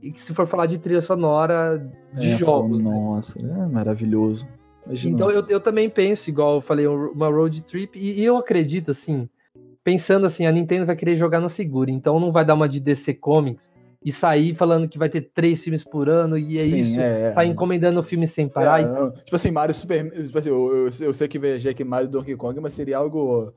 e 0.00 0.10
que 0.10 0.20
se 0.20 0.34
for 0.34 0.48
falar 0.48 0.66
de 0.66 0.78
trilha 0.78 1.02
sonora 1.02 1.78
de 2.12 2.30
É, 2.30 2.36
jogos. 2.38 2.82
né? 2.82 2.90
Nossa, 2.90 3.38
é 3.40 3.66
maravilhoso. 3.66 4.46
Imagina. 4.86 5.14
Então 5.14 5.30
eu, 5.30 5.46
eu 5.48 5.60
também 5.60 5.88
penso, 5.88 6.28
igual 6.28 6.56
eu 6.56 6.60
falei, 6.60 6.86
uma 6.86 7.28
road 7.28 7.62
trip, 7.62 7.98
e, 7.98 8.20
e 8.20 8.24
eu 8.24 8.36
acredito, 8.36 8.90
assim, 8.90 9.28
pensando 9.84 10.26
assim, 10.26 10.46
a 10.46 10.52
Nintendo 10.52 10.86
vai 10.86 10.96
querer 10.96 11.16
jogar 11.16 11.40
no 11.40 11.50
seguro, 11.50 11.90
então 11.90 12.18
não 12.18 12.32
vai 12.32 12.44
dar 12.44 12.54
uma 12.54 12.68
de 12.68 12.80
DC 12.80 13.14
Comics 13.14 13.72
e 14.04 14.12
sair 14.12 14.54
falando 14.54 14.88
que 14.88 14.98
vai 14.98 15.08
ter 15.08 15.30
três 15.32 15.62
filmes 15.62 15.84
por 15.84 16.08
ano 16.08 16.36
e 16.36 16.58
é 16.58 16.62
Sim, 16.62 16.78
isso, 16.78 17.00
é, 17.00 17.28
é. 17.28 17.32
sair 17.32 17.48
encomendando 17.48 18.02
filme 18.02 18.26
sem 18.26 18.48
parar. 18.48 18.80
É, 18.80 18.84
não, 18.84 19.10
tipo 19.12 19.36
assim, 19.36 19.50
Mario 19.50 19.74
Super. 19.74 20.10
Tipo 20.10 20.38
assim, 20.38 20.48
eu, 20.48 20.76
eu, 20.76 20.90
eu 21.00 21.14
sei 21.14 21.28
que 21.28 21.38
veja 21.38 21.70
aqui 21.70 21.84
Mario 21.84 22.08
Donkey 22.08 22.36
Kong, 22.36 22.58
mas 22.60 22.72
seria 22.72 22.98
algo 22.98 23.52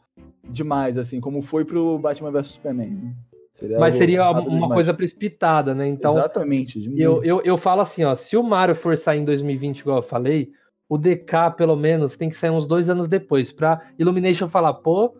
demais, 0.47 0.97
assim, 0.97 1.19
como 1.19 1.41
foi 1.41 1.65
pro 1.65 1.97
Batman 1.97 2.31
vs 2.31 2.47
Superman. 2.47 2.89
né? 2.89 3.13
Seria 3.51 3.79
mas 3.79 3.95
seria 3.95 4.29
uma 4.29 4.41
demais. 4.41 4.73
coisa 4.73 4.93
precipitada, 4.93 5.73
né? 5.73 5.87
Então, 5.87 6.11
Exatamente. 6.11 6.93
eu, 6.97 7.23
eu, 7.23 7.41
eu 7.41 7.57
falo 7.57 7.81
assim, 7.81 8.03
ó, 8.03 8.13
se 8.13 8.35
o 8.35 8.43
Mario 8.43 8.75
for 8.75 8.97
sair 8.97 9.19
em 9.19 9.25
2020, 9.25 9.79
igual 9.79 9.97
eu 9.99 10.03
falei, 10.03 10.51
o 10.87 10.97
DK, 10.97 11.51
pelo 11.57 11.75
menos, 11.75 12.15
tem 12.15 12.29
que 12.29 12.37
sair 12.37 12.51
uns 12.51 12.67
dois 12.67 12.89
anos 12.89 13.07
depois, 13.07 13.51
pra 13.51 13.81
Illumination 13.97 14.47
falar, 14.47 14.73
pô, 14.75 15.13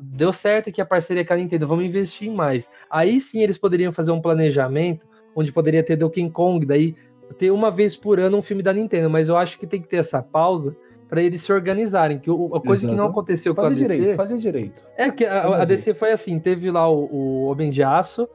deu 0.00 0.32
certo 0.32 0.70
aqui 0.70 0.80
a 0.80 0.86
parceria 0.86 1.24
com 1.24 1.34
a 1.34 1.36
Nintendo, 1.36 1.66
vamos 1.66 1.84
investir 1.84 2.28
em 2.28 2.34
mais. 2.34 2.66
Aí 2.90 3.20
sim 3.20 3.40
eles 3.42 3.58
poderiam 3.58 3.92
fazer 3.92 4.10
um 4.12 4.20
planejamento, 4.20 5.06
onde 5.36 5.52
poderia 5.52 5.82
ter 5.82 5.96
Donkey 5.96 6.28
Kong, 6.30 6.64
daí 6.64 6.94
ter 7.38 7.50
uma 7.50 7.70
vez 7.70 7.96
por 7.96 8.18
ano 8.20 8.38
um 8.38 8.42
filme 8.42 8.62
da 8.62 8.72
Nintendo, 8.72 9.10
mas 9.10 9.28
eu 9.28 9.36
acho 9.36 9.58
que 9.58 9.66
tem 9.66 9.80
que 9.82 9.88
ter 9.88 9.96
essa 9.96 10.22
pausa 10.22 10.74
para 11.08 11.22
eles 11.22 11.42
se 11.44 11.52
organizarem, 11.52 12.18
que 12.18 12.30
o- 12.30 12.54
a 12.54 12.60
coisa 12.60 12.82
que 12.88 12.94
não 12.94 13.04
Exato. 13.04 13.10
aconteceu 13.10 13.54
com 13.54 13.60
a 13.60 13.64
Fazer 13.64 13.76
DC... 13.76 13.88
direito, 13.96 14.16
fazer 14.16 14.38
direito. 14.38 14.86
É, 14.96 15.06
porque 15.06 15.24
a, 15.24 15.46
a 15.46 15.58
fazer. 15.58 15.76
DC 15.76 15.94
foi 15.94 16.12
assim, 16.12 16.38
teve 16.40 16.70
lá 16.70 16.88
o, 16.88 17.04
o 17.12 17.44
Homem 17.44 17.70
de 17.70 17.82
Aço. 17.82 18.28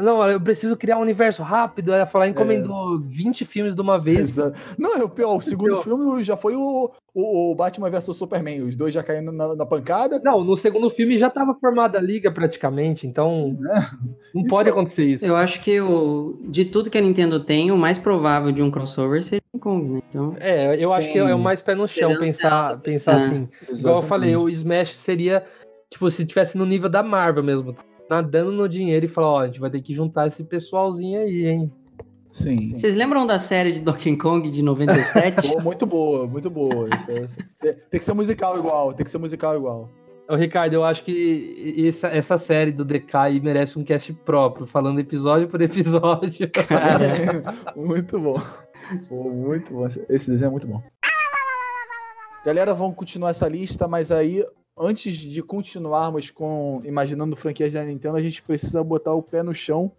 Não, 0.00 0.28
eu 0.28 0.40
preciso 0.40 0.76
criar 0.76 0.98
um 0.98 1.02
universo 1.02 1.42
rápido. 1.42 1.92
Ela 1.92 2.06
falou, 2.06 2.26
encomendou 2.26 2.98
20 3.00 3.44
filmes 3.44 3.74
de 3.74 3.80
uma 3.80 3.98
vez. 3.98 4.20
Exato. 4.20 4.58
Não, 4.78 4.96
é 4.96 5.04
o 5.04 5.08
pior, 5.08 5.36
o 5.36 5.40
segundo 5.40 5.68
Pior. 5.80 5.84
filme 5.84 6.22
já 6.24 6.36
foi 6.36 6.54
o, 6.56 6.90
o, 7.14 7.50
o 7.52 7.54
Batman 7.54 7.90
vs 7.90 8.16
Superman, 8.16 8.62
os 8.62 8.76
dois 8.76 8.94
já 8.94 9.02
caindo 9.02 9.32
na, 9.32 9.54
na 9.54 9.66
pancada. 9.66 10.20
Não, 10.24 10.42
no 10.44 10.56
segundo 10.56 10.90
filme 10.90 11.18
já 11.18 11.28
estava 11.28 11.54
formada 11.54 11.98
a 11.98 12.00
liga 12.00 12.30
praticamente, 12.30 13.06
então 13.06 13.56
não 14.34 14.44
pode 14.44 14.68
acontecer 14.68 15.04
isso. 15.04 15.24
Eu 15.24 15.36
acho 15.36 15.60
que 15.60 15.80
o, 15.80 16.38
de 16.44 16.64
tudo 16.64 16.90
que 16.90 16.98
a 16.98 17.00
Nintendo 17.00 17.40
tem, 17.40 17.70
o 17.70 17.76
mais 17.76 17.98
provável 17.98 18.52
de 18.52 18.62
um 18.62 18.70
crossover 18.70 19.22
seria 19.22 19.42
o 19.52 19.58
Kong, 19.58 19.88
né? 19.94 20.00
Então, 20.08 20.36
É, 20.40 20.82
eu 20.82 20.92
acho 20.92 21.08
que 21.08 21.20
Sim. 21.20 21.28
é 21.28 21.34
o 21.34 21.38
mais 21.38 21.60
pé 21.60 21.74
no 21.74 21.86
chão 21.88 22.10
Esperança 22.10 22.32
pensar, 22.38 22.78
pensar 22.80 23.12
É. 23.12 23.24
assim. 23.24 23.48
Igual 23.70 23.96
eu 24.02 24.08
falei, 24.08 24.36
o 24.36 24.48
Smash 24.48 24.96
seria, 24.98 25.44
tipo, 25.90 26.10
se 26.10 26.24
tivesse 26.24 26.56
no 26.56 26.64
nível 26.66 26.88
da 26.88 27.02
Marvel 27.02 27.42
mesmo, 27.42 27.76
nadando 28.10 28.50
no 28.50 28.68
dinheiro 28.68 29.06
e 29.06 29.08
falar, 29.08 29.28
ó, 29.28 29.38
a 29.40 29.46
gente 29.46 29.60
vai 29.60 29.70
ter 29.70 29.80
que 29.80 29.94
juntar 29.94 30.26
esse 30.26 30.42
pessoalzinho 30.42 31.20
aí, 31.20 31.46
hein? 31.46 31.72
Sim. 32.32 32.76
vocês 32.76 32.94
lembram 32.94 33.26
da 33.26 33.40
série 33.40 33.72
de 33.72 33.80
Donkey 33.80 34.16
Kong 34.16 34.48
de 34.50 34.62
97? 34.62 35.52
Pô, 35.52 35.60
muito 35.62 35.84
boa, 35.86 36.26
muito 36.28 36.48
boa. 36.48 36.88
Isso 36.94 37.10
é- 37.10 37.20
isso 37.22 37.38
é- 37.64 37.72
tem 37.72 37.98
que 37.98 38.04
ser 38.04 38.12
musical 38.14 38.56
igual, 38.58 38.92
tem 38.92 39.04
que 39.04 39.10
ser 39.10 39.18
musical 39.18 39.56
igual. 39.56 39.88
Ô, 40.28 40.36
Ricardo, 40.36 40.72
eu 40.74 40.84
acho 40.84 41.02
que 41.04 41.84
essa, 41.88 42.06
essa 42.06 42.38
série 42.38 42.70
do 42.70 42.84
DK 42.84 43.40
merece 43.42 43.76
um 43.76 43.82
cast 43.84 44.12
próprio, 44.12 44.64
falando 44.64 45.00
episódio 45.00 45.48
por 45.48 45.60
episódio. 45.60 46.48
muito 47.74 48.18
bom. 48.20 48.40
Pô, 49.08 49.24
muito 49.30 49.72
bom. 49.74 49.86
Esse 50.08 50.30
desenho 50.30 50.48
é 50.48 50.50
muito 50.52 50.68
bom. 50.68 50.80
Galera, 52.44 52.72
vamos 52.74 52.94
continuar 52.96 53.30
essa 53.30 53.48
lista, 53.48 53.88
mas 53.88 54.12
aí, 54.12 54.44
antes 54.80 55.14
de 55.16 55.42
continuarmos 55.42 56.30
com 56.30 56.80
imaginando 56.84 57.36
franquias 57.36 57.72
da 57.74 57.84
Nintendo, 57.84 58.16
a 58.16 58.22
gente 58.22 58.42
precisa 58.42 58.82
botar 58.82 59.12
o 59.12 59.22
pé 59.22 59.42
no 59.42 59.54
chão 59.54 59.92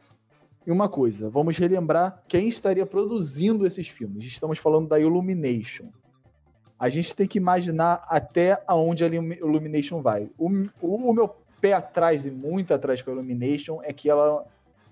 em 0.65 0.72
uma 0.72 0.89
coisa. 0.89 1.30
Vamos 1.30 1.58
relembrar 1.58 2.22
quem 2.28 2.48
estaria 2.50 2.86
produzindo 2.86 3.65
esses 3.65 3.88
filmes. 3.88 4.26
Estamos 4.26 4.58
falando 4.58 4.88
da 4.88 5.00
Illumination. 5.00 5.86
A 6.80 6.89
gente 6.89 7.15
tem 7.15 7.28
que 7.28 7.38
imaginar 7.38 8.04
até 8.08 8.62
aonde 8.67 9.04
a 9.04 9.08
Illumi- 9.08 9.38
Illumination 9.38 10.02
vai. 10.02 10.30
O, 10.38 10.50
o- 10.82 11.10
o 11.10 11.13
meu 11.13 11.36
pé 11.62 11.74
atrás 11.74 12.26
e 12.26 12.32
muito 12.32 12.74
atrás 12.74 13.04
com 13.04 13.12
a 13.12 13.13
Illumination 13.13 13.80
é 13.84 13.94
que 13.94 14.10
ela 14.10 14.44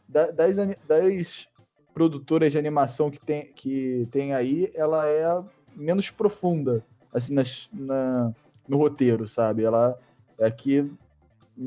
da- 0.07 0.29
das, 0.29 0.55
das 0.87 1.47
produtoras 1.95 2.51
de 2.51 2.57
animação 2.59 3.09
que 3.09 3.19
tem, 3.19 3.51
que 3.53 4.07
tem 4.11 4.33
aí, 4.33 4.71
ela 4.75 5.07
é 5.07 5.43
menos 5.75 6.11
profunda 6.11 6.85
assim 7.11 7.33
nas- 7.33 7.67
na, 7.73 8.31
no 8.69 8.77
roteiro, 8.77 9.27
sabe? 9.27 9.63
Ela 9.63 9.99
é 10.37 10.45
aqui 10.45 10.89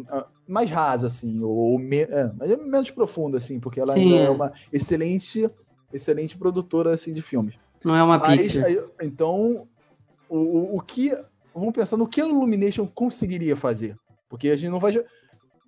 ah, 0.09 0.27
mais 0.49 0.71
rasa 0.71 1.09
assim, 1.09 1.43
ou 1.43 1.79
me- 1.79 2.03
é, 2.03 2.33
mas 2.39 2.51
é 2.51 2.57
menos 2.57 2.91
profunda 2.91 3.37
assim, 3.37 3.61
porque 3.61 3.81
ela 3.81 3.99
é. 3.99 4.31
uma 4.31 4.53
excelente 4.73 5.51
excelente 5.93 6.37
produtora 6.39 6.93
assim 6.93 7.13
de 7.13 7.21
filmes. 7.21 7.55
Não 7.85 7.95
é 7.95 8.03
uma 8.03 8.19
Mas, 8.19 8.57
aí, 8.57 8.81
então, 9.01 9.67
o, 10.29 10.77
o, 10.77 10.81
que. 10.81 11.17
Vamos 11.55 11.75
pensar 11.75 11.97
no 11.97 12.09
que 12.09 12.21
a 12.21 12.27
Illumination 12.27 12.87
conseguiria 12.87 13.57
fazer. 13.57 13.97
Porque 14.29 14.49
a 14.49 14.57
gente 14.57 14.71
não 14.71 14.79
vai. 14.81 15.05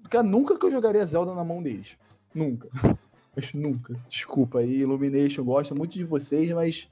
Cara, 0.09 0.23
nunca 0.23 0.59
que 0.59 0.65
eu 0.65 0.71
jogaria 0.71 1.05
Zelda 1.05 1.35
na 1.35 1.45
mão 1.45 1.63
deles. 1.63 1.99
Nunca. 2.35 2.69
Mas 3.37 3.53
nunca. 3.53 3.93
Desculpa 4.09 4.61
aí, 4.61 4.81
Illumination, 4.81 5.43
gosto 5.43 5.75
muito 5.75 5.93
de 5.93 6.05
vocês, 6.05 6.51
mas. 6.53 6.89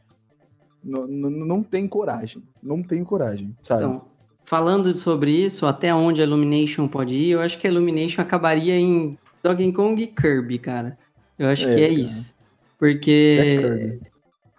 Não, 0.82 1.06
não, 1.06 1.30
não 1.30 1.62
tem 1.62 1.86
coragem. 1.86 2.42
Não 2.60 2.82
tem 2.82 3.04
coragem, 3.04 3.56
sabe? 3.62 3.84
Então, 3.84 4.08
falando 4.44 4.92
sobre 4.94 5.30
isso, 5.32 5.66
até 5.66 5.94
onde 5.94 6.20
a 6.20 6.24
Illumination 6.24 6.88
pode 6.88 7.14
ir, 7.14 7.30
eu 7.30 7.40
acho 7.40 7.58
que 7.58 7.66
a 7.66 7.70
Illumination 7.70 8.22
acabaria 8.22 8.76
em 8.78 9.18
Donkey 9.42 9.72
Kong 9.72 10.02
e 10.02 10.06
Kirby, 10.08 10.58
cara. 10.58 10.98
Eu 11.38 11.48
acho 11.48 11.68
É, 11.68 11.74
que 11.74 11.80
é 11.80 11.88
cara. 11.88 11.92
isso. 11.92 12.36
Porque. 12.78 14.00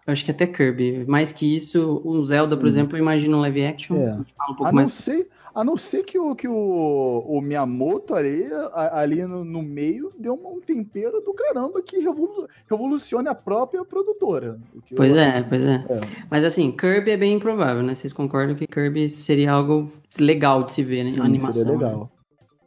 Eu 0.05 0.11
acho 0.13 0.25
que 0.25 0.31
até 0.31 0.45
Kirby. 0.45 1.05
Mais 1.07 1.31
que 1.31 1.55
isso, 1.55 2.01
o 2.03 2.25
Zelda, 2.25 2.57
por 2.57 2.63
Sim. 2.65 2.69
exemplo, 2.71 2.97
eu 2.97 3.01
imagino 3.01 3.37
um 3.37 3.41
live 3.41 3.65
action. 3.65 3.95
É. 3.95 4.13
Um 4.13 4.23
pouco 4.47 4.63
A 4.65 4.67
não, 4.67 4.73
mais. 4.73 4.89
ser, 4.91 5.29
a 5.55 5.63
não 5.63 5.77
ser 5.77 6.03
que 6.03 6.19
o, 6.19 6.35
que 6.35 6.45
o, 6.45 7.23
o 7.25 7.39
Miyamoto 7.41 8.13
ali, 8.13 8.43
a- 8.73 8.99
ali 8.99 9.25
no, 9.25 9.45
no 9.45 9.61
meio 9.61 10.11
deu 10.19 10.33
um 10.33 10.59
tempero 10.59 11.21
do 11.21 11.33
caramba 11.33 11.81
que 11.81 11.99
revolu- 11.99 12.47
revolucione 12.69 13.29
a 13.29 13.35
própria 13.35 13.85
produtora. 13.85 14.59
O 14.75 14.81
que 14.81 14.93
eu- 14.93 14.97
Pois 14.97 15.15
é, 15.15 15.41
pois 15.43 15.63
é. 15.63 15.75
É. 15.89 16.01
Mas 16.29 16.43
assim, 16.43 16.69
Kirby 16.71 17.11
é 17.11 17.17
bem 17.17 17.33
improvável, 17.35 17.81
né? 17.81 17.95
Vocês 17.95 18.11
concordam 18.11 18.55
que 18.55 18.67
Kirby 18.67 19.07
seria 19.09 19.53
algo 19.53 19.89
legal 20.19 20.63
de 20.63 20.73
se 20.73 20.83
ver, 20.83 21.05
né? 21.05 21.11
Sim, 21.11 21.19
Uma 21.19 21.25
animação. 21.27 21.63
seria 21.63 21.77
legal. 21.77 22.11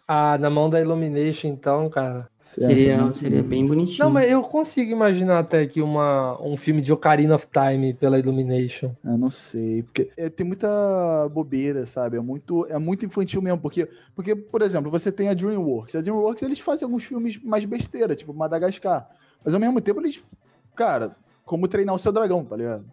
ah, 0.09 0.39
na 0.39 0.49
mão 0.49 0.71
da 0.71 0.81
Illumination, 0.81 1.49
então, 1.49 1.91
cara. 1.91 2.29
Seria, 2.47 3.07
Sim, 3.07 3.13
seria 3.13 3.43
bem 3.43 3.67
bonitinho. 3.67 4.05
Não, 4.05 4.09
mas 4.09 4.31
eu 4.31 4.41
consigo 4.41 4.89
imaginar 4.89 5.41
até 5.41 5.67
que 5.67 5.83
uma, 5.83 6.41
um 6.41 6.57
filme 6.57 6.81
de 6.81 6.93
Ocarina 6.93 7.35
of 7.35 7.49
Time 7.53 7.93
pela 7.93 8.21
Illumination. 8.21 8.95
Eu 9.05 9.19
não 9.19 9.31
sei, 9.31 9.83
porque 9.83 10.13
é, 10.17 10.29
tem 10.29 10.47
muita 10.47 11.29
bobeira, 11.29 11.85
sabe? 11.87 12.17
É 12.17 12.21
muito, 12.21 12.65
é 12.67 12.79
muito 12.79 13.05
infantil 13.05 13.43
mesmo, 13.43 13.59
porque, 13.59 13.89
porque, 14.15 14.37
por 14.37 14.63
exemplo, 14.63 14.89
você 14.93 15.11
tem 15.11 15.29
a 15.29 15.35
DreamWorks. 15.35 15.97
A 15.97 16.01
DreamWorks, 16.01 16.45
eles 16.45 16.61
fazem 16.61 16.85
alguns 16.85 17.03
filmes 17.03 17.43
mais 17.43 17.65
besteira, 17.65 18.15
tipo 18.15 18.33
Madagascar. 18.33 19.11
Mas 19.45 19.53
ao 19.53 19.59
mesmo 19.59 19.81
tempo, 19.81 20.01
eles, 20.01 20.25
cara, 20.77 21.17
como 21.45 21.67
treinar 21.67 21.97
o 21.97 21.99
seu 21.99 22.13
dragão, 22.13 22.45
tá 22.45 22.55
ligado? 22.55 22.85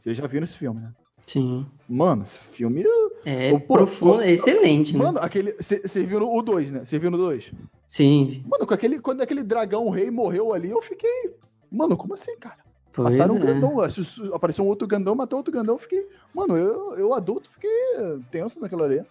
Vocês 0.00 0.16
já 0.16 0.26
viram 0.26 0.44
esse 0.44 0.58
filme, 0.58 0.80
né? 0.80 0.92
Sim. 1.24 1.64
Mano, 1.88 2.24
esse 2.24 2.40
filme. 2.40 2.84
É 3.24 3.56
profundo, 3.56 4.20
é 4.20 4.32
excelente, 4.32 4.96
né? 4.96 5.04
Mano, 5.04 5.20
aquele. 5.22 5.52
Você 5.52 6.04
viu 6.04 6.28
o 6.28 6.42
2, 6.42 6.72
né? 6.72 6.84
Você 6.84 6.98
viu 6.98 7.08
no 7.08 7.18
2? 7.18 7.52
Sim, 7.90 8.44
Mano, 8.48 8.64
com 8.68 8.72
aquele, 8.72 9.00
quando 9.00 9.20
aquele 9.20 9.42
dragão 9.42 9.88
rei 9.90 10.12
morreu 10.12 10.52
ali, 10.54 10.70
eu 10.70 10.80
fiquei. 10.80 11.34
Mano, 11.68 11.96
como 11.96 12.14
assim, 12.14 12.36
cara? 12.38 12.58
pois 12.92 13.10
Mataram 13.10 13.34
um 13.34 13.38
é. 13.38 13.40
grandão. 13.40 13.80
assu- 13.80 14.32
Apareceu 14.32 14.64
um 14.64 14.68
outro 14.68 14.86
grandão, 14.86 15.12
matou 15.16 15.38
outro 15.38 15.52
grandão. 15.52 15.74
Eu 15.74 15.78
fiquei. 15.80 16.06
Mano, 16.32 16.56
eu, 16.56 16.94
eu 16.94 17.12
adulto 17.12 17.50
fiquei 17.50 17.68
tenso 18.30 18.60
naquela 18.60 18.84
ali. 18.84 19.02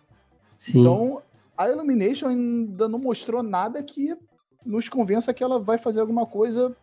Sim. 0.58 0.80
Então, 0.80 1.22
a 1.58 1.68
Illumination 1.70 2.28
ainda 2.30 2.88
não 2.88 2.98
mostrou 3.00 3.44
nada 3.44 3.84
que 3.84 4.16
nos 4.66 4.88
convença 4.88 5.34
que 5.34 5.44
ela 5.44 5.60
vai 5.60 5.78
fazer 5.78 6.00
alguma 6.00 6.26
coisa 6.26 6.74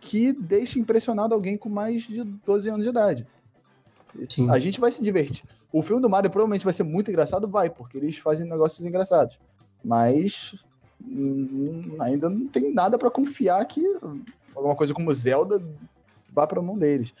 que 0.00 0.34
deixe 0.34 0.78
impressionado 0.78 1.32
alguém 1.32 1.56
com 1.56 1.70
mais 1.70 2.02
de 2.02 2.24
12 2.24 2.68
anos 2.68 2.84
de 2.84 2.90
idade. 2.90 3.26
Sim. 4.28 4.50
A 4.50 4.58
gente 4.58 4.78
vai 4.78 4.92
se 4.92 5.02
divertir. 5.02 5.44
O 5.72 5.80
filme 5.82 6.02
do 6.02 6.10
Mario 6.10 6.30
provavelmente 6.30 6.64
vai 6.64 6.74
ser 6.74 6.82
muito 6.82 7.10
engraçado, 7.10 7.48
vai, 7.48 7.70
porque 7.70 7.96
eles 7.96 8.18
fazem 8.18 8.46
negócios 8.48 8.86
engraçados. 8.86 9.38
Mas 9.82 10.54
ainda 12.00 12.28
não 12.28 12.46
tem 12.48 12.72
nada 12.72 12.98
pra 12.98 13.10
confiar 13.10 13.64
que 13.66 13.82
alguma 14.54 14.74
coisa 14.74 14.92
como 14.92 15.12
Zelda 15.12 15.62
vá 16.32 16.46
pra 16.46 16.62
mão 16.62 16.78
deles. 16.78 17.14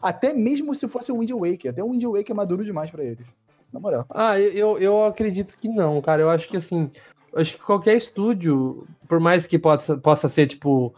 Até 0.00 0.32
mesmo 0.32 0.74
se 0.74 0.88
fosse 0.88 1.12
o 1.12 1.18
Wind 1.18 1.30
Waker. 1.30 1.70
Até 1.70 1.82
o 1.82 1.90
Wind 1.90 2.04
Waker 2.04 2.32
é 2.32 2.34
maduro 2.34 2.64
demais 2.64 2.90
pra 2.90 3.04
eles. 3.04 3.26
Na 3.72 3.78
moral. 3.78 4.06
Ah, 4.10 4.38
eu, 4.40 4.78
eu, 4.78 5.04
acredito 5.04 5.54
que 5.56 5.68
não, 5.68 6.00
cara. 6.00 6.22
Eu 6.22 6.30
acho 6.30 6.48
que 6.48 6.56
assim, 6.56 6.90
acho 7.34 7.56
que 7.56 7.62
qualquer 7.62 7.96
estúdio, 7.96 8.86
por 9.06 9.20
mais 9.20 9.46
que 9.46 9.58
possa, 9.58 9.96
possa 9.96 10.28
ser, 10.28 10.46
tipo, 10.46 10.94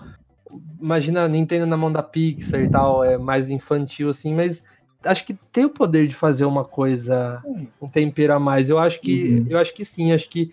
imagina 0.80 1.24
a 1.24 1.28
Nintendo 1.28 1.66
na 1.66 1.76
mão 1.76 1.90
da 1.90 2.02
Pixar 2.02 2.60
e 2.60 2.68
tal, 2.68 3.02
é 3.02 3.18
mais 3.18 3.48
infantil, 3.48 4.10
assim, 4.10 4.34
mas 4.34 4.62
acho 5.02 5.26
que 5.26 5.34
tem 5.52 5.64
o 5.64 5.70
poder 5.70 6.06
de 6.06 6.14
fazer 6.14 6.44
uma 6.44 6.64
coisa, 6.64 7.42
Hum. 7.44 7.66
um 7.82 7.88
tempero 7.88 8.34
a 8.34 8.38
mais. 8.38 8.70
Eu 8.70 8.78
acho 8.78 9.00
que, 9.00 9.40
Uhum. 9.40 9.46
eu 9.48 9.58
acho 9.58 9.74
que 9.74 9.84
sim, 9.84 10.12
acho 10.12 10.28
que 10.28 10.52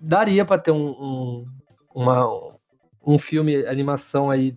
daria 0.00 0.44
pra 0.44 0.58
ter 0.58 0.70
um, 0.70 0.88
um, 0.90 1.46
uma, 1.94 2.52
um 3.06 3.18
filme, 3.18 3.66
animação 3.66 4.30
aí 4.30 4.56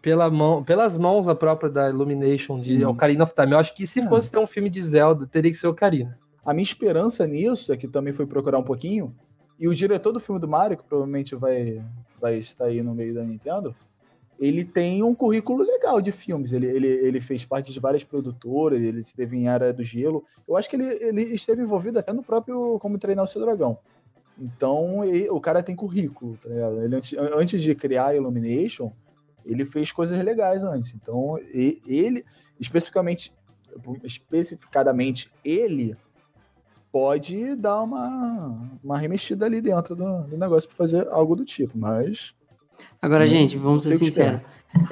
pela 0.00 0.30
mão, 0.30 0.64
pelas 0.64 0.96
mãos 0.96 1.28
a 1.28 1.34
própria 1.34 1.70
da 1.70 1.90
Illumination 1.90 2.58
de 2.60 2.78
Sim. 2.78 2.84
Ocarina 2.84 3.24
of 3.24 3.34
Time. 3.34 3.52
Eu 3.52 3.58
acho 3.58 3.74
que 3.74 3.86
se 3.86 4.00
É. 4.00 4.08
fosse 4.08 4.30
ter 4.30 4.38
um 4.38 4.46
filme 4.46 4.70
de 4.70 4.82
Zelda, 4.82 5.26
teria 5.26 5.50
que 5.50 5.58
ser 5.58 5.66
Ocarina. 5.66 6.18
A 6.44 6.54
minha 6.54 6.62
esperança 6.62 7.26
nisso 7.26 7.72
é 7.72 7.76
que 7.76 7.86
também 7.86 8.12
foi 8.12 8.26
procurar 8.26 8.58
um 8.58 8.62
pouquinho. 8.62 9.14
E 9.58 9.68
o 9.68 9.74
diretor 9.74 10.10
do 10.10 10.20
filme 10.20 10.40
do 10.40 10.48
Mario, 10.48 10.78
que 10.78 10.84
provavelmente 10.84 11.34
vai, 11.36 11.82
vai 12.18 12.38
estar 12.38 12.64
aí 12.64 12.82
no 12.82 12.94
meio 12.94 13.12
da 13.12 13.22
Nintendo, 13.22 13.74
ele 14.38 14.64
tem 14.64 15.02
um 15.02 15.14
currículo 15.14 15.62
legal 15.62 16.00
de 16.00 16.10
filmes. 16.12 16.50
Ele, 16.50 16.64
ele, 16.66 16.86
ele 16.86 17.20
fez 17.20 17.44
parte 17.44 17.70
de 17.70 17.78
várias 17.78 18.02
produtoras, 18.02 18.80
ele 18.80 19.00
esteve 19.00 19.36
em 19.36 19.48
Área 19.48 19.70
do 19.70 19.84
Gelo. 19.84 20.24
Eu 20.48 20.56
acho 20.56 20.70
que 20.70 20.76
ele, 20.76 20.86
ele 20.86 21.22
esteve 21.24 21.60
envolvido 21.60 21.98
até 21.98 22.10
no 22.10 22.22
próprio 22.22 22.78
Como 22.78 22.98
Treinar 22.98 23.24
o 23.26 23.28
Seu 23.28 23.42
Dragão. 23.42 23.76
Então, 24.40 25.04
e- 25.04 25.28
o 25.28 25.40
cara 25.40 25.62
tem 25.62 25.76
currículo, 25.76 26.36
tá 26.42 26.48
ligado? 26.48 26.82
Ele, 26.82 26.96
antes, 26.96 27.18
antes 27.18 27.62
de 27.62 27.74
criar 27.74 28.06
a 28.06 28.16
Illumination, 28.16 28.90
ele 29.44 29.64
fez 29.66 29.92
coisas 29.92 30.18
legais 30.24 30.64
antes. 30.64 30.94
Então, 30.94 31.38
ele, 31.52 32.24
especificamente, 32.58 33.34
especificadamente 34.02 35.30
ele, 35.44 35.94
pode 36.90 37.54
dar 37.54 37.82
uma, 37.82 38.70
uma 38.82 38.98
remexida 38.98 39.46
ali 39.46 39.60
dentro 39.60 39.94
do, 39.94 40.22
do 40.22 40.36
negócio 40.36 40.68
para 40.68 40.78
fazer 40.78 41.06
algo 41.08 41.36
do 41.36 41.44
tipo, 41.44 41.78
mas 41.78 42.34
Agora, 43.00 43.24
Não- 43.24 43.30
gente, 43.30 43.58
vamos 43.58 43.84
ser 43.84 43.98
sinceros. 43.98 44.40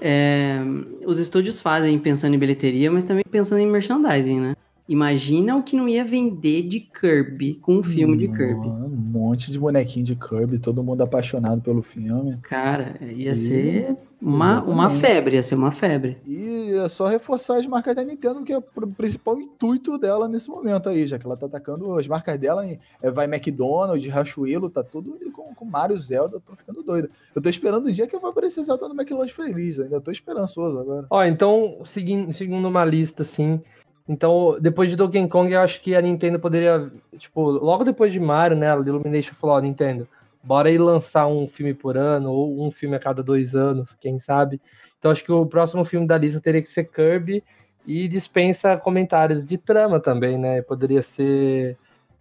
É, 0.01 0.59
os 1.07 1.19
estúdios 1.19 1.61
fazem 1.61 1.99
pensando 1.99 2.35
em 2.35 2.39
bilheteria, 2.39 2.91
mas 2.91 3.05
também 3.05 3.25
pensando 3.31 3.61
em 3.61 3.67
merchandising, 3.67 4.41
né? 4.41 4.57
Imagina 4.89 5.55
o 5.55 5.63
que 5.63 5.77
não 5.77 5.87
ia 5.89 6.03
vender 6.05 6.63
de 6.63 6.81
Kirby 6.81 7.55
com 7.57 7.77
um 7.77 7.83
filme 7.83 8.17
de 8.17 8.27
Kirby. 8.29 8.69
Um 8.69 8.89
monte 8.89 9.53
de 9.53 9.59
bonequinho 9.59 10.05
de 10.07 10.17
Kirby, 10.17 10.59
todo 10.59 10.83
mundo 10.83 11.03
apaixonado 11.03 11.61
pelo 11.61 11.83
filme. 11.83 12.39
Cara, 12.43 12.97
ia 13.03 13.33
E- 13.33 13.37
ser 13.37 13.97
uma, 14.21 14.63
uma 14.65 14.89
febre, 14.89 15.37
ia 15.37 15.43
ser 15.43 15.57
uma 15.57 15.71
febre. 15.71 16.17
E 16.27 16.71
é 16.73 16.89
só 16.89 17.07
reforçar 17.07 17.59
as 17.59 17.67
marcas 17.67 17.95
da 17.95 18.03
Nintendo, 18.03 18.43
que 18.45 18.53
é 18.53 18.57
o 18.59 18.63
principal 18.63 19.39
intuito 19.39 19.99
dela 19.99 20.27
nesse 20.27 20.49
momento 20.49 20.89
aí, 20.89 21.07
já 21.07 21.19
que 21.19 21.27
ela 21.27 21.37
tá 21.37 21.45
atacando 21.47 21.95
as 21.95 22.09
marcas 22.09 22.39
dela. 22.39 22.67
Em, 22.67 22.79
é, 23.03 23.11
vai 23.11 23.27
McDonald's, 23.27 24.03
Riachuelo, 24.05 24.71
tá 24.71 24.83
tudo 24.83 25.19
com, 25.33 25.55
com 25.55 25.65
Mario 25.67 25.99
Zelda, 25.99 26.37
eu 26.37 26.41
tô 26.41 26.57
ficando 26.57 26.83
doido. 26.83 27.11
Eu 27.35 27.43
tô 27.43 27.49
esperando 27.51 27.87
o 27.87 27.93
dia 27.93 28.07
que 28.07 28.17
eu 28.17 28.21
vou 28.21 28.31
aparecer 28.31 28.63
Zelda 28.63 28.89
no 28.89 28.95
McLanche 28.95 29.35
Feliz, 29.35 29.79
ainda 29.79 30.01
tô 30.01 30.11
esperançoso 30.11 30.79
agora. 30.79 31.07
Ó, 31.11 31.23
então, 31.25 31.79
seguindo, 31.85 32.33
seguindo 32.33 32.67
uma 32.67 32.85
lista, 32.87 33.23
assim. 33.23 33.61
Então, 34.09 34.57
depois 34.59 34.89
de 34.89 34.97
Donkey 34.97 35.29
Kong, 35.29 35.53
eu 35.53 35.61
acho 35.61 35.81
que 35.83 35.95
a 35.95 36.01
Nintendo 36.01 36.41
poderia. 36.41 36.91
Tipo, 37.19 37.51
logo 37.51 37.85
depois 37.85 38.11
de 38.11 38.19
Mario, 38.19 38.57
né? 38.57 38.73
A 38.73 38.77
Illumination 38.77 39.35
falou, 39.35 39.57
ó, 39.57 39.61
Nintendo, 39.61 40.09
bora 40.43 40.71
aí 40.71 40.79
lançar 40.79 41.27
um 41.27 41.47
filme 41.47 41.75
por 41.75 41.97
ano, 41.97 42.33
ou 42.33 42.67
um 42.67 42.71
filme 42.71 42.97
a 42.97 42.99
cada 42.99 43.23
dois 43.23 43.55
anos, 43.55 43.95
quem 44.01 44.19
sabe. 44.19 44.61
Então, 44.99 45.11
acho 45.11 45.23
que 45.23 45.31
o 45.31 45.45
próximo 45.45 45.85
filme 45.85 46.07
da 46.07 46.17
lista 46.17 46.41
teria 46.41 46.63
que 46.63 46.71
ser 46.71 46.85
Kirby 46.85 47.45
e 47.87 48.09
dispensa 48.09 48.77
comentários 48.79 49.45
de 49.45 49.59
trama 49.59 50.01
também, 50.01 50.39
né? 50.39 50.63
Poderia 50.63 51.03
ser. 51.03 51.77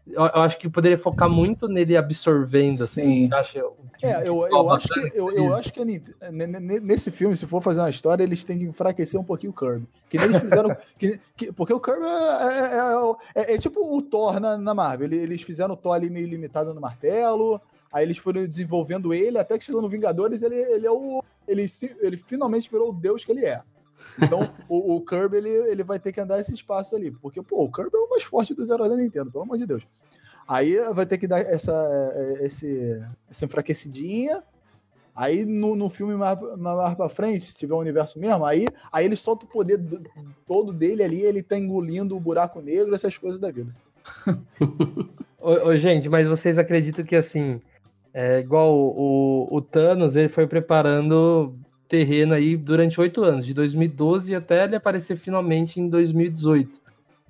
Eu, 0.10 0.24
acho 0.24 0.58
que 0.58 0.70
poderia 0.70 0.98
focar 0.98 1.30
muito 1.30 1.68
nele 1.68 1.96
absorvendo, 1.98 2.84
assim. 2.84 3.02
Sim. 3.28 3.30
Acha? 3.34 3.60
É, 4.02 4.28
eu, 4.28 4.48
eu, 4.48 4.70
acho 4.70 4.88
que, 4.88 5.12
eu, 5.14 5.32
eu 5.32 5.56
acho 5.56 5.74
que 5.74 5.84
nesse 6.82 7.12
filme, 7.12 7.36
se 7.36 7.46
for 7.46 7.62
fazer 7.62 7.80
uma 7.82 7.90
história, 7.90 8.24
eles 8.24 8.44
têm 8.44 8.60
que 8.60 8.66
enfraquecer 8.66 9.20
um 9.20 9.24
pouquinho 9.24 9.52
o 9.52 9.56
Kirby. 9.56 9.88
Que 10.10 10.18
nem 10.18 10.28
eles 10.28 10.38
fizeram. 10.40 10.76
que- 10.98 11.20
que- 11.36 11.52
porque 11.52 11.74
o 11.74 11.80
Kirby 11.80 12.06
é, 12.06 13.40
é- 13.40 13.42
é- 13.44 13.56
é 13.56 13.58
tipo 13.58 13.80
o 13.96 14.02
Thor 14.02 14.40
na, 14.40 14.58
na 14.58 14.74
Marvel. 14.74 15.08
Ele- 15.08 15.18
Eles 15.18 15.42
fizeram 15.42 15.74
o 15.74 15.78
Thor 15.78 15.94
ali 15.94 16.10
meio 16.10 16.28
limitado 16.28 16.74
no 16.74 16.82
martelo. 16.82 17.60
Aí 17.92 18.04
eles 18.06 18.18
foram 18.18 18.46
desenvolvendo 18.46 19.14
ele, 19.14 19.38
até 19.40 19.58
que 19.58 19.64
chegou 19.64 19.82
no 19.82 19.90
Vingadores, 19.90 20.42
ele, 20.42 20.56
ele 20.56 20.86
é 20.86 20.92
o. 20.92 21.24
Ele, 21.48 21.66
ele 22.02 22.18
finalmente 22.18 22.70
virou 22.70 22.90
o 22.90 22.94
deus 22.94 23.24
que 23.24 23.32
ele 23.32 23.46
é. 23.46 23.62
Então, 24.22 24.50
o, 24.68 24.96
o 24.96 25.02
Kirby, 25.06 25.38
ele, 25.38 25.50
ele 25.50 25.84
vai 25.84 26.00
ter 26.00 26.12
que 26.12 26.20
andar 26.22 26.40
esse 26.40 26.54
espaço 26.54 26.96
ali. 26.96 27.12
Porque, 27.12 27.42
pô, 27.42 27.64
o 27.64 27.72
Kirby 27.72 27.96
é 27.96 28.00
o 28.00 28.10
mais 28.10 28.24
forte 28.24 28.54
dos 28.54 28.70
heróis 28.70 28.90
da 28.92 28.98
Nintendo, 28.98 29.32
pelo 29.32 29.44
amor 29.44 29.58
de 29.58 29.66
Deus. 29.66 29.84
Aí 30.48 30.78
vai 30.94 31.06
ter 31.06 31.18
que 31.18 31.28
dar 31.28 31.40
essa, 31.40 31.74
eh, 32.16 32.46
esse, 32.46 33.04
essa 33.30 33.46
enfraquecidinha. 33.46 34.42
Aí 35.16 35.46
no, 35.46 35.76
no 35.76 35.90
filme 35.90 36.16
mais, 36.16 36.38
mais 36.58 36.96
pra 36.96 37.10
frente, 37.10 37.42
se 37.46 37.58
tiver 37.58 37.74
um 37.74 37.80
universo 37.80 38.20
mesmo, 38.20 38.46
aí, 38.46 38.68
aí 38.92 39.04
ele 39.04 39.16
solta 39.16 39.46
o 39.46 39.50
poder 39.50 39.78
do- 39.78 40.02
todo 40.46 40.72
dele 40.72 41.04
ali, 41.04 41.22
ele 41.22 41.42
tá 41.42 41.58
engolindo 41.58 42.16
o 42.16 42.20
buraco 42.20 42.62
negro, 42.62 42.94
essas 42.94 43.18
coisas 43.18 43.40
da 43.40 43.50
vida. 43.52 43.76
Ô, 45.40 45.70
ô, 45.70 45.76
gente, 45.78 46.08
mas 46.08 46.28
vocês 46.28 46.58
acreditam 46.58 47.04
que 47.06 47.16
assim, 47.16 47.62
é 48.14 48.40
igual 48.40 48.74
o, 48.76 49.48
o, 49.52 49.58
o 49.58 49.62
Thanos, 49.62 50.16
ele 50.16 50.30
foi 50.30 50.46
preparando 50.48 51.56
terreno 51.88 52.34
aí 52.34 52.58
durante 52.58 53.00
oito 53.00 53.24
anos, 53.24 53.46
de 53.46 53.54
2012 53.54 54.36
até 54.36 54.64
ele 54.64 54.76
aparecer 54.76 55.18
finalmente 55.18 55.80
em 55.80 55.90
2018. 55.90 56.82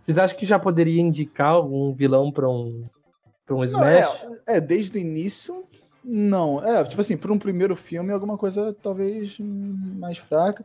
Vocês 0.04 0.18
acham 0.18 0.38
que 0.38 0.46
já 0.46 0.58
poderia 0.58 1.02
indicar 1.02 1.50
algum 1.50 1.94
vilão 1.94 2.32
pra 2.32 2.50
um, 2.50 2.86
pra 3.46 3.56
um 3.56 3.60
Não, 3.60 3.66
Smash? 3.66 4.24
é, 4.48 4.58
é, 4.58 4.62
desde 4.62 4.98
o 4.98 5.02
início, 5.02 5.66
não. 6.04 6.64
É, 6.64 6.84
tipo 6.86 7.02
assim, 7.02 7.18
para 7.18 7.34
um 7.34 7.38
primeiro 7.40 7.76
filme, 7.76 8.14
alguma 8.14 8.38
coisa 8.38 8.74
talvez 8.82 9.38
mais 9.40 10.18
fraca. 10.18 10.64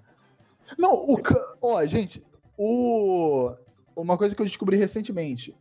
Não, 0.78 0.94
o. 0.94 1.18
Ó, 1.60 1.84
gente, 1.84 2.22
o. 2.56 3.52
Uma 3.96 4.16
coisa 4.16 4.34
que 4.34 4.40
eu 4.40 4.46
descobri 4.46 4.76
recentemente. 4.76 5.54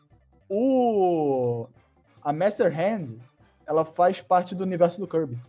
O. 0.47 1.65
A 2.23 2.31
Master 2.31 2.71
Hand, 2.71 3.15
ela 3.65 3.83
faz 3.83 4.21
parte 4.21 4.53
do 4.53 4.63
universo 4.63 4.99
do 4.99 5.07
Kirby. 5.07 5.39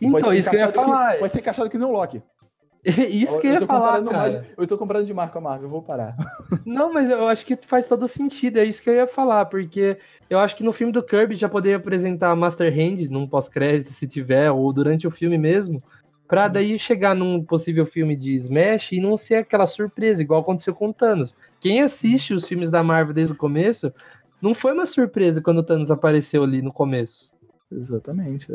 Então, 0.00 0.32
isso 0.34 0.48
que 0.50 0.56
eu 0.56 0.60
ia 0.60 0.72
falar. 0.72 1.18
pode 1.18 1.32
ser 1.32 1.40
encaixado 1.40 1.70
que 1.70 1.78
nem 1.78 1.86
o 1.86 1.92
Loki. 1.92 2.22
isso 2.84 3.38
que 3.40 3.46
eu 3.46 3.52
ia 3.52 3.60
tô 3.60 3.66
falar, 3.66 4.02
cara. 4.02 4.16
mais- 4.16 4.42
eu 4.56 4.66
tô 4.66 4.78
comparando 4.78 5.06
de 5.06 5.12
marca 5.12 5.38
a 5.38 5.42
Marvel, 5.42 5.66
eu 5.66 5.70
vou 5.70 5.82
parar. 5.82 6.16
Não, 6.64 6.92
mas 6.92 7.10
eu 7.10 7.28
acho 7.28 7.44
que 7.44 7.56
faz 7.66 7.86
todo 7.86 8.08
sentido, 8.08 8.58
é 8.58 8.64
isso 8.64 8.82
que 8.82 8.88
eu 8.88 8.94
ia 8.94 9.06
falar, 9.06 9.44
porque 9.46 9.98
eu 10.30 10.38
acho 10.38 10.56
que 10.56 10.64
no 10.64 10.72
filme 10.72 10.92
do 10.92 11.02
Kirby 11.02 11.36
já 11.36 11.48
poderia 11.48 11.76
apresentar 11.76 12.30
a 12.30 12.36
Master 12.36 12.72
Hand 12.72 13.08
num 13.10 13.26
pós-crédito, 13.28 13.92
se 13.92 14.06
tiver, 14.06 14.50
ou 14.50 14.72
durante 14.72 15.06
o 15.06 15.10
filme 15.10 15.36
mesmo, 15.36 15.82
pra 16.26 16.48
daí 16.48 16.78
chegar 16.78 17.14
num 17.14 17.44
possível 17.44 17.84
filme 17.84 18.16
de 18.16 18.34
Smash 18.36 18.92
e 18.92 19.00
não 19.00 19.18
ser 19.18 19.34
aquela 19.34 19.66
surpresa, 19.66 20.22
igual 20.22 20.40
aconteceu 20.40 20.74
com 20.74 20.88
o 20.88 20.94
Thanos. 20.94 21.34
Quem 21.60 21.82
assiste 21.82 22.32
os 22.32 22.46
filmes 22.46 22.70
da 22.70 22.82
Marvel 22.82 23.12
desde 23.12 23.34
o 23.34 23.36
começo, 23.36 23.92
não 24.40 24.54
foi 24.54 24.72
uma 24.72 24.86
surpresa 24.86 25.42
quando 25.42 25.58
o 25.58 25.62
Thanos 25.62 25.90
apareceu 25.90 26.42
ali 26.42 26.62
no 26.62 26.72
começo. 26.72 27.30
Exatamente. 27.70 28.46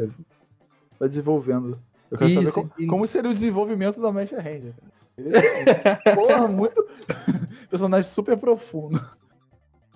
Vai 0.99 1.08
desenvolvendo. 1.08 1.79
Eu 2.10 2.17
quero 2.17 2.29
Isso, 2.29 2.39
saber 2.39 2.51
como, 2.51 2.71
como 2.88 3.08
seria 3.08 3.31
o 3.31 3.34
desenvolvimento 3.34 4.01
da 4.01 4.12
Master 4.12 4.45
é- 4.45 6.13
Porra, 6.13 6.47
muito. 6.47 6.86
Personagem 7.69 8.10
super 8.10 8.38
profundo. 8.38 9.01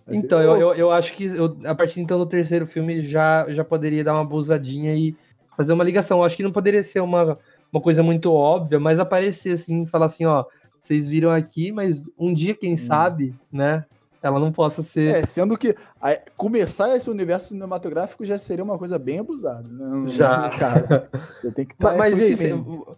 Então, 0.08 0.42
eu, 0.42 0.58
eu, 0.58 0.74
eu 0.74 0.92
acho 0.92 1.14
que 1.16 1.26
eu- 1.26 1.58
a 1.66 1.76
partir 1.76 2.02
então 2.02 2.18
do 2.18 2.26
terceiro 2.26 2.66
filme 2.66 3.06
já, 3.06 3.46
já 3.50 3.64
poderia 3.64 4.04
dar 4.04 4.14
uma 4.14 4.22
abusadinha 4.22 4.96
e 4.96 5.16
fazer 5.56 5.74
uma 5.74 5.84
ligação. 5.84 6.20
Eu 6.20 6.24
acho 6.24 6.36
que 6.36 6.44
não 6.44 6.52
poderia 6.52 6.84
ser 6.84 7.00
uma, 7.00 7.38
uma 7.72 7.82
coisa 7.82 8.02
muito 8.02 8.32
óbvia, 8.32 8.80
mas 8.80 9.00
aparecer 9.00 9.54
assim, 9.54 9.86
falar 9.86 10.08
assim, 10.08 10.26
ó, 10.26 10.46
vocês 10.84 11.08
viram 11.08 11.32
aqui, 11.32 11.72
mas 11.72 12.10
um 12.18 12.34
dia, 12.34 12.56
quem 12.56 12.76
sabe, 12.78 13.36
né? 13.52 13.86
Ela 14.22 14.40
não 14.40 14.52
possa 14.52 14.84
ser. 14.84 15.16
É, 15.16 15.26
sendo 15.26 15.58
que 15.58 15.76
a- 16.02 16.18
começar 16.36 16.96
esse 16.96 17.10
universo 17.10 17.50
cinematográfico 17.50 18.26
já 18.26 18.38
seria 18.38 18.64
uma 18.64 18.78
coisa 18.78 19.00
bem 19.00 19.20
abusada. 19.20 19.68
né, 19.68 20.10
Já. 20.10 20.50
Caso. 20.58 21.02
Você 21.42 21.52
tem 21.52 21.66
que 21.66 21.76
mas 21.98 22.24
cê- 22.24 22.36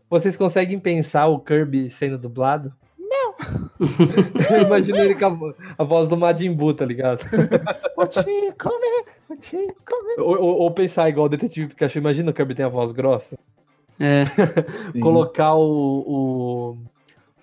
vocês 0.10 0.36
conseguem 0.36 0.80
pensar 0.80 1.28
o 1.28 1.40
Kirby 1.40 1.92
sendo 2.00 2.18
dublado? 2.18 2.74
Não! 2.98 3.36
eu 4.58 4.62
imagino 4.64 4.98
ele 4.98 5.16
com 5.16 5.26
a, 5.26 5.54
a 5.78 5.84
voz 5.84 6.08
do 6.08 6.18
Majin 6.18 6.54
Buu, 6.54 6.74
tá 6.74 6.86
ligado? 6.86 7.24
Come, 8.58 9.06
come. 9.86 10.14
Ou, 10.18 10.42
ou- 10.42 10.60
ou 10.62 10.72
pensar 10.72 11.08
igual 11.10 11.28
o 11.28 11.30
Detetive 11.30 11.68
Pikachu, 11.68 12.00
imagina 12.00 12.32
o 12.32 12.34
Kirby 12.34 12.56
tem 12.56 12.66
a 12.66 12.70
voz 12.70 12.92
grossa. 12.92 13.38
É, 14.00 14.26
colocar 15.00 15.54
o, 15.54 15.62
o, 16.08 16.78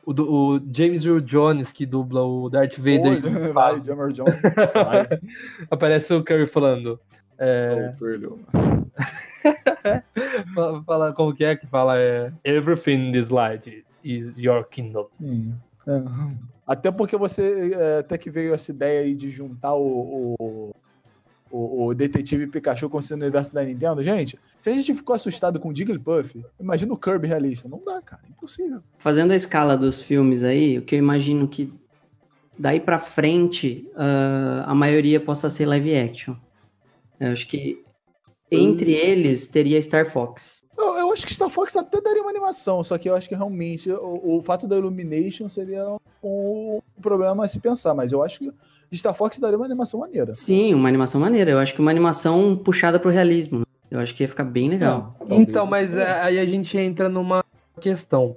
o, 0.08 0.54
o 0.56 0.60
James 0.72 1.04
Earl 1.04 1.20
Jones, 1.20 1.70
que 1.70 1.84
dubla 1.84 2.22
o 2.22 2.48
Darth 2.48 2.78
Vader, 2.78 3.22
Oi, 3.24 3.52
vai, 3.52 3.82
Jammer 3.84 4.12
John. 4.12 4.24
Vai, 4.24 5.06
aparece 5.70 6.14
o 6.14 6.24
Curry 6.24 6.46
falando. 6.46 6.98
É, 7.38 7.94
fala- 10.54 10.82
fala, 10.82 11.12
como 11.12 11.34
que 11.34 11.44
é 11.44 11.56
que 11.56 11.66
fala? 11.66 11.98
É, 11.98 12.32
Everything 12.44 13.08
in 13.08 13.12
this 13.12 13.28
light 13.30 13.84
is 14.02 14.36
your 14.36 14.64
kingdom. 14.64 15.06
Sim. 15.18 15.54
É. 15.86 16.02
Até 16.66 16.90
porque 16.90 17.16
você 17.16 17.70
é, 17.74 17.98
até 17.98 18.18
que 18.18 18.30
veio 18.30 18.54
essa 18.54 18.70
ideia 18.70 19.00
aí 19.02 19.14
de 19.14 19.30
juntar 19.30 19.74
o, 19.74 20.34
o, 20.38 20.74
o, 21.50 21.86
o 21.86 21.94
Detetive 21.94 22.46
Pikachu 22.46 22.88
com 22.88 22.98
o 22.98 23.14
universo 23.14 23.54
da 23.54 23.64
Nintendo, 23.64 24.02
gente, 24.02 24.38
se 24.60 24.70
a 24.70 24.72
gente 24.72 24.94
ficou 24.94 25.14
assustado 25.14 25.58
com 25.58 25.68
o 25.68 25.74
Jigglypuff, 25.74 26.44
imagina 26.60 26.92
o 26.92 26.98
Kirby 26.98 27.26
realista. 27.26 27.68
Não 27.68 27.82
dá, 27.84 28.00
cara. 28.02 28.22
Impossível. 28.28 28.82
Fazendo 28.98 29.32
a 29.32 29.36
escala 29.36 29.76
dos 29.76 30.02
filmes 30.02 30.44
aí, 30.44 30.78
o 30.78 30.82
que 30.82 30.94
eu 30.94 30.98
imagino 30.98 31.48
que 31.48 31.72
daí 32.58 32.80
pra 32.80 32.98
frente 32.98 33.88
ah, 33.96 34.64
a 34.66 34.74
maioria 34.74 35.20
possa 35.20 35.48
ser 35.48 35.66
live 35.66 35.96
action. 35.96 36.34
Eu 37.20 37.32
acho 37.32 37.46
que 37.46 37.82
entre 38.50 38.92
eles 38.92 39.48
teria 39.48 39.80
Star 39.80 40.10
Fox. 40.10 40.64
Eu, 41.08 41.12
acho 41.14 41.26
que 41.26 41.34
Star 41.34 41.48
Fox 41.50 41.74
até 41.76 42.00
daria 42.00 42.22
uma 42.22 42.30
animação, 42.30 42.82
só 42.84 42.98
que 42.98 43.08
eu 43.08 43.14
acho 43.14 43.28
que 43.28 43.34
realmente 43.34 43.90
o, 43.90 44.38
o 44.38 44.42
fato 44.42 44.66
da 44.66 44.76
Illumination 44.76 45.48
seria 45.48 45.84
um, 46.22 46.80
um 46.96 47.02
problema 47.02 47.44
a 47.44 47.48
se 47.48 47.58
pensar, 47.60 47.94
mas 47.94 48.12
eu 48.12 48.22
acho 48.22 48.38
que 48.38 48.96
Star 48.96 49.14
Fox 49.14 49.38
daria 49.38 49.56
uma 49.56 49.66
animação 49.66 50.00
maneira. 50.00 50.34
Sim, 50.34 50.74
uma 50.74 50.88
animação 50.88 51.20
maneira. 51.20 51.50
Eu 51.50 51.58
acho 51.58 51.74
que 51.74 51.80
uma 51.80 51.90
animação 51.90 52.56
puxada 52.56 52.98
pro 52.98 53.10
realismo. 53.10 53.62
Eu 53.90 54.00
acho 54.00 54.14
que 54.14 54.22
ia 54.22 54.28
ficar 54.28 54.44
bem 54.44 54.68
legal. 54.68 55.14
Talvez 55.18 55.40
Então, 55.40 55.66
mas 55.66 55.94
é, 55.94 56.20
aí 56.20 56.38
a 56.38 56.44
gente 56.44 56.76
entra 56.76 57.08
numa 57.08 57.42
questão. 57.80 58.36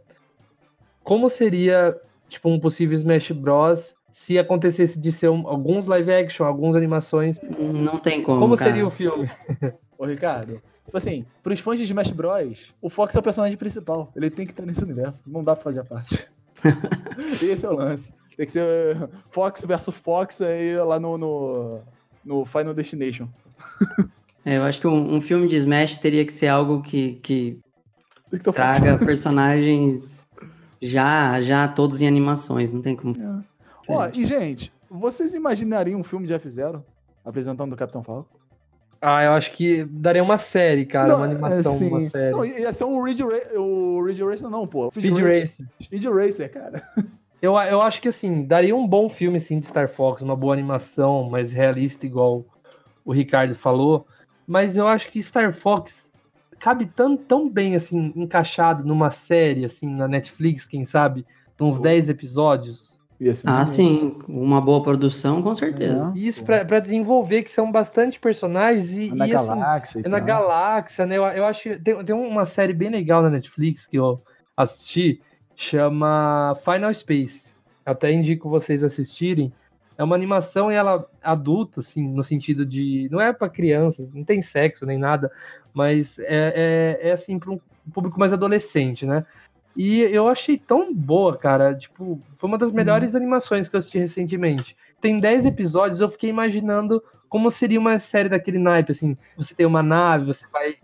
Como 1.04 1.30
seria, 1.30 1.98
tipo, 2.30 2.50
um 2.50 2.60
possível 2.60 2.98
Smash 2.98 3.32
Bros. 3.32 3.96
se 4.14 4.38
acontecesse 4.38 5.00
de 5.00 5.12
ser 5.12 5.30
um- 5.30 5.48
alguns 5.48 5.86
live 5.88 6.12
action, 6.12 6.46
algumas 6.46 6.76
animações? 6.76 7.38
Não 7.58 7.98
tem 7.98 8.22
como. 8.22 8.40
Como 8.40 8.56
cara. 8.56 8.72
seria 8.72 8.86
o 8.88 8.92
filme? 8.92 9.30
Ô, 9.98 10.06
Ricardo, 10.06 10.62
tipo 10.86 10.98
assim, 10.98 11.26
pros 11.44 11.60
fãs 11.60 11.78
de 11.78 11.84
Smash 11.84 12.12
Bros, 12.12 12.74
o 12.82 12.90
Fox 12.90 13.16
é 13.16 13.20
o 13.20 13.24
personagem 13.24 13.58
principal. 13.58 14.12
Ele 14.16 14.30
tem 14.30 14.46
que 14.46 14.52
estar 14.52 14.66
nesse 14.66 14.84
universo. 14.84 15.24
Não 15.28 15.44
dá 15.44 15.56
pra 15.56 15.64
fazer 15.64 15.82
a 15.82 15.86
parte. 15.86 16.28
Esse 17.42 17.66
é 17.66 17.70
o 17.70 17.76
lance. 17.76 18.14
Tem 18.36 18.46
que 18.46 18.52
ser 18.52 19.10
Fox 19.30 19.64
versus 19.66 19.96
Fox 19.96 20.42
aí 20.42 20.76
lá 20.78 21.00
no, 21.00 21.18
no, 21.18 21.80
no 22.24 22.46
Final 22.46 22.74
Destination. 22.74 23.28
É, 24.44 24.58
eu 24.58 24.64
acho 24.64 24.82
que 24.82 24.88
um, 24.88 25.14
um 25.14 25.22
filme 25.22 25.48
de 25.48 25.56
Smash 25.56 25.98
teria 25.98 26.26
que 26.26 26.34
ser 26.34 26.48
algo 26.48 26.82
que, 26.82 27.20
que 27.22 27.62
que 28.40 28.52
traga 28.52 28.98
personagens 28.98 30.28
já, 30.82 31.40
já 31.42 31.68
todos 31.68 32.02
em 32.02 32.08
animações. 32.08 32.72
Não 32.72 32.82
tem 32.82 32.96
como. 32.96 33.16
Ó, 33.88 34.08
e 34.14 34.26
gente, 34.26 34.72
vocês 34.90 35.34
imaginariam 35.34 36.00
um 36.00 36.04
filme 36.04 36.28
de 36.28 36.34
F0 36.34 36.82
apresentando 37.26 37.74
o 37.74 37.76
Capitão 37.76 38.04
Falcon? 38.04 38.41
Ah, 39.02 39.24
eu 39.24 39.32
acho 39.32 39.52
que 39.54 39.84
daria 39.86 40.22
uma 40.24 40.38
série, 40.38 40.86
cara, 40.86 41.10
Não, 41.10 41.16
uma 41.18 41.26
animação, 41.26 41.74
é, 41.74 41.76
sim. 41.76 41.88
uma 41.88 42.10
série. 42.10 42.32
Não, 42.32 42.46
ia 42.46 42.72
ser 42.72 42.84
um 42.84 43.02
Ridge, 43.04 43.24
Ra 43.24 43.60
o 43.60 44.04
Ridge 44.06 44.24
Racer, 44.24 44.48
não, 44.50 44.68
pô. 44.68 44.92
Speed 44.92 45.18
Racer. 45.18 45.52
Speed 45.82 46.06
Racer, 46.06 46.52
cara. 46.52 46.84
Eu, 47.42 47.54
eu 47.54 47.82
acho 47.82 48.00
que 48.00 48.08
assim, 48.08 48.44
daria 48.44 48.76
um 48.76 48.88
bom 48.88 49.10
filme 49.10 49.40
assim 49.40 49.60
de 49.60 49.66
Star 49.66 49.90
Fox, 49.90 50.22
uma 50.22 50.36
boa 50.36 50.54
animação, 50.54 51.28
mais 51.28 51.52
realista, 51.52 52.06
igual 52.06 52.46
o 53.04 53.12
Ricardo 53.12 53.56
falou. 53.56 54.06
Mas 54.46 54.78
eu 54.78 54.88
acho 54.88 55.10
que 55.12 55.24
Star 55.24 55.52
Fox 55.52 55.92
cabe 56.60 56.86
tão, 56.86 57.18
tão 57.18 57.50
bem 57.50 57.76
assim, 57.76 58.14
encaixado 58.16 58.86
numa 58.86 59.10
série, 59.10 59.66
assim, 59.66 59.90
na 59.90 60.08
Netflix, 60.08 60.66
quem 60.66 60.86
sabe, 60.86 61.26
de 61.58 61.64
uns 61.64 61.78
Oh. 61.78 61.80
10 61.80 62.10
episódios. 62.10 62.91
Ia 63.22 63.36
ser 63.36 63.48
Ah, 63.48 63.64
sim. 63.64 64.18
Uma 64.28 64.60
boa 64.60 64.82
produção, 64.82 65.44
com 65.44 65.54
certeza. 65.54 66.12
É. 66.16 66.18
E 66.18 66.28
isso 66.28 66.44
pra, 66.44 66.66
pra 66.66 66.80
desenvolver 66.80 67.44
que 67.44 67.52
são 67.52 67.72
bastante 67.72 68.20
personagens 68.20 68.92
e, 68.92 69.10
É 69.10 69.14
na 69.14 69.28
e, 69.28 69.36
assim, 69.36 69.48
galáxia 69.48 70.00
e 70.00 70.06
É 70.06 70.10
na 70.10 70.20
galáxia, 70.20 71.06
né? 71.06 71.18
Eu, 71.18 71.24
eu 71.26 71.46
acho 71.46 71.62
que 71.62 71.78
tem, 71.78 72.04
tem 72.04 72.16
uma 72.16 72.48
série 72.48 72.74
bem 72.74 72.90
legal 72.90 73.22
na 73.22 73.30
Netflix 73.30 73.86
que 73.86 73.98
eu 73.98 74.20
assisti, 74.58 75.22
chama 75.56 76.58
Final 76.66 76.92
Space. 76.96 77.52
Até 77.86 78.12
indico 78.12 78.50
vocês 78.50 78.84
assistirem. 78.84 79.54
É 79.96 80.04
uma 80.04 80.16
animação 80.16 80.72
e 80.72 80.76
ela 80.76 81.08
adulta, 81.22 81.82
assim, 81.82 82.02
no 82.02 82.24
sentido 82.24 82.66
de. 82.66 83.08
Não 83.12 83.22
é 83.22 83.32
pra 83.32 83.48
crianças, 83.48 84.12
não 84.12 84.24
tem 84.24 84.42
sexo 84.42 84.84
nem 84.84 84.98
nada, 84.98 85.32
mas 85.72 86.18
é, 86.18 86.98
é, 87.04 87.10
é 87.10 87.12
assim, 87.12 87.38
pra 87.38 87.52
um 87.52 87.60
público 87.94 88.20
mais 88.20 88.34
adolescente, 88.34 89.06
né? 89.06 89.24
E 89.76 90.02
eu 90.02 90.28
achei 90.28 90.58
tão 90.58 90.94
boa, 90.94 91.38
cara. 91.38 91.76
Tipo, 91.76 92.22
foi 92.38 92.48
uma 92.48 92.58
das 92.58 92.72
melhores 92.72 93.16
animações 93.16 93.70
que 93.70 93.76
eu 93.76 93.80
assisti 93.80 94.00
recentemente. 94.00 94.76
Tem 95.02 95.20
10 95.20 95.46
episódios, 95.46 96.00
eu 96.00 96.10
fiquei 96.10 96.30
imaginando 96.30 97.02
como 97.30 97.50
seria 97.50 97.80
uma 97.80 97.98
série 97.98 98.30
daquele 98.30 98.58
naipe, 98.58 98.92
assim. 98.92 99.18
Você 99.38 99.56
tem 99.56 99.66
uma 99.66 99.82
nave, 99.82 100.26
você 100.26 100.46
vai 100.52 100.76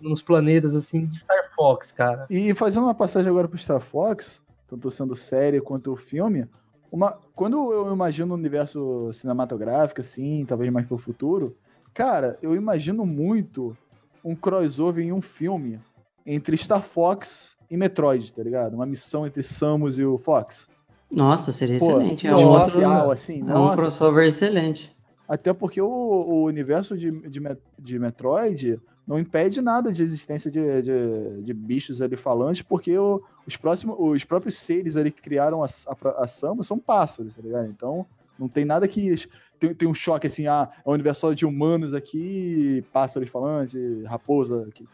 nos 0.00 0.22
planetas, 0.22 0.74
assim, 0.74 1.06
de 1.06 1.18
Star 1.18 1.50
Fox, 1.54 1.90
cara. 1.90 2.26
E 2.30 2.54
fazendo 2.54 2.84
uma 2.84 2.94
passagem 2.94 3.28
agora 3.28 3.48
pro 3.48 3.58
Star 3.58 3.80
Fox, 3.80 4.42
tanto 4.68 4.90
sendo 4.90 5.16
série 5.16 5.60
quanto 5.60 5.96
filme, 5.96 6.46
uma, 6.92 7.18
quando 7.34 7.72
eu 7.72 7.92
imagino 7.92 8.32
o 8.32 8.36
universo 8.36 9.12
cinematográfico, 9.12 10.00
assim, 10.00 10.44
talvez 10.46 10.70
mais 10.72 10.86
pro 10.86 10.96
futuro, 10.96 11.56
cara, 11.92 12.38
eu 12.40 12.54
imagino 12.54 13.04
muito 13.04 13.76
um 14.24 14.34
crossover 14.34 15.04
em 15.04 15.12
um 15.12 15.20
filme 15.20 15.80
entre 16.24 16.56
Star 16.56 16.82
Fox 16.82 17.55
e 17.70 17.76
Metroid, 17.76 18.32
tá 18.32 18.42
ligado? 18.42 18.74
Uma 18.74 18.86
missão 18.86 19.26
entre 19.26 19.42
Samus 19.42 19.98
e 19.98 20.04
o 20.04 20.16
Fox. 20.18 20.68
Nossa, 21.10 21.52
seria 21.52 21.78
Pô, 21.78 21.86
excelente. 22.00 22.26
É 22.26 22.34
um, 22.34 22.48
outro, 22.48 23.10
assim, 23.12 23.40
é 23.40 23.44
um 23.44 23.46
nossa. 23.46 23.82
crossover 23.82 24.26
excelente. 24.26 24.94
Até 25.28 25.52
porque 25.52 25.80
o, 25.80 25.88
o 25.88 26.44
universo 26.44 26.96
de, 26.96 27.10
de, 27.28 27.40
de 27.78 27.98
Metroid 27.98 28.80
não 29.06 29.18
impede 29.18 29.60
nada 29.60 29.92
de 29.92 30.02
existência 30.02 30.50
de, 30.50 30.82
de, 30.82 31.42
de 31.42 31.54
bichos 31.54 32.02
ali 32.02 32.16
falantes, 32.16 32.62
porque 32.62 32.96
o- 32.98 33.22
os, 33.46 33.56
próximos, 33.56 33.96
os 33.98 34.24
próprios 34.24 34.56
seres 34.56 34.96
ali 34.96 35.10
que 35.12 35.22
criaram 35.22 35.62
a, 35.62 35.66
a, 35.66 36.24
a 36.24 36.28
Samus 36.28 36.66
são 36.66 36.78
pássaros, 36.78 37.36
tá 37.36 37.42
ligado? 37.42 37.66
Então 37.66 38.04
não 38.38 38.48
tem 38.48 38.64
nada 38.64 38.86
que. 38.86 39.14
Tem, 39.58 39.72
tem 39.74 39.88
um 39.88 39.94
choque 39.94 40.26
assim, 40.26 40.46
ah, 40.46 40.68
é 40.84 40.88
um 40.90 40.92
universo 40.92 41.22
só 41.22 41.32
de 41.32 41.46
humanos 41.46 41.94
aqui, 41.94 42.84
pássaros 42.92 43.28
falantes, 43.30 43.80
raposa 44.04 44.66
aqui. 44.68 44.86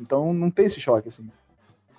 Então 0.00 0.32
não 0.34 0.50
tem 0.50 0.66
esse 0.66 0.80
choque, 0.80 1.08
assim. 1.08 1.28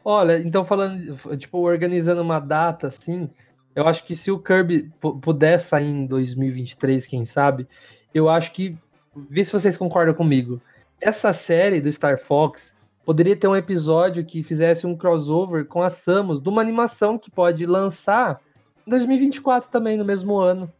Olha, 0.06 0.38
então 0.40 0.66
falando, 0.66 1.18
tipo, 1.38 1.60
organizando 1.60 2.22
uma 2.22 2.40
data, 2.40 2.88
assim, 2.88 3.30
eu 3.76 3.88
acho 3.88 4.04
que 4.06 4.16
se 4.16 4.30
o 4.30 4.40
Kirby 4.40 4.92
pu- 5.00 5.18
puder 5.20 5.62
sair 5.62 5.90
em 5.90 6.06
2023, 6.06 7.06
quem 7.08 7.26
sabe, 7.26 7.68
eu 8.14 8.30
acho 8.30 8.52
que, 8.52 8.78
vê 9.16 9.44
se 9.44 9.52
vocês 9.52 9.78
concordam 9.78 10.14
comigo, 10.14 10.62
essa 11.00 11.34
série 11.34 11.82
do 11.82 11.92
Star 11.92 12.20
Fox 12.20 12.74
poderia 13.06 13.36
ter 13.36 13.48
um 13.48 13.56
episódio 13.56 14.26
que 14.26 14.44
fizesse 14.44 14.86
um 14.86 14.96
crossover 14.96 15.66
com 15.66 15.82
a 15.82 15.90
Samus, 15.90 16.42
de 16.42 16.50
uma 16.50 16.62
animação 16.62 17.18
que 17.18 17.32
pode 17.32 17.66
lançar 17.66 18.40
em 18.86 18.90
2024 18.90 19.70
também, 19.72 19.98
no 19.98 20.06
mesmo 20.06 20.38
ano. 20.38 20.72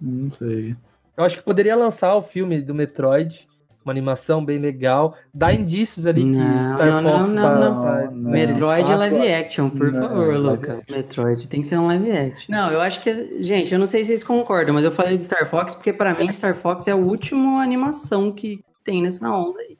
Não 0.00 0.30
sei. 0.30 0.76
Eu 1.16 1.24
acho 1.24 1.36
que 1.36 1.42
poderia 1.42 1.76
lançar 1.76 2.14
o 2.14 2.22
filme 2.22 2.60
do 2.62 2.74
Metroid, 2.74 3.46
uma 3.84 3.92
animação 3.92 4.44
bem 4.44 4.58
legal, 4.58 5.16
dá 5.34 5.52
indícios 5.52 6.06
ali 6.06 6.22
que 6.24 6.30
Não, 6.30 6.74
Star 6.76 6.86
não, 6.88 7.02
não, 7.02 7.10
Fox 7.18 7.32
não, 7.34 7.42
tá- 7.42 7.58
não. 7.58 7.82
tá- 7.82 8.10
Não. 8.12 8.30
Metroid 8.30 8.90
é 8.92 8.96
live 8.96 9.32
action, 9.32 9.70
por 9.70 9.92
Não, 9.92 10.00
favor, 10.08 10.26
live 10.28 10.38
Luca. 10.38 10.72
action. 10.78 10.96
Metroid 10.96 11.48
tem 11.48 11.62
que 11.62 11.68
ser 11.68 11.78
um 11.78 11.86
live 11.86 12.10
action. 12.10 12.54
Não, 12.54 12.70
eu 12.72 12.80
acho 12.80 13.02
que. 13.02 13.42
Gente, 13.42 13.72
eu 13.72 13.78
não 13.78 13.86
sei 13.86 14.02
se 14.02 14.08
vocês 14.08 14.24
concordam, 14.24 14.74
mas 14.74 14.84
eu 14.84 14.92
falei 14.92 15.16
de 15.16 15.24
Star 15.24 15.48
Fox 15.48 15.74
porque 15.74 15.92
pra 15.92 16.14
mim 16.14 16.32
Star 16.32 16.54
Fox 16.54 16.86
é 16.86 16.92
a 16.92 16.96
última 16.96 17.60
animação 17.62 18.30
que 18.32 18.64
tem 18.84 19.02
nessa 19.02 19.28
onda 19.30 19.58
aí. 19.60 19.76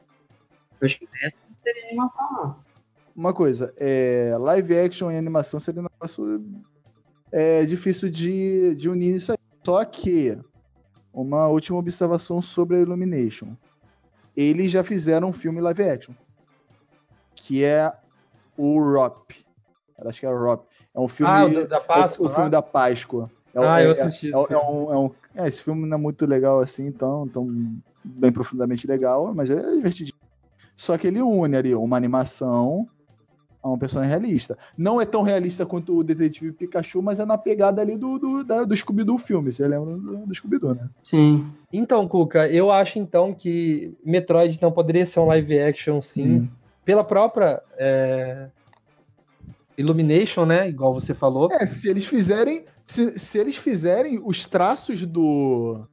Eu 0.81 0.87
acho 0.87 0.99
que 0.99 1.09
essa 1.23 1.37
não 1.49 1.57
seria 1.63 1.87
animação, 1.89 2.33
não. 2.33 2.57
Uma 3.15 3.33
coisa, 3.33 3.73
é, 3.77 4.35
live 4.41 4.79
action 4.79 5.11
e 5.11 5.17
animação 5.17 5.61
seria 5.61 5.81
um 5.83 5.87
negócio 5.93 6.43
é, 7.31 7.65
difícil 7.65 8.09
de, 8.11 8.75
de 8.75 8.89
unir 8.89 9.15
isso 9.17 9.33
aí. 9.33 9.39
Só 9.65 9.85
que, 9.85 10.37
uma 11.13 11.47
última 11.47 11.79
observação 11.79 12.41
sobre 12.43 12.79
a 12.79 12.81
Illumination. 12.81 13.49
Eles 14.37 14.71
já 14.71 14.83
fizeram 14.83 15.29
um 15.29 15.33
filme 15.33 15.61
live 15.61 15.83
action. 15.83 16.15
Que 17.35 17.65
é 17.65 17.93
o 18.57 18.79
Rop. 18.81 19.31
Acho 20.07 20.21
que 20.21 20.27
é 20.27 20.31
o 20.31 20.37
Rop. 20.39 20.65
É 20.95 21.01
um 21.01 21.09
filme. 21.09 21.33
Ah, 21.33 21.45
o 21.47 21.67
da 21.67 21.77
é 21.77 21.81
o- 21.81 21.85
Páscoa 21.85 22.27
o, 22.27 22.29
filme 22.31 22.45
lá? 22.45 22.49
da 22.49 22.63
Páscoa. 22.63 23.31
É, 23.55 23.59
Ah, 23.67 23.83
é, 23.83 23.87
eu 23.87 23.93
é- 23.93 24.01
assisti 24.03 24.29
é 24.29 24.33
é 24.33 24.59
um, 24.59 24.93
é 24.93 24.99
um- 24.99 25.11
é, 25.35 25.49
esse 25.49 25.63
filme 25.63 25.87
não 25.87 25.97
é 25.97 26.01
muito 26.01 26.25
legal 26.27 26.59
assim, 26.61 26.87
então, 26.87 27.25
então 27.27 27.47
bem 28.03 28.33
profundamente 28.33 28.87
legal, 28.87 29.33
mas 29.35 29.51
é 29.51 29.57
divertidinho. 29.75 30.17
Só 30.77 30.97
que 30.97 31.07
ele 31.07 31.21
une 31.23 31.57
ali 31.57 31.75
uma 31.75 31.97
animação 31.97 32.89
a 33.63 33.71
um 33.71 33.79
personagem 33.79 34.11
realista. 34.11 34.59
Não 34.77 35.01
é 35.01 35.05
tão 35.05 35.23
realista 35.23 35.65
quanto 35.65 35.97
o 35.97 36.03
Detetive 36.03 36.53
Pikachu, 36.53 37.01
mas 37.01 37.21
é 37.21 37.25
na 37.25 37.39
pegada 37.39 37.81
ali 37.81 37.97
do, 37.97 38.19
do, 38.19 38.43
da- 38.45 38.65
do 38.65 38.77
Scooby-Doo 38.77 39.19
filme. 39.19 39.53
Você 39.53 39.67
lembra 39.69 39.97
do, 39.97 40.27
do 40.27 40.35
Scooby-Doo, 40.35 40.75
né? 40.75 40.89
Sim. 41.03 41.47
Então, 41.73 42.09
Cuca, 42.09 42.49
eu 42.49 42.73
acho 42.73 42.99
então 42.99 43.33
que 43.33 43.95
Metroid 44.05 44.59
não 44.61 44.73
poderia 44.73 45.07
ser 45.07 45.21
um 45.21 45.27
live 45.27 45.59
action, 45.61 46.03
sim, 46.03 46.51
pela 46.85 47.05
própria 47.05 47.63
é, 47.79 48.49
Illumination, 49.79 50.45
né? 50.45 50.69
Igual 50.69 50.93
você 50.93 51.15
falou. 51.15 51.49
É, 51.53 51.67
se 51.67 51.89
eles 51.89 52.07
fizerem. 52.07 52.65
Se, 52.87 53.19
se 53.19 53.39
eles 53.39 53.57
fizerem 53.57 54.21
os 54.25 54.45
traços 54.47 55.07
do. 55.07 55.87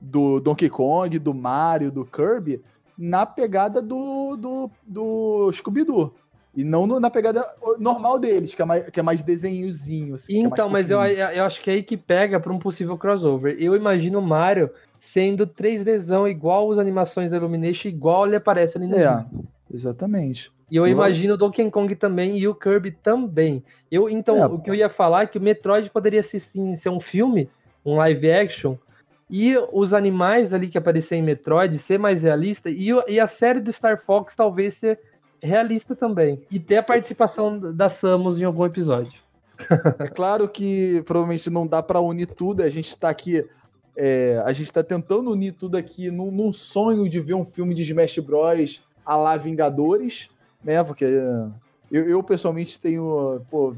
Do 0.00 0.38
Donkey 0.38 0.68
Kong, 0.68 1.18
do 1.18 1.32
Mario, 1.32 1.90
do 1.90 2.04
Kirby, 2.04 2.60
na 2.96 3.24
pegada 3.24 3.80
do, 3.80 4.36
do, 4.36 4.70
do 4.86 5.50
Scooby-Doo. 5.52 6.14
E 6.56 6.62
não 6.62 6.86
no- 6.86 7.00
na 7.00 7.10
pegada 7.10 7.44
normal 7.78 8.18
deles, 8.18 8.54
que 8.54 8.62
é 8.62 8.64
mais, 8.64 8.88
que 8.90 9.00
é 9.00 9.02
mais 9.02 9.22
desenhozinho. 9.22 10.14
Assim, 10.14 10.32
que 10.34 10.38
é 10.38 10.42
mais 10.42 10.52
Então, 10.52 10.68
mas 10.68 10.90
eu, 10.90 11.00
eu 11.00 11.44
acho 11.44 11.60
que 11.60 11.70
é 11.70 11.74
aí 11.74 11.82
que 11.82 11.96
pega 11.96 12.38
pra 12.38 12.52
um 12.52 12.58
possível 12.58 12.96
crossover. 12.96 13.56
Eu 13.58 13.74
imagino 13.74 14.20
o 14.20 14.22
Mario 14.22 14.70
sendo 15.12 15.46
3Dzão 15.46 16.28
igual 16.28 16.70
as 16.70 16.78
animações 16.78 17.30
da 17.30 17.36
Illumination, 17.36 17.88
igual 17.88 18.26
ele 18.26 18.36
aparece 18.36 18.76
ali 18.78 18.86
no 18.86 18.96
É, 18.96 19.24
exatamente. 19.72 20.52
E 20.70 20.76
eu 20.76 20.84
Sim. 20.84 20.90
imagino 20.90 21.34
o 21.34 21.36
Donkey 21.36 21.70
Kong 21.70 21.94
também 21.94 22.38
e 22.38 22.48
o 22.48 22.54
Kirby 22.54 22.92
também. 22.92 23.62
Eu, 23.90 24.08
então, 24.08 24.38
É. 24.38 24.46
o 24.46 24.58
que 24.58 24.70
eu 24.70 24.74
ia 24.74 24.88
falar 24.88 25.22
é 25.22 25.26
que 25.26 25.38
o 25.38 25.40
Metroid 25.42 25.90
poderia 25.90 26.22
ser, 26.22 26.40
sim, 26.40 26.74
ser 26.76 26.88
um 26.88 27.00
filme, 27.00 27.50
um 27.84 27.96
live 27.96 28.30
action, 28.30 28.76
e 29.28 29.56
os 29.72 29.92
animais 29.92 30.52
ali 30.52 30.68
que 30.68 30.78
apareciam 30.78 31.18
em 31.18 31.22
Metroid 31.22 31.78
ser 31.78 31.98
mais 31.98 32.22
realista, 32.22 32.70
e, 32.70 32.88
e 33.08 33.20
a 33.20 33.26
série 33.26 33.60
do 33.60 33.72
Star 33.72 34.02
Fox 34.04 34.34
talvez 34.34 34.74
ser 34.74 34.98
realista 35.44 35.94
também. 35.94 36.42
E 36.50 36.58
ter 36.58 36.76
a 36.76 36.82
participação 36.82 37.58
da 37.58 37.88
Samus 37.88 38.38
em 38.38 38.44
algum 38.44 38.64
episódio. 38.64 39.22
É 40.00 40.08
claro 40.08 40.48
que 40.48 41.02
provavelmente 41.06 41.48
não 41.50 41.66
dá 41.66 41.82
pra 41.82 42.00
unir 42.00 42.26
tudo. 42.26 42.62
A 42.62 42.68
gente 42.68 42.96
tá 42.96 43.08
aqui. 43.08 43.46
é, 43.96 44.42
a 44.44 44.52
gente 44.52 44.72
tá 44.72 44.82
tentando 44.82 45.30
unir 45.30 45.52
tudo 45.52 45.76
aqui 45.76 46.10
num, 46.10 46.30
num 46.30 46.52
sonho 46.52 47.08
de 47.08 47.20
ver 47.20 47.34
um 47.34 47.44
filme 47.44 47.74
de 47.74 47.82
Smash 47.82 48.18
Bros. 48.18 48.82
a 49.04 49.16
lá 49.16 49.36
Vingadores, 49.36 50.28
né? 50.62 50.82
Porque 50.82 51.04
é, 51.04 51.46
eu, 51.90 52.08
eu, 52.08 52.22
pessoalmente 52.22 52.80
tenho. 52.80 53.40
Pô, 53.50 53.74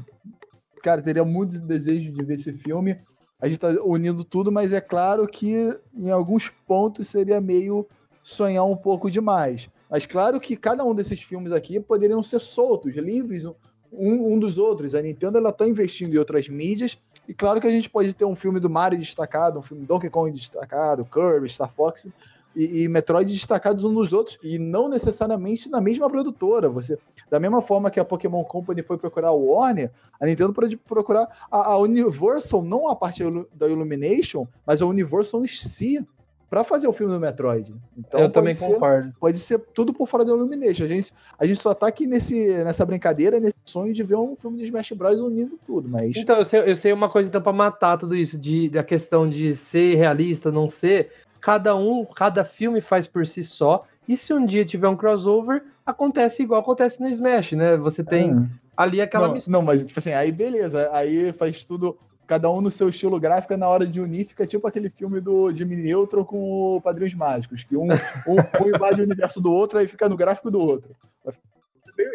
cara, 0.81 1.01
teria 1.01 1.23
muito 1.23 1.59
desejo 1.59 2.11
de 2.11 2.23
ver 2.23 2.35
esse 2.35 2.51
filme. 2.53 2.97
A 3.39 3.47
gente 3.47 3.59
tá 3.59 3.69
unindo 3.83 4.23
tudo, 4.23 4.51
mas 4.51 4.73
é 4.73 4.81
claro 4.81 5.27
que 5.27 5.77
em 5.95 6.09
alguns 6.09 6.49
pontos 6.49 7.07
seria 7.07 7.39
meio 7.39 7.85
sonhar 8.23 8.65
um 8.65 8.75
pouco 8.75 9.11
demais. 9.11 9.69
Mas 9.89 10.05
claro 10.05 10.39
que 10.39 10.55
cada 10.55 10.83
um 10.83 10.93
desses 10.93 11.21
filmes 11.21 11.51
aqui 11.51 11.79
poderiam 11.79 12.21
ser 12.21 12.39
soltos, 12.39 12.95
livres, 12.95 13.45
um, 13.91 14.33
um 14.33 14.39
dos 14.39 14.57
outros. 14.57 14.93
A 14.93 15.01
Nintendo 15.01 15.37
ela 15.37 15.51
tá 15.51 15.67
investindo 15.67 16.13
em 16.13 16.17
outras 16.17 16.49
mídias. 16.49 16.97
E 17.27 17.33
claro 17.33 17.59
que 17.59 17.67
a 17.67 17.71
gente 17.71 17.89
pode 17.89 18.13
ter 18.13 18.25
um 18.25 18.35
filme 18.35 18.59
do 18.59 18.69
Mario 18.69 18.99
destacado, 18.99 19.59
um 19.59 19.61
filme 19.61 19.83
do 19.83 19.87
Donkey 19.87 20.09
Kong 20.09 20.31
destacado, 20.31 21.05
Kirby, 21.05 21.49
Star 21.49 21.71
Fox 21.71 22.07
e, 22.55 22.83
e 22.83 22.87
Metroid 22.87 23.31
destacados 23.31 23.83
uns 23.83 23.93
nos 23.93 24.13
outros. 24.13 24.37
E 24.41 24.57
não 24.57 24.87
necessariamente 24.87 25.69
na 25.69 25.79
mesma 25.81 26.09
produtora. 26.09 26.69
Você, 26.69 26.97
da 27.29 27.39
mesma 27.39 27.61
forma 27.61 27.91
que 27.91 27.99
a 27.99 28.05
Pokémon 28.05 28.43
Company 28.43 28.81
foi 28.81 28.97
procurar 28.97 29.31
o 29.31 29.51
Warner, 29.51 29.91
a 30.19 30.25
Nintendo 30.25 30.53
pode 30.53 30.75
procurar 30.77 31.27
a, 31.51 31.71
a 31.71 31.77
Universal, 31.77 32.63
não 32.63 32.89
a 32.89 32.95
parte 32.95 33.23
da 33.53 33.67
Illumination, 33.67 34.47
mas 34.65 34.81
a 34.81 34.85
Universal 34.85 35.43
em 35.43 35.47
si, 35.47 36.05
para 36.49 36.63
fazer 36.63 36.87
o 36.87 36.93
filme 36.93 37.13
do 37.13 37.19
Metroid. 37.19 37.73
Então, 37.97 38.19
eu 38.21 38.25
pode 38.27 38.33
também 38.33 38.53
ser- 38.53 38.67
concordo. 38.73 39.13
pode 39.19 39.37
ser 39.39 39.59
tudo 39.73 39.91
por 39.93 40.07
fora 40.07 40.23
da 40.23 40.31
Illumination. 40.31 40.85
A 40.85 40.87
gente, 40.87 41.13
a 41.37 41.45
gente 41.45 41.59
só 41.61 41.73
tá 41.73 41.87
aqui 41.87 42.07
nesse, 42.07 42.47
nessa 42.63 42.85
brincadeira, 42.85 43.39
nesse 43.39 43.55
sonho 43.65 43.93
de 43.93 44.01
ver 44.03 44.15
um 44.15 44.35
filme 44.35 44.57
de 44.57 44.63
Smash 44.63 44.91
Bros. 44.93 45.19
unindo 45.19 45.59
tudo, 45.67 45.89
mas. 45.89 46.15
Então, 46.15 46.37
eu 46.37 46.45
sei, 46.45 46.71
eu 46.71 46.75
sei 46.75 46.93
uma 46.93 47.09
coisa 47.09 47.27
então 47.27 47.41
pra 47.41 47.51
matar 47.51 47.97
tudo 47.97 48.15
isso, 48.15 48.37
de, 48.37 48.69
da 48.69 48.83
questão 48.83 49.29
de 49.29 49.57
ser 49.71 49.95
realista, 49.95 50.51
não 50.51 50.69
ser. 50.69 51.11
Cada 51.41 51.75
um, 51.75 52.05
cada 52.05 52.43
filme 52.45 52.81
faz 52.81 53.07
por 53.07 53.27
si 53.27 53.43
só. 53.43 53.85
E 54.07 54.15
se 54.15 54.33
um 54.33 54.45
dia 54.45 54.63
tiver 54.65 54.87
um 54.87 54.95
crossover, 54.95 55.63
acontece 55.85 56.41
igual 56.43 56.61
acontece 56.61 56.99
no 57.01 57.07
Smash, 57.09 57.51
né? 57.53 57.75
Você 57.77 58.03
tem 58.03 58.31
Ah. 58.31 58.45
ali 58.85 59.01
aquela 59.01 59.27
não, 59.27 59.33
mistura. 59.33 59.51
não, 59.57 59.61
mas 59.61 59.85
tipo 59.85 59.99
assim, 59.99 60.13
aí 60.13 60.31
beleza. 60.31 60.89
Aí 60.93 61.33
faz 61.33 61.65
tudo, 61.65 61.97
cada 62.27 62.51
um 62.51 62.59
no 62.59 62.69
seu 62.69 62.89
estilo 62.89 63.19
gráfico, 63.19 63.55
na 63.55 63.67
hora 63.67 63.87
de 63.87 64.01
unir, 64.01 64.25
fica 64.25 64.45
tipo 64.45 64.67
aquele 64.67 64.89
filme 64.89 65.21
do 65.21 65.51
Jimmy 65.53 65.77
Neutron 65.77 66.25
com 66.25 66.75
o 66.75 66.81
Padrinhos 66.81 67.15
Mágicos, 67.15 67.63
que 67.63 67.77
um, 67.77 67.87
um, 67.87 68.35
um 68.63 68.75
invade 68.75 68.99
o 68.99 69.05
universo 69.05 69.41
do 69.41 69.51
outro, 69.51 69.79
aí 69.79 69.87
fica 69.87 70.09
no 70.09 70.17
gráfico 70.17 70.51
do 70.51 70.59
outro. 70.59 70.91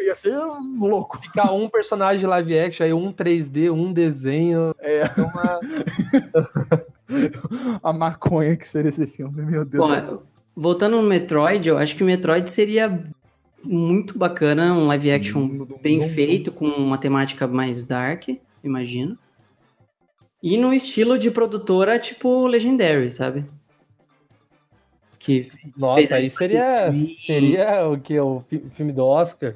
Ia 0.05 0.15
ser 0.15 0.37
louco. 0.79 1.19
Fica 1.19 1.51
um 1.51 1.67
personagem 1.67 2.25
live 2.25 2.57
action, 2.57 2.85
aí 2.85 2.93
um 2.93 3.11
3D, 3.11 3.71
um 3.71 3.91
desenho. 3.91 4.73
É. 4.79 5.03
Uma... 5.17 5.59
A 7.83 7.91
maconha 7.91 8.55
que 8.55 8.67
seria 8.67 8.89
esse 8.89 9.05
filme, 9.07 9.41
meu 9.43 9.65
Deus 9.65 9.85
Bom, 9.85 9.93
do 9.93 10.01
céu. 10.01 10.23
voltando 10.55 10.97
no 10.97 11.03
Metroid, 11.07 11.67
eu 11.67 11.77
acho 11.77 11.95
que 11.95 12.03
o 12.03 12.05
Metroid 12.05 12.49
seria 12.49 13.03
muito 13.63 14.17
bacana, 14.17 14.73
um 14.73 14.87
live 14.87 15.11
action 15.11 15.65
bem 15.81 16.07
feito, 16.09 16.51
com 16.51 16.65
uma 16.65 16.97
temática 16.97 17.45
mais 17.45 17.83
dark, 17.83 18.29
imagino. 18.63 19.17
E 20.43 20.57
no 20.57 20.73
estilo 20.73 21.17
de 21.17 21.31
produtora 21.31 21.97
tipo 21.97 22.45
Legendary, 22.47 23.09
sabe? 23.09 23.45
Que 25.17 25.49
Nossa, 25.77 26.15
aí 26.15 26.29
seria, 26.29 26.91
seria 27.25 27.87
o 27.87 27.97
que? 27.97 28.19
O 28.19 28.43
fi- 28.49 28.63
filme 28.75 28.91
do 28.91 29.05
Oscar? 29.05 29.55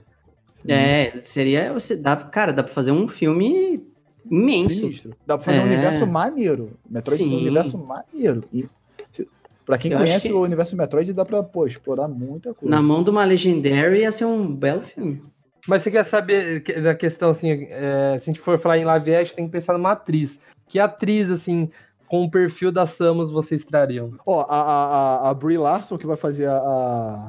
É, 0.66 1.12
seria. 1.12 1.74
Você 1.74 1.96
dá, 1.98 2.16
cara, 2.16 2.54
dá 2.54 2.64
pra 2.64 2.72
fazer 2.74 2.92
um 2.94 3.06
filme 3.08 3.84
imenso. 4.30 4.70
Sinistro. 4.76 5.12
Dá 5.26 5.38
pra 5.38 5.44
fazer 5.46 5.60
um 5.60 5.64
É. 5.64 5.66
universo 5.66 6.08
maneiro. 6.08 6.72
Metroid 6.90 7.22
um 7.22 7.26
Sim. 7.28 7.36
universo 7.38 7.78
maneiro. 7.78 8.44
E 8.54 8.66
se- 9.12 9.28
pra 9.66 9.78
quem 9.78 9.92
Eu 9.92 9.98
conhece 9.98 10.30
que- 10.30 10.34
o 10.34 10.40
universo 10.42 10.78
Metroid, 10.78 11.12
dá 11.12 11.26
pra 11.26 11.44
pô, 11.44 11.66
explorar 11.66 12.08
muita 12.08 12.54
coisa. 12.54 12.74
Na 12.74 12.82
mão 12.82 13.04
de 13.04 13.10
uma 13.10 13.26
Legendary 13.26 14.00
ia 14.00 14.12
ser 14.12 14.24
um 14.26 14.48
belo 14.56 14.82
filme. 14.84 15.22
Mas 15.68 15.82
você 15.82 15.92
quer 15.92 16.06
saber 16.06 16.64
da 16.82 16.96
questão, 16.96 17.32
assim, 17.32 17.50
é, 17.70 18.18
se 18.20 18.30
a 18.30 18.34
gente 18.34 18.40
for 18.40 18.58
falar 18.58 18.78
em 18.78 18.86
live 18.86 19.14
action, 19.14 19.36
tem 19.36 19.46
que 19.48 19.52
pensar 19.52 19.74
numa 19.74 19.92
atriz. 19.92 20.40
Que 20.68 20.80
atriz, 20.80 21.30
assim, 21.32 21.70
com 22.08 22.24
o 22.24 22.32
perfil 22.32 22.72
da 22.72 22.86
Samus 22.86 23.32
vocês 23.32 23.64
trariam? 23.64 24.12
Ó, 24.26 24.42
a, 24.42 24.62
a, 24.62 24.86
a, 25.28 25.30
a 25.30 25.34
Brie 25.34 25.58
Larson, 25.58 25.98
que 25.98 26.08
vai 26.08 26.18
fazer 26.18 26.46
a, 26.48 26.58
a, 26.58 27.28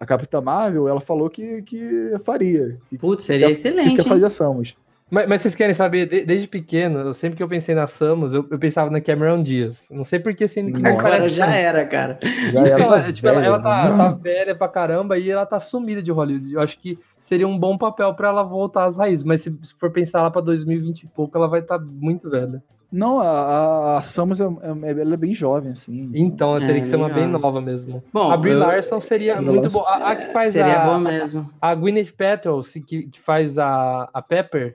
a 0.00 0.06
Capitã 0.06 0.40
Marvel, 0.40 0.88
ela 0.88 1.00
falou 1.00 1.28
que, 1.28 1.62
que 1.62 2.12
faria. 2.24 2.78
Que, 2.88 2.96
Putz, 2.98 3.24
seria 3.24 3.46
que 3.46 3.52
excelente. 3.52 3.96
quer 3.96 4.02
hein? 4.02 4.08
fazer 4.08 4.24
a 4.26 4.30
Samus. 4.30 4.76
Mas, 5.10 5.26
mas 5.26 5.40
vocês 5.40 5.54
querem 5.54 5.74
saber, 5.74 6.06
de- 6.06 6.26
desde 6.26 6.46
pequeno, 6.46 6.98
eu, 6.98 7.14
sempre 7.14 7.36
que 7.38 7.42
eu 7.42 7.48
pensei 7.48 7.74
na 7.74 7.86
Samus, 7.86 8.34
eu, 8.34 8.46
eu 8.50 8.58
pensava 8.58 8.90
na 8.90 9.00
Cameron 9.00 9.42
Diaz. 9.42 9.74
Não 9.90 10.04
sei 10.04 10.18
por 10.18 10.34
que, 10.34 10.46
sendo 10.46 10.72
que. 10.78 10.86
Agora 10.86 11.26
já 11.30 11.46
era, 11.54 11.84
cara. 11.86 12.18
Já 12.52 12.60
era 12.60 12.74
Então, 12.74 12.88
tá 12.90 12.98
é, 13.08 13.12
tipo, 13.12 13.26
ela, 13.26 13.36
velha, 13.40 13.46
ela 13.48 13.60
tá, 13.62 13.90
né? 13.90 13.96
tá 13.96 14.10
velha 14.10 14.54
pra 14.54 14.68
caramba 14.68 15.16
e 15.18 15.30
ela 15.30 15.46
tá 15.46 15.58
sumida 15.60 16.02
de 16.02 16.10
Hollywood. 16.12 16.52
Eu 16.52 16.60
acho 16.60 16.78
que 16.78 16.98
seria 17.22 17.48
um 17.48 17.58
bom 17.58 17.78
papel 17.78 18.12
pra 18.14 18.28
ela 18.28 18.42
voltar 18.42 18.84
às 18.84 18.96
raízes. 18.98 19.24
Mas 19.24 19.40
se, 19.40 19.50
se 19.62 19.74
for 19.78 19.90
pensar 19.90 20.22
lá 20.22 20.30
pra 20.30 20.42
2020 20.42 21.04
e 21.04 21.06
pouco, 21.06 21.38
ela 21.38 21.48
vai 21.48 21.60
estar 21.60 21.78
muito 21.78 22.28
velha. 22.28 22.62
Não, 22.90 23.20
a, 23.20 23.26
a, 23.28 23.98
a 23.98 24.02
Samus 24.02 24.40
é, 24.40 24.44
é- 24.44 25.00
ela 25.00 25.14
é 25.14 25.16
bem 25.16 25.34
jovem, 25.34 25.72
assim. 25.72 26.10
Então, 26.14 26.54
ela 26.56 26.64
É, 26.64 26.66
teria 26.66 26.82
que 26.82 26.88
ser 26.88 26.96
uma 26.96 27.08
bem 27.10 27.28
nova 27.28 27.60
mesmo. 27.60 28.02
Bom, 28.12 28.30
a 28.30 28.36
Brie 28.36 28.52
eu- 28.52 28.58
Larson 28.58 29.00
seria 29.00 29.40
muito 29.42 29.70
boa. 29.70 29.88
A, 29.88 30.10
a 30.12 30.16
que 30.16 30.32
faz 30.32 30.48
Seria 30.48 30.80
a, 30.82 30.84
boa 30.86 30.98
mesmo. 30.98 31.50
a 31.60 31.74
Gwyneth 31.74 32.12
Paltrow, 32.16 32.62
que, 32.86 33.02
que 33.02 33.20
faz 33.20 33.58
a, 33.58 34.08
a 34.12 34.22
Pepper, 34.22 34.74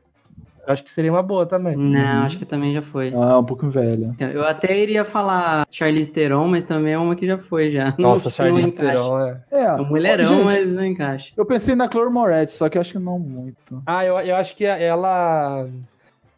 eu 0.66 0.72
acho 0.74 0.84
que 0.84 0.94
seria 0.94 1.12
uma 1.12 1.24
boa 1.24 1.46
também. 1.46 1.76
Não, 1.76 2.24
acho 2.24 2.38
que 2.38 2.46
também 2.46 2.74
já 2.74 2.82
foi. 2.84 3.12
Ah, 3.16 3.40
um 3.40 3.44
pouco 3.44 3.68
velha. 3.70 4.16
Eu 4.32 4.46
até 4.46 4.78
iria 4.78 5.04
falar 5.04 5.66
Charlize 5.72 6.10
Theron, 6.12 6.48
mas 6.48 6.64
também 6.64 6.94
é 6.94 6.98
uma 7.00 7.16
que 7.16 7.26
já 7.28 7.38
foi 7.40 7.72
já. 7.72 7.96
Não- 7.98 8.12
Nossa, 8.16 8.26
não 8.26 8.32
Charlize 8.32 8.70
encaixa. 8.70 8.92
Theron, 8.94 9.20
é. 9.28 9.42
É, 9.52 9.64
É 9.64 9.74
um 9.74 9.86
mulherão, 9.86 10.24
Gente, 10.26 10.44
mas 10.46 10.72
não 10.72 10.86
encaixa. 10.86 11.34
Eu 11.36 11.46
pensei 11.48 11.76
na 11.76 11.90
Chloe 11.92 12.10
Moretz, 12.12 12.54
só 12.54 12.70
que 12.70 12.78
acho 12.78 12.94
que 12.94 13.00
não 13.00 13.18
muito. 13.20 13.82
Ah, 13.88 14.06
eu, 14.06 14.18
eu 14.20 14.36
acho 14.36 14.56
que 14.56 14.64
ela 14.64 15.68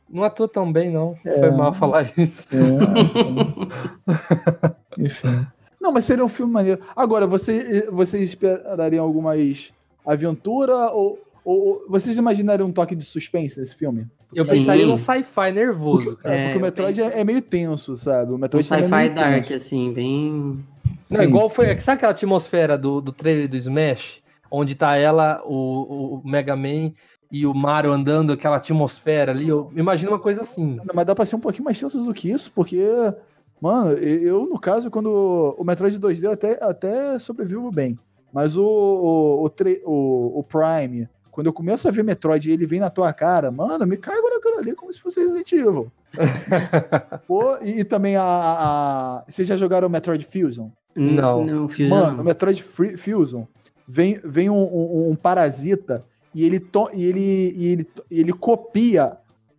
não 0.09 0.23
atua 0.23 0.47
tão 0.47 0.71
bem, 0.71 0.91
não. 0.91 1.17
É. 1.25 1.39
Foi 1.39 1.51
mal 1.51 1.73
falar 1.75 2.11
isso. 2.17 2.43
É, 2.51 3.01
enfim. 3.01 3.69
enfim. 4.97 5.47
Não, 5.81 5.91
mas 5.91 6.05
seria 6.05 6.23
um 6.25 6.29
filme 6.29 6.51
maneiro. 6.51 6.81
Agora, 6.95 7.27
você, 7.27 7.87
vocês 7.91 8.29
esperariam 8.29 9.03
algumas 9.05 9.71
aventura 10.05 10.91
ou, 10.91 11.19
ou- 11.43 11.85
vocês 11.89 12.17
imaginariam 12.17 12.67
um 12.67 12.71
toque 12.71 12.95
de 12.95 13.03
suspense 13.05 13.59
nesse 13.59 13.75
filme? 13.75 14.07
Eu 14.33 14.43
Sim. 14.43 14.59
pensaria 14.59 14.85
num 14.85 14.97
sci-fi 14.97 15.51
nervoso, 15.53 16.05
Porque, 16.11 16.23
cara. 16.23 16.35
É, 16.35 16.43
porque 16.45 16.57
o 16.57 16.61
Metroid 16.61 17.01
é, 17.01 17.19
é 17.21 17.23
meio 17.23 17.41
tenso, 17.41 17.95
sabe? 17.95 18.31
O 18.31 18.35
Um 18.35 18.37
Metroid 18.37 18.65
é 18.65 18.67
sci-fi 18.77 18.89
meio 18.95 19.13
dark, 19.13 19.35
tenso. 19.43 19.53
assim, 19.53 19.93
bem. 19.93 20.59
Não, 21.09 21.17
Sim. 21.17 21.23
igual 21.23 21.49
foi. 21.49 21.67
Sabe 21.81 21.91
aquela 21.97 22.11
atmosfera 22.11 22.77
do, 22.77 22.99
do 22.99 23.11
trailer 23.11 23.47
do 23.47 23.55
Smash? 23.57 24.19
Onde 24.49 24.75
tá 24.75 24.95
ela, 24.95 25.41
o, 25.45 26.21
o 26.25 26.27
Mega 26.27 26.55
Man 26.55 26.91
e 27.31 27.45
o 27.45 27.53
Mario 27.53 27.91
andando, 27.91 28.31
aquela 28.33 28.57
atmosfera 28.57 29.31
ali. 29.31 29.47
Eu 29.49 29.71
imagino 29.75 30.11
uma 30.11 30.19
coisa 30.19 30.43
assim. 30.43 30.79
Mas 30.93 31.05
dá 31.05 31.13
pra 31.15 31.25
ser 31.25 31.35
um 31.35 31.39
pouquinho 31.39 31.65
mais 31.65 31.79
tenso 31.79 32.03
do 32.03 32.13
que 32.13 32.29
isso, 32.31 32.51
porque, 32.53 32.83
mano, 33.59 33.91
eu, 33.91 34.45
no 34.45 34.59
caso, 34.59 34.89
quando 34.91 35.55
o 35.57 35.63
Metroid 35.63 35.99
2D 35.99 36.23
eu 36.23 36.31
até, 36.31 36.57
até 36.63 37.19
sobrevivo 37.19 37.71
bem. 37.71 37.97
Mas 38.31 38.55
o, 38.57 38.63
o, 38.63 39.43
o, 39.43 39.49
tre- 39.49 39.81
o- 39.85 40.39
o 40.39 40.43
Prime, 40.43 41.07
quando 41.31 41.47
eu 41.47 41.53
começo 41.53 41.87
a 41.87 41.91
ver 41.91 42.03
Metroid 42.03 42.49
e 42.49 42.53
ele 42.53 42.65
vem 42.65 42.79
na 42.79 42.89
tua 42.89 43.11
cara, 43.13 43.49
mano, 43.51 43.83
eu 43.83 43.87
me 43.87 43.97
caigo 43.97 44.29
naquilo 44.29 44.57
ali 44.59 44.75
como 44.75 44.91
se 44.93 44.99
fosse 44.99 45.19
Resident 45.21 45.51
Evil. 45.53 45.91
Pô, 47.27 47.57
e, 47.61 47.79
e 47.79 47.83
também 47.83 48.15
a, 48.15 48.23
a- 48.23 49.23
Vocês 49.27 49.47
já 49.47 49.57
jogaram 49.57 49.89
Metroid 49.89 50.25
Fusion? 50.25 50.69
Não. 50.95 51.45
Não, 51.45 51.67
fiz 51.67 51.89
Mano. 51.89 52.23
Metroid 52.23 52.61
Free- 52.63 52.97
Fusion 52.97 53.43
vem, 53.87 54.19
vem 54.23 54.49
um, 54.49 54.55
um- 54.63 55.09
um 55.11 55.15
parasita 55.15 56.03
e 56.35 56.43
ele, 56.45 56.59
to- 56.59 56.89
e 56.93 57.03
ele, 57.05 57.53
e 57.55 57.65
ele, 57.67 57.87
e 58.11 58.19
ele 58.19 58.33
copia 58.33 59.13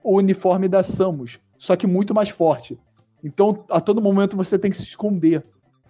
o 0.04 0.16
uniforme 0.18 0.68
da 0.68 0.84
Samus, 0.84 1.40
só 1.58 1.74
que 1.74 1.86
muito 1.86 2.14
mais 2.14 2.28
forte. 2.28 2.78
Então, 3.24 3.64
a 3.70 3.80
todo 3.80 4.00
momento 4.00 4.36
você 4.36 4.56
tem 4.58 4.70
que 4.70 4.76
se 4.76 4.84
esconder. 4.84 5.42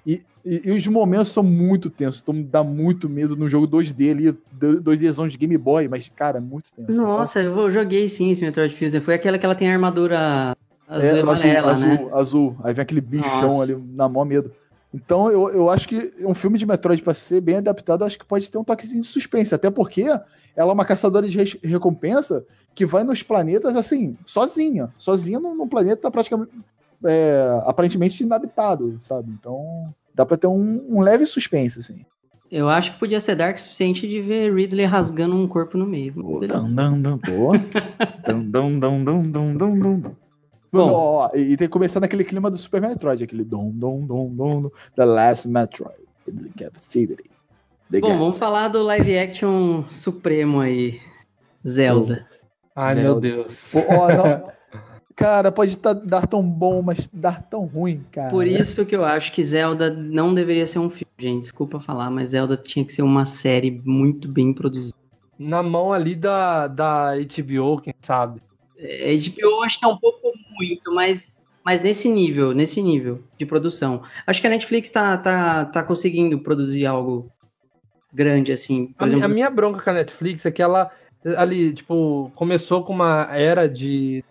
E, 0.06 0.22
e- 0.44 0.62
e 0.66 0.70
os 0.70 0.86
momentos 0.86 1.32
são 1.32 1.42
muito 1.42 1.90
tensos. 1.90 2.22
Então, 2.22 2.40
dá 2.40 2.62
muito 2.62 3.08
medo 3.08 3.34
no 3.36 3.48
jogo 3.48 3.66
2D 3.66 4.10
ali, 4.12 4.32
2Dzão 4.80 5.26
de 5.28 5.36
Game 5.36 5.58
Boy, 5.58 5.88
mas, 5.88 6.08
cara, 6.08 6.38
é 6.38 6.40
muito 6.40 6.72
tenso. 6.72 6.92
Nossa, 6.92 7.40
eu 7.42 7.68
joguei 7.68 8.08
sim 8.08 8.30
esse 8.30 8.42
Metroid 8.44 8.72
Fusion. 8.72 9.00
Foi 9.00 9.14
aquela 9.14 9.36
que 9.38 9.44
ela 9.44 9.54
tem 9.56 9.68
a 9.68 9.72
armadura 9.74 10.56
azul 10.88 11.08
É, 11.10 11.16
e 11.16 11.20
amarela, 11.20 11.72
azul, 11.72 11.88
né? 11.88 11.94
azul, 11.96 12.14
azul. 12.16 12.56
Aí 12.62 12.72
vem 12.72 12.82
aquele 12.82 13.00
bichão 13.00 13.48
Nossa. 13.48 13.72
ali, 13.74 13.84
na 13.94 14.08
mó 14.08 14.24
medo. 14.24 14.52
Então, 14.94 15.30
eu, 15.30 15.50
eu 15.50 15.68
acho 15.68 15.88
que 15.88 16.14
um 16.20 16.32
filme 16.34 16.56
de 16.58 16.64
Metroid, 16.64 17.02
pra 17.02 17.12
ser 17.12 17.40
bem 17.40 17.56
adaptado, 17.56 18.04
acho 18.04 18.18
que 18.18 18.24
pode 18.24 18.50
ter 18.50 18.56
um 18.56 18.64
toquezinho 18.64 19.02
de 19.02 19.08
suspense. 19.08 19.54
Até 19.54 19.68
porque 19.68 20.04
ela 20.56 20.70
é 20.70 20.74
uma 20.74 20.84
caçadora 20.84 21.28
de 21.28 21.36
res- 21.36 21.58
recompensa 21.62 22.44
que 22.74 22.84
vai 22.86 23.04
nos 23.04 23.22
planetas, 23.22 23.76
assim, 23.76 24.16
sozinha. 24.26 24.92
Sozinha 24.98 25.38
num, 25.38 25.54
num 25.54 25.68
planeta 25.68 26.10
praticamente, 26.10 26.50
é, 27.04 27.60
aparentemente 27.66 28.22
inabitado, 28.22 28.98
sabe? 29.00 29.30
Então, 29.38 29.94
dá 30.14 30.24
pra 30.26 30.36
ter 30.36 30.46
um, 30.46 30.84
um 30.88 31.00
leve 31.00 31.26
suspense, 31.26 31.78
assim. 31.78 32.04
Eu 32.50 32.68
acho 32.68 32.92
que 32.92 32.98
podia 32.98 33.18
ser 33.20 33.34
dark 33.34 33.56
o 33.56 33.60
suficiente 33.60 34.08
de 34.08 34.20
ver 34.22 34.54
Ridley 34.54 34.86
rasgando 34.86 35.34
um 35.34 35.48
corpo 35.48 35.76
no 35.76 35.84
meio. 35.86 36.12
Beleza. 36.38 36.60
Dum, 36.60 36.74
dum, 36.74 37.02
dum, 37.02 37.18
pô. 37.18 37.52
Dum, 38.26 38.42
dum, 38.50 38.80
dum, 38.80 39.04
dum, 39.04 39.30
dum, 39.30 39.56
dum, 39.56 39.78
dum. 39.78 40.02
Bom. 40.72 40.90
Ó, 40.90 41.26
ó, 41.26 41.30
e 41.36 41.56
tem 41.56 41.68
que 41.68 41.68
começar 41.68 42.00
naquele 42.00 42.24
clima 42.24 42.50
do 42.50 42.58
Super 42.58 42.80
Metroid, 42.80 43.22
aquele 43.22 43.44
dom, 43.44 43.70
dom, 43.70 44.04
dom, 44.04 44.28
dom, 44.34 44.62
dom, 44.62 44.70
The 44.96 45.04
Last 45.04 45.48
Metroid, 45.48 45.96
The 46.24 46.64
Captivity. 46.64 47.30
The 47.90 48.00
Bom, 48.00 48.18
vamos 48.18 48.38
falar 48.38 48.68
do 48.68 48.82
live 48.82 49.16
action 49.18 49.84
supremo 49.88 50.60
aí. 50.60 51.00
Zelda. 51.66 52.26
Ai, 52.74 52.94
Zelda. 52.96 53.10
meu 53.10 53.20
Deus. 53.20 53.56
Pô, 53.70 53.80
ó, 53.88 54.08
não- 54.12 54.56
Cara, 55.14 55.50
pode 55.50 55.78
tá- 55.78 55.94
dar 55.94 56.26
tão 56.26 56.42
bom, 56.42 56.82
mas 56.82 57.08
dar 57.10 57.42
tão 57.42 57.64
ruim, 57.64 58.04
cara. 58.12 58.28
Por 58.30 58.46
isso 58.46 58.84
que 58.84 58.94
eu 58.94 59.02
acho 59.02 59.32
que 59.32 59.42
Zelda 59.42 59.88
não 59.88 60.34
deveria 60.34 60.66
ser 60.66 60.78
um 60.78 60.90
filme, 60.90 61.10
gente. 61.18 61.40
Desculpa 61.42 61.80
falar, 61.80 62.10
mas 62.10 62.30
Zelda 62.30 62.54
tinha 62.54 62.84
que 62.84 62.92
ser 62.92 63.00
uma 63.00 63.24
série 63.24 63.80
muito 63.82 64.30
bem 64.30 64.52
produzida. 64.52 64.94
Na 65.38 65.62
mão 65.62 65.90
ali 65.90 66.14
da, 66.14 66.66
da 66.66 67.12
HBO, 67.14 67.80
quem 67.80 67.94
sabe? 68.02 68.42
É, 68.76 69.14
HBO 69.14 69.62
acho 69.64 69.78
que 69.78 69.86
é 69.86 69.88
um 69.88 69.96
pouco 69.96 70.32
muito, 70.58 70.94
mas, 70.94 71.40
mas 71.64 71.80
nesse 71.80 72.10
nível, 72.10 72.52
nesse 72.52 72.82
nível 72.82 73.22
de 73.38 73.46
produção. 73.46 74.02
Acho 74.26 74.42
que 74.42 74.46
a 74.46 74.50
Netflix 74.50 74.90
tá, 74.90 75.16
tá, 75.16 75.64
tá 75.64 75.82
conseguindo 75.82 76.38
produzir 76.40 76.84
algo 76.84 77.32
grande, 78.16 78.50
assim. 78.50 78.94
A, 78.98 79.04
exemplo, 79.04 79.26
a 79.26 79.28
minha 79.28 79.50
bronca 79.50 79.82
com 79.82 79.90
a 79.90 79.92
Netflix 79.92 80.46
é 80.46 80.50
que 80.50 80.62
ela 80.62 80.90
ali, 81.36 81.74
tipo, 81.74 82.32
começou 82.34 82.82
com 82.82 82.92
uma 82.92 83.28
era 83.30 83.68
de 83.68 84.24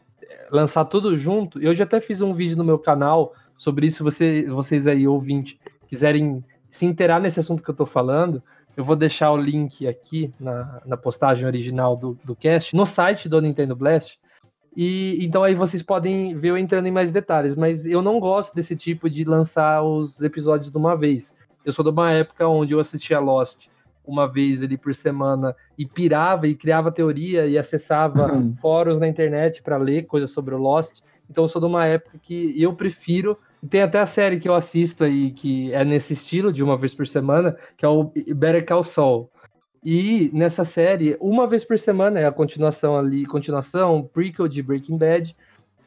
lançar 0.49 0.85
tudo 0.85 1.15
junto. 1.15 1.61
Eu 1.61 1.75
já 1.75 1.83
até 1.83 2.01
fiz 2.01 2.19
um 2.21 2.33
vídeo 2.33 2.57
no 2.57 2.63
meu 2.63 2.79
canal 2.79 3.33
sobre 3.55 3.85
isso. 3.85 4.03
Você, 4.03 4.45
vocês 4.47 4.87
aí, 4.87 5.07
ouvinte, 5.07 5.59
quiserem 5.87 6.43
se 6.71 6.85
inteirar 6.85 7.21
nesse 7.21 7.39
assunto 7.39 7.61
que 7.61 7.69
eu 7.69 7.75
tô 7.75 7.85
falando, 7.85 8.41
eu 8.75 8.83
vou 8.83 8.95
deixar 8.95 9.31
o 9.31 9.37
link 9.37 9.87
aqui 9.87 10.33
na, 10.39 10.81
na 10.85 10.97
postagem 10.97 11.45
original 11.45 11.95
do, 11.95 12.17
do 12.23 12.35
cast, 12.35 12.75
no 12.75 12.85
site 12.85 13.29
do 13.29 13.41
Nintendo 13.41 13.75
Blast. 13.75 14.17
E 14.75 15.17
então 15.21 15.43
aí 15.43 15.55
vocês 15.55 15.81
podem 15.81 16.37
ver 16.37 16.49
eu 16.49 16.57
entrando 16.57 16.87
em 16.87 16.91
mais 16.91 17.09
detalhes, 17.09 17.55
mas 17.55 17.85
eu 17.85 18.01
não 18.01 18.19
gosto 18.19 18.53
desse 18.53 18.75
tipo 18.75 19.09
de 19.09 19.23
lançar 19.23 19.81
os 19.83 20.19
episódios 20.21 20.69
de 20.69 20.77
uma 20.77 20.97
vez. 20.97 21.31
Eu 21.63 21.71
sou 21.71 21.83
de 21.83 21.91
uma 21.91 22.11
época 22.11 22.45
onde 22.47 22.73
eu 22.73 22.79
assistia 22.79 23.19
Lost 23.19 23.67
uma 24.05 24.27
vez 24.27 24.61
ali 24.61 24.77
por 24.77 24.93
semana 24.93 25.55
e 25.77 25.85
pirava 25.85 26.47
e 26.47 26.55
criava 26.55 26.91
teoria 26.91 27.45
e 27.45 27.57
acessava 27.57 28.27
fóruns 28.61 28.99
na 28.99 29.07
internet 29.07 29.61
para 29.61 29.77
ler 29.77 30.05
coisas 30.05 30.31
sobre 30.31 30.53
o 30.55 30.57
Lost. 30.57 31.01
Então 31.29 31.43
eu 31.43 31.47
sou 31.47 31.59
de 31.59 31.67
uma 31.67 31.85
época 31.85 32.17
que 32.21 32.61
eu 32.61 32.73
prefiro. 32.73 33.37
Tem 33.69 33.81
até 33.81 33.99
a 33.99 34.05
série 34.05 34.39
que 34.39 34.47
eu 34.47 34.53
assisto 34.53 35.03
aí 35.03 35.31
que 35.31 35.73
é 35.73 35.83
nesse 35.83 36.13
estilo, 36.13 36.53
de 36.53 36.61
uma 36.61 36.77
vez 36.77 36.93
por 36.93 37.07
semana, 37.07 37.57
que 37.77 37.85
é 37.85 37.87
o 37.87 38.03
Better 38.35 38.65
Call 38.65 38.83
Saul. 38.83 39.29
E 39.83 40.31
nessa 40.33 40.63
série, 40.65 41.15
uma 41.19 41.47
vez 41.47 41.63
por 41.63 41.77
semana, 41.77 42.19
é 42.19 42.25
a 42.25 42.31
continuação 42.31 42.97
ali, 42.97 43.25
continuação, 43.25 44.09
prequel 44.11 44.47
de 44.47 44.61
Breaking 44.63 44.97
Bad, 44.97 45.35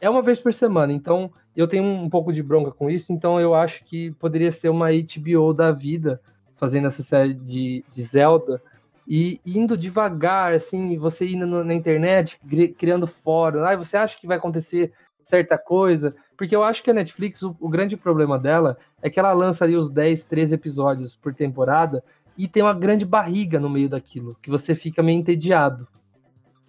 é 0.00 0.08
uma 0.08 0.22
vez 0.22 0.40
por 0.40 0.54
semana. 0.54 0.92
Então 0.92 1.30
eu 1.56 1.66
tenho 1.66 1.82
um 1.82 2.08
pouco 2.08 2.32
de 2.32 2.42
bronca 2.42 2.70
com 2.70 2.88
isso, 2.88 3.12
então 3.12 3.40
eu 3.40 3.54
acho 3.54 3.84
que 3.84 4.12
poderia 4.12 4.52
ser 4.52 4.68
uma 4.68 4.88
HBO 4.90 5.52
da 5.52 5.72
vida 5.72 6.20
fazendo 6.58 6.88
essa 6.88 7.02
série 7.02 7.34
de, 7.34 7.84
de 7.92 8.02
Zelda 8.04 8.60
e 9.06 9.40
indo 9.46 9.76
devagar, 9.76 10.52
assim, 10.52 10.98
você 10.98 11.26
indo 11.26 11.46
no- 11.46 11.64
na 11.64 11.72
internet, 11.74 12.38
cri- 12.48 12.68
criando 12.68 13.06
fórum, 13.06 13.64
ah, 13.64 13.76
você 13.76 13.96
acha 13.96 14.18
que 14.18 14.26
vai 14.26 14.36
acontecer 14.36 14.92
certa 15.28 15.56
coisa? 15.56 16.14
Porque 16.36 16.54
eu 16.54 16.62
acho 16.62 16.82
que 16.82 16.90
a 16.90 16.94
Netflix, 16.94 17.42
o, 17.42 17.56
o 17.60 17.68
grande 17.68 17.96
problema 17.96 18.38
dela 18.38 18.76
é 19.02 19.08
que 19.08 19.18
ela 19.18 19.32
lança 19.32 19.64
ali 19.64 19.76
os 19.76 19.90
10, 19.90 20.24
13 20.24 20.54
episódios 20.54 21.16
por 21.16 21.34
temporada 21.34 22.02
e 22.36 22.46
tem 22.46 22.62
uma 22.62 22.74
grande 22.74 23.04
barriga 23.04 23.58
no 23.58 23.68
meio 23.70 23.88
daquilo, 23.88 24.36
que 24.42 24.50
você 24.50 24.74
fica 24.74 25.02
meio 25.02 25.18
entediado. 25.18 25.88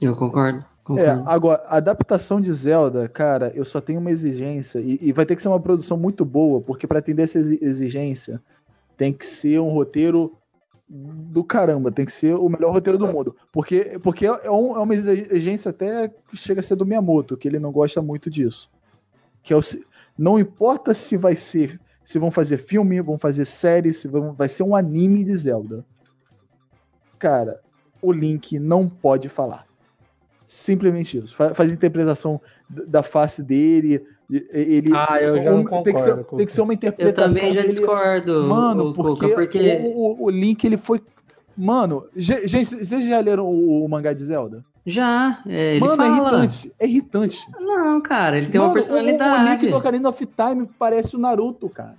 eu 0.02 0.16
concordo. 0.16 0.64
É, 0.98 1.06
agora, 1.28 1.62
a 1.68 1.78
adaptação 1.78 2.42
de 2.42 2.52
Zelda, 2.52 3.08
cara, 3.08 3.52
eu 3.54 3.64
só 3.64 3.80
tenho 3.80 4.00
uma 4.00 4.10
exigência, 4.10 4.80
e, 4.80 4.98
e 5.00 5.12
vai 5.12 5.24
ter 5.24 5.36
que 5.36 5.42
ser 5.42 5.48
uma 5.50 5.60
produção 5.60 5.96
muito 5.96 6.26
boa, 6.26 6.60
porque 6.62 6.88
para 6.88 6.98
atender 6.98 7.24
essa 7.24 7.38
exi- 7.38 7.60
exigência, 7.62 8.42
tem 9.00 9.14
que 9.14 9.26
ser 9.26 9.60
um 9.62 9.70
roteiro 9.70 10.38
do 10.90 11.42
caramba, 11.42 11.90
tem 11.90 12.06
que 12.06 12.12
ser 12.12 12.34
o 12.36 12.50
melhor 12.50 12.72
roteiro 12.74 12.98
do 12.98 13.08
mundo. 13.08 13.34
Porque, 13.52 13.98
porque 14.04 14.26
é, 14.26 14.52
um- 14.52 14.76
é 14.76 14.80
uma 14.80 14.94
exigência 14.94 15.70
até 15.70 16.10
que 16.10 16.36
chega 16.36 16.60
a 16.60 16.64
ser 16.64 16.76
do 16.76 16.86
Miyamoto, 16.86 17.38
que 17.38 17.48
ele 17.48 17.60
não 17.60 17.72
gosta 17.72 18.02
muito 18.02 18.30
disso. 18.30 18.70
Que 19.42 19.54
é 19.54 19.56
o, 19.56 19.62
não 20.18 20.38
importa 20.38 20.94
se 20.94 21.16
vai 21.16 21.36
ser, 21.36 21.80
se 22.04 22.20
vão 22.20 22.30
fazer 22.30 22.58
filme, 22.58 23.00
vão 23.02 23.18
fazer 23.18 23.46
série, 23.46 23.94
se 23.94 24.08
vão, 24.08 24.34
vai 24.34 24.50
ser 24.50 24.64
um 24.64 24.76
anime 24.76 25.24
de 25.24 25.36
Zelda. 25.38 25.86
Cara, 27.18 27.62
o 28.02 28.12
Link 28.12 28.60
não 28.60 28.90
pode 28.90 29.30
falar. 29.30 29.66
Simplesmente 30.46 31.18
isso. 31.20 31.36
Fa- 31.36 31.54
Faz 31.54 31.72
interpretação 31.72 32.42
da 32.70 33.04
face 33.04 33.42
dele. 33.44 34.06
Ele, 34.32 34.92
Ah, 34.94 35.18
eu 35.22 35.42
já 35.42 35.52
não 35.52 35.66
tem, 35.84 35.94
que 35.94 36.00
ser, 36.00 36.10
concordo, 36.12 36.38
tem 36.38 36.46
que 36.46 36.52
ser 36.54 36.62
uma 36.62 36.72
Eu 36.74 36.76
interpretação 36.76 37.28
também 37.36 37.52
já 37.52 37.62
dele- 37.62 37.68
discordo, 37.74 38.44
Mano, 38.48 38.90
o, 38.90 38.94
porque, 38.94 39.26
Cuca, 39.28 39.36
porque 39.36 39.82
O, 39.84 40.22
o- 40.22 40.26
o 40.26 40.30
Link, 40.30 40.64
ele 40.66 40.78
foi... 40.78 41.02
Mano, 41.58 42.06
ge- 42.16 42.48
gente, 42.48 42.76
vocês 42.86 43.06
já 43.06 43.20
leram 43.20 43.46
o, 43.48 43.84
o 43.84 43.90
mangá 43.90 44.14
de 44.14 44.24
Zelda? 44.24 44.64
já, 44.86 45.42
é, 45.48 45.76
ele 45.76 45.86
Mano, 45.86 46.02
é 46.04 46.06
fala. 46.08 46.30
irritante. 46.38 46.72
É 46.80 46.88
irritante. 46.88 47.40
Não, 47.60 48.00
cara, 48.02 48.38
ele 48.38 48.48
tem 48.48 48.60
uma 48.62 48.68
Mano, 48.70 48.80
o- 48.80 48.82
O, 48.82 48.84
o 48.84 48.88
personalidade. 48.88 49.50
Link 49.64 49.72
do 49.72 49.78
Ocarina 49.78 50.10
of 50.10 50.26
Time 50.26 50.70
parece 50.80 51.16
o 51.16 51.20
Naruto, 51.20 51.68
cara. 51.70 51.96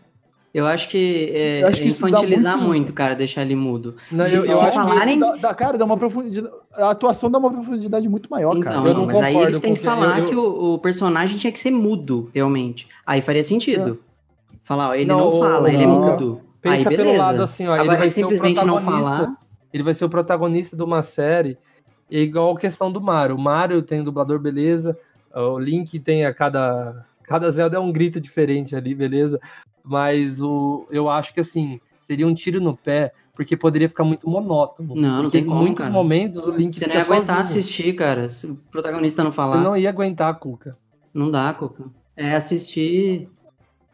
Eu 0.53 0.67
acho 0.67 0.89
que 0.89 1.31
é, 1.33 1.63
Eu 1.63 1.69
acho 1.69 1.77
que 1.81 1.89
é 1.89 1.91
dá 1.91 1.93
infantilizar 2.09 2.57
muito- 2.57 2.69
muito, 2.69 2.93
cara, 2.93 3.15
deixar 3.15 3.43
ele 3.43 3.55
mudo. 3.55 3.95
Não, 4.11 4.25
Se- 4.25 4.35
eu, 4.35 4.45
eu 4.45 4.57
se 4.57 4.71
falarem- 4.73 5.19
Da, 5.19 5.37
da- 5.37 5.55
cara, 5.55 5.79
dá 5.79 5.85
uma 5.85 5.97
profundidade... 5.97 6.53
A 6.73 6.91
atuação 6.91 7.31
dá 7.31 7.39
uma 7.39 7.51
profundidade 7.53 8.09
muito 8.09 8.29
maior, 8.29 8.57
Então, 8.57 8.63
cara. 8.73 8.81
não, 8.81 8.95
não 9.01 9.07
mas 9.07 9.17
aí 9.19 9.33
concordo, 9.33 9.51
eles 9.53 9.61
têm 9.61 9.75
que 9.75 9.81
falar 9.81 10.25
que 10.25 10.35
o, 10.35 10.75
o 10.75 10.79
personagem 10.79 11.39
tinha 11.39 11.53
que 11.53 11.59
ser 11.61 11.71
mudo, 11.71 12.31
realmente. 12.35 12.89
Aí 13.07 13.21
faria 13.23 13.45
sentido. 13.45 14.01
Falar, 14.65 14.89
ó, 14.91 14.95
ele 14.95 15.05
não, 15.07 15.19
Não, 15.19 15.41
fala, 15.41 15.73
ele 15.73 15.83
é 15.83 15.87
mudo. 15.87 16.41
Pensa 16.61 16.77
aí 16.77 16.85
pelo 16.85 16.97
beleza. 16.99 17.19
lado 17.19 17.43
assim, 17.45 17.67
ó, 17.69 17.73
ele 17.75 17.83
Agora 17.83 17.99
vai 17.99 18.07
ele 18.07 18.13
simplesmente 18.13 18.65
não 18.65 18.81
falar. 18.81 19.33
ele 19.73 19.83
vai 19.83 19.95
ser 19.95 20.05
o 20.05 20.11
protagonista 20.11 20.77
de 20.77 20.83
uma 20.83 21.03
série, 21.03 21.57
é 22.11 22.19
igual 22.19 22.57
a 22.57 22.59
questão 22.61 22.91
do 22.91 23.01
Mario. 23.01 23.37
O 23.37 23.39
Mario 23.41 23.83
tem 23.83 24.01
um 24.01 24.05
dublador, 24.05 24.39
beleza. 24.41 24.99
O 25.35 25.59
Link 25.61 25.99
tem 26.01 26.27
a 26.27 26.35
cada. 26.35 27.07
Cada 27.23 27.49
Zelda 27.53 27.77
é 27.77 27.81
um 27.81 27.93
grito 27.93 28.21
diferente 28.21 28.75
ali, 28.75 28.93
beleza. 28.95 29.41
Mas 29.85 30.41
o, 30.41 30.87
eu 30.91 31.09
acho 31.09 31.33
que 31.35 31.41
assim, 31.41 31.81
seria 32.01 32.27
um 32.27 32.35
tiro 32.35 32.61
no 32.61 32.77
pé, 32.77 33.13
porque 33.35 33.57
poderia 33.57 33.89
ficar 33.89 34.05
muito 34.05 34.29
monótono. 34.29 34.95
Não, 34.95 35.23
não 35.25 35.31
tem 35.31 35.43
em 35.43 35.47
como, 35.47 35.61
muitos 35.61 35.79
cara. 35.79 35.91
momentos 35.91 36.45
o 36.45 36.51
Link 36.51 36.79
Você 36.79 36.87
não 36.87 36.95
ia 36.95 37.03
aguentar 37.03 37.39
sozinho. 37.39 37.59
assistir, 37.61 37.95
cara, 37.95 38.29
se 38.29 38.47
o 38.47 38.57
protagonista 38.71 39.25
não 39.25 39.33
falar. 39.33 39.57
Você 39.57 39.63
Não, 39.65 39.71
não 39.71 39.77
ia 39.77 39.89
aguentar, 39.89 40.39
Cuca. 40.39 40.77
dá, 41.31 41.53
Coca. 41.55 41.85
É 42.17 42.35
assistir. 42.35 43.29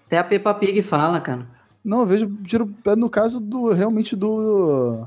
Até 0.06 0.18
a 0.18 0.24
Peppa 0.24 0.54
Pig 0.54 0.82
fala, 0.82 1.20
cara. 1.20 1.48
Não, 1.84 2.00
eu 2.00 2.06
vejo 2.06 2.26
tiro 2.42 2.74
no 2.96 3.08
caso 3.08 3.38
do 3.38 3.72
realmente 3.72 4.16
do 4.16 5.06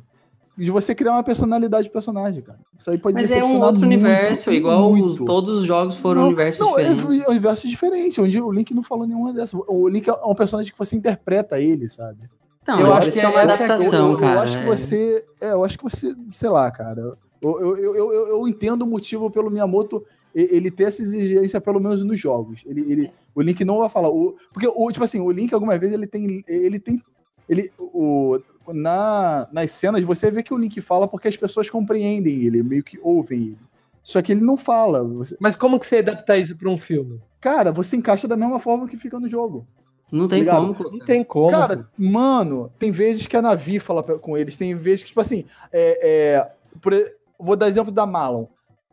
de 0.59 0.69
você 0.69 0.93
criar 0.93 1.13
uma 1.13 1.23
personalidade 1.23 1.87
do 1.87 1.91
personagem, 1.91 2.41
cara. 2.41 2.59
Isso 2.77 2.89
aí 2.89 2.97
pode 2.97 3.15
Mas 3.15 3.31
é 3.31 3.43
um 3.43 3.61
outro 3.61 3.79
muito, 3.79 3.83
universo, 3.83 4.51
igual 4.51 4.91
muito. 4.91 5.23
todos 5.23 5.59
os 5.59 5.63
jogos 5.63 5.95
foram 5.95 6.21
não, 6.21 6.27
universos 6.27 6.59
não, 6.59 6.75
diferentes. 6.75 7.03
É 7.03 7.27
um 7.27 7.31
universo 7.31 7.67
diferente, 7.67 8.21
onde 8.21 8.41
o 8.41 8.51
Link 8.51 8.73
não 8.73 8.83
falou 8.83 9.07
nenhuma 9.07 9.33
dessas. 9.33 9.59
O 9.67 9.87
Link 9.87 10.09
é 10.09 10.13
um 10.13 10.35
personagem 10.35 10.71
que 10.71 10.77
você 10.77 10.95
interpreta 10.95 11.59
ele, 11.59 11.87
sabe? 11.87 12.29
Não, 12.67 12.81
Eu 12.81 12.87
mas 12.87 12.95
por 12.95 13.07
acho 13.07 13.13
que 13.13 13.19
é 13.19 13.27
uma 13.27 13.39
é 13.39 13.43
adaptação, 13.43 14.07
eu, 14.07 14.11
eu, 14.11 14.19
cara. 14.19 14.33
Eu 14.33 14.39
acho 14.41 14.57
que 14.57 14.63
é. 14.63 14.65
você. 14.65 15.25
É, 15.41 15.51
eu 15.53 15.63
acho 15.63 15.77
que 15.77 15.83
você, 15.83 16.15
sei 16.31 16.49
lá, 16.49 16.69
cara. 16.69 17.17
Eu, 17.41 17.61
eu, 17.61 17.77
eu, 17.77 17.95
eu, 17.95 18.27
eu 18.27 18.47
entendo 18.47 18.81
o 18.81 18.87
motivo 18.87 19.31
pelo 19.31 19.49
Miyamoto 19.49 20.03
ele 20.35 20.69
ter 20.69 20.83
essa 20.83 21.01
exigência, 21.01 21.59
pelo 21.59 21.79
menos 21.79 22.03
nos 22.03 22.19
jogos. 22.19 22.61
Ele, 22.65 22.81
ele, 22.81 23.11
o 23.33 23.41
Link 23.41 23.63
não 23.65 23.79
vai 23.79 23.89
falar. 23.89 24.09
O, 24.09 24.35
porque, 24.53 24.67
o, 24.67 24.91
tipo 24.91 25.03
assim, 25.03 25.19
o 25.19 25.31
Link, 25.31 25.53
algumas 25.53 25.79
vezes, 25.79 25.95
ele 25.95 26.05
tem. 26.05 26.43
Ele 26.47 26.79
tem. 26.79 27.01
Ele, 27.47 27.71
o, 27.79 28.39
na, 28.73 29.47
nas 29.51 29.71
cenas 29.71 30.03
você 30.03 30.29
vê 30.31 30.41
que 30.43 30.53
o 30.53 30.57
Link 30.57 30.79
fala 30.81 31.07
porque 31.07 31.27
as 31.27 31.37
pessoas 31.37 31.69
compreendem 31.69 32.41
ele, 32.43 32.63
meio 32.63 32.83
que 32.83 32.99
ouvem 33.01 33.39
ele. 33.39 33.57
Só 34.03 34.21
que 34.21 34.31
ele 34.31 34.41
não 34.41 34.57
fala. 34.57 35.03
Você- 35.03 35.37
Mas 35.39 35.55
como 35.55 35.79
que 35.79 35.85
você 35.87 35.97
adapta 35.97 36.37
isso 36.37 36.55
pra 36.55 36.69
um 36.69 36.79
filme? 36.79 37.19
cara, 37.41 37.71
você 37.71 37.95
encaixa 37.95 38.27
da 38.27 38.35
mesma 38.35 38.59
forma 38.59 38.87
que 38.87 38.97
fica 38.97 39.19
no 39.19 39.27
jogo. 39.29 39.65
Não 40.11 40.27
tem 40.27 40.39
Ligado? 40.39 40.73
como. 40.73 40.91
Não 40.97 41.05
tem 41.05 41.23
como. 41.23 41.51
Cara, 41.51 41.87
mano, 41.97 42.71
tem 42.79 42.89
vezes 42.91 43.27
que 43.27 43.37
a 43.37 43.41
Navi 43.41 43.79
fala 43.79 44.01
pra- 44.01 44.17
com 44.17 44.35
eles, 44.37 44.57
tem 44.57 44.73
vezes 44.75 45.03
que, 45.03 45.09
tipo 45.09 45.21
assim, 45.21 45.45
é, 45.71 46.35
é, 46.37 46.51
por 46.81 46.93
vou 47.39 47.55
dar 47.55 47.67
exemplo 47.67 47.91
da 47.91 48.05
Malon. 48.07 48.45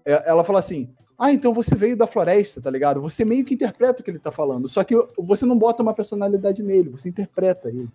É, 0.05 0.29
ela 0.29 0.45
fala 0.45 0.59
assim: 0.59 0.91
Ah, 1.18 1.33
então 1.33 1.55
você 1.55 1.74
veio 1.74 1.97
da 1.97 2.07
floresta, 2.07 2.61
tá 2.61 2.70
ligado? 2.70 3.01
Você 3.01 3.24
meio 3.24 3.45
que 3.47 3.55
interpreta 3.55 4.03
o 4.03 4.05
que 4.05 4.11
ele 4.11 4.18
tá 4.18 4.31
falando. 4.31 4.68
Só 4.68 4.85
que 4.85 4.95
você 5.16 5.47
não 5.47 5.59
bota 5.59 5.83
uma 5.83 5.95
personalidade 5.95 6.62
nele, 6.62 6.91
você 6.91 7.09
interpreta 7.09 7.68
ele. 7.70 7.89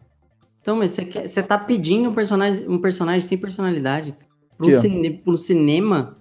Então, 0.62 0.76
mas 0.76 0.92
você, 0.92 1.06
quer, 1.06 1.28
você 1.28 1.42
tá 1.42 1.58
pedindo 1.58 2.10
um 2.10 2.14
personagem, 2.14 2.68
um 2.70 2.78
personagem 2.78 3.22
sem 3.22 3.38
personalidade. 3.38 4.16
Pro, 4.58 4.72
cine, 4.72 5.10
pro 5.10 5.36
cinema, 5.36 6.18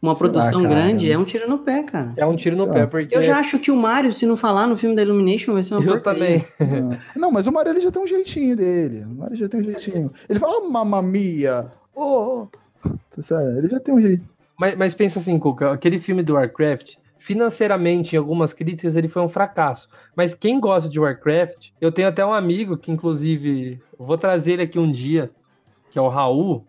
uma 0.00 0.14
Sei 0.14 0.26
lá, 0.26 0.32
produção 0.32 0.62
cara. 0.62 0.74
grande 0.74 1.10
é 1.10 1.16
um 1.18 1.24
tiro 1.24 1.48
no 1.48 1.58
pé, 1.58 1.82
cara. 1.82 2.12
É 2.18 2.26
um 2.26 2.36
tiro 2.36 2.54
no 2.54 2.64
Sei 2.64 2.72
pé, 2.74 2.80
lá. 2.80 2.86
porque. 2.86 3.16
Eu 3.16 3.22
já 3.22 3.38
acho 3.38 3.58
que 3.58 3.70
o 3.70 3.76
Mario, 3.76 4.12
se 4.12 4.26
não 4.26 4.36
falar 4.36 4.66
no 4.66 4.76
filme 4.76 4.94
da 4.94 5.00
Illumination, 5.02 5.54
vai 5.54 5.62
ser 5.62 5.74
uma 5.74 5.82
Eu 5.82 5.92
porcaria. 5.94 6.46
também. 6.58 6.78
não. 6.80 6.98
não, 7.16 7.30
mas 7.30 7.46
o 7.46 7.52
Mario 7.52 7.72
ele 7.72 7.80
já 7.80 7.90
tem 7.90 8.02
um 8.02 8.06
jeitinho 8.06 8.54
dele. 8.54 9.04
O 9.04 9.14
Mario 9.14 9.36
já 9.36 9.48
tem 9.48 9.60
um 9.60 9.64
jeitinho. 9.64 10.12
Ele 10.28 10.38
fala, 10.38 10.58
oh, 10.58 10.70
mamamia. 10.70 11.72
Oh, 11.94 12.46
oh. 12.84 12.88
Tá 13.10 13.22
sério, 13.22 13.58
ele 13.58 13.68
já 13.68 13.80
tem 13.80 13.94
um 13.94 14.00
jeito. 14.00 14.22
Mas, 14.58 14.76
mas 14.76 14.94
pensa 14.94 15.18
assim, 15.18 15.38
Cuca, 15.38 15.72
aquele 15.72 15.98
filme 15.98 16.22
do 16.22 16.34
Warcraft, 16.34 16.94
financeiramente, 17.28 18.16
em 18.16 18.18
algumas 18.18 18.54
críticas, 18.54 18.96
ele 18.96 19.06
foi 19.06 19.20
um 19.20 19.28
fracasso. 19.28 19.86
Mas 20.16 20.32
quem 20.32 20.58
gosta 20.58 20.88
de 20.88 20.98
Warcraft, 20.98 21.72
eu 21.78 21.92
tenho 21.92 22.08
até 22.08 22.24
um 22.24 22.32
amigo 22.32 22.78
que, 22.78 22.90
inclusive, 22.90 23.78
vou 23.98 24.16
trazer 24.16 24.52
ele 24.52 24.62
aqui 24.62 24.78
um 24.78 24.90
dia, 24.90 25.30
que 25.90 25.98
é 25.98 26.02
o 26.02 26.08
Raul. 26.08 26.64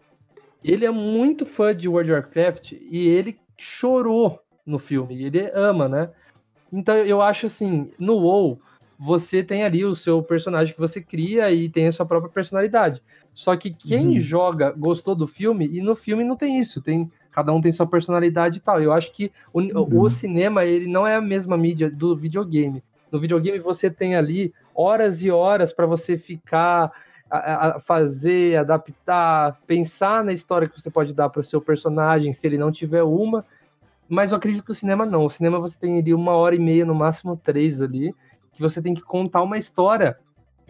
Ele 0.61 0.85
é 0.85 0.91
muito 0.91 1.45
fã 1.45 1.73
de 1.73 1.87
World 1.87 2.11
of 2.11 2.21
Warcraft 2.23 2.73
e 2.73 3.07
ele 3.07 3.37
chorou 3.57 4.37
no 4.65 4.77
filme. 4.77 5.23
Ele 5.23 5.49
ama, 5.53 5.87
né? 5.87 6.09
Então 6.73 6.93
eu 6.97 7.21
acho 7.21 7.45
assim, 7.45 7.89
no 7.97 8.17
WoW, 8.17 8.59
você 8.99 9.41
tem 9.41 9.63
ali 9.63 9.85
o 9.85 9.95
seu 9.95 10.21
personagem 10.21 10.73
que 10.73 10.79
você 10.79 11.01
cria 11.01 11.49
e 11.53 11.69
tem 11.69 11.87
a 11.87 11.91
sua 11.93 12.05
própria 12.05 12.33
personalidade. 12.33 13.01
Só 13.33 13.55
que 13.55 13.71
quem 13.71 14.17
Uhum. 14.17 14.21
joga 14.21 14.71
gostou 14.71 15.15
do 15.15 15.25
filme 15.25 15.65
e 15.69 15.81
no 15.81 15.95
filme 15.95 16.25
não 16.25 16.35
tem 16.35 16.59
isso, 16.59 16.81
tem 16.81 17.09
cada 17.31 17.53
um 17.53 17.61
tem 17.61 17.71
sua 17.71 17.87
personalidade 17.87 18.57
e 18.57 18.59
tal. 18.59 18.81
Eu 18.81 18.91
acho 18.91 19.11
que 19.11 19.31
o, 19.53 19.61
Uhum. 19.61 20.01
o 20.01 20.09
cinema 20.09 20.65
ele 20.65 20.87
não 20.87 21.05
é 21.05 21.15
a 21.15 21.21
mesma 21.21 21.57
mídia 21.57 21.89
do 21.89 22.15
videogame. 22.15 22.83
No 23.11 23.19
videogame 23.19 23.59
você 23.59 23.89
tem 23.89 24.15
ali 24.15 24.53
horas 24.75 25.21
e 25.21 25.29
horas 25.31 25.73
para 25.73 25.85
você 25.85 26.17
ficar 26.17 26.91
a, 27.29 27.67
a 27.67 27.79
fazer, 27.81 28.57
adaptar, 28.57 29.59
pensar 29.67 30.23
na 30.23 30.33
história 30.33 30.67
que 30.67 30.79
você 30.79 30.89
pode 30.89 31.13
dar 31.13 31.29
para 31.29 31.41
o 31.41 31.43
seu 31.43 31.61
personagem, 31.61 32.33
se 32.33 32.45
ele 32.45 32.57
não 32.57 32.71
tiver 32.71 33.03
uma. 33.03 33.45
Mas 34.07 34.31
eu 34.31 34.37
acredito 34.37 34.65
que 34.65 34.71
o 34.71 34.75
cinema 34.75 35.05
não. 35.05 35.25
O 35.25 35.29
cinema 35.29 35.59
você 35.59 35.77
tem 35.77 35.99
ali 35.99 36.13
uma 36.13 36.31
hora 36.31 36.55
e 36.55 36.59
meia, 36.59 36.85
no 36.85 36.95
máximo 36.95 37.37
três 37.37 37.81
ali, 37.81 38.13
que 38.53 38.61
você 38.61 38.81
tem 38.81 38.95
que 38.95 39.01
contar 39.01 39.43
uma 39.43 39.57
história 39.57 40.17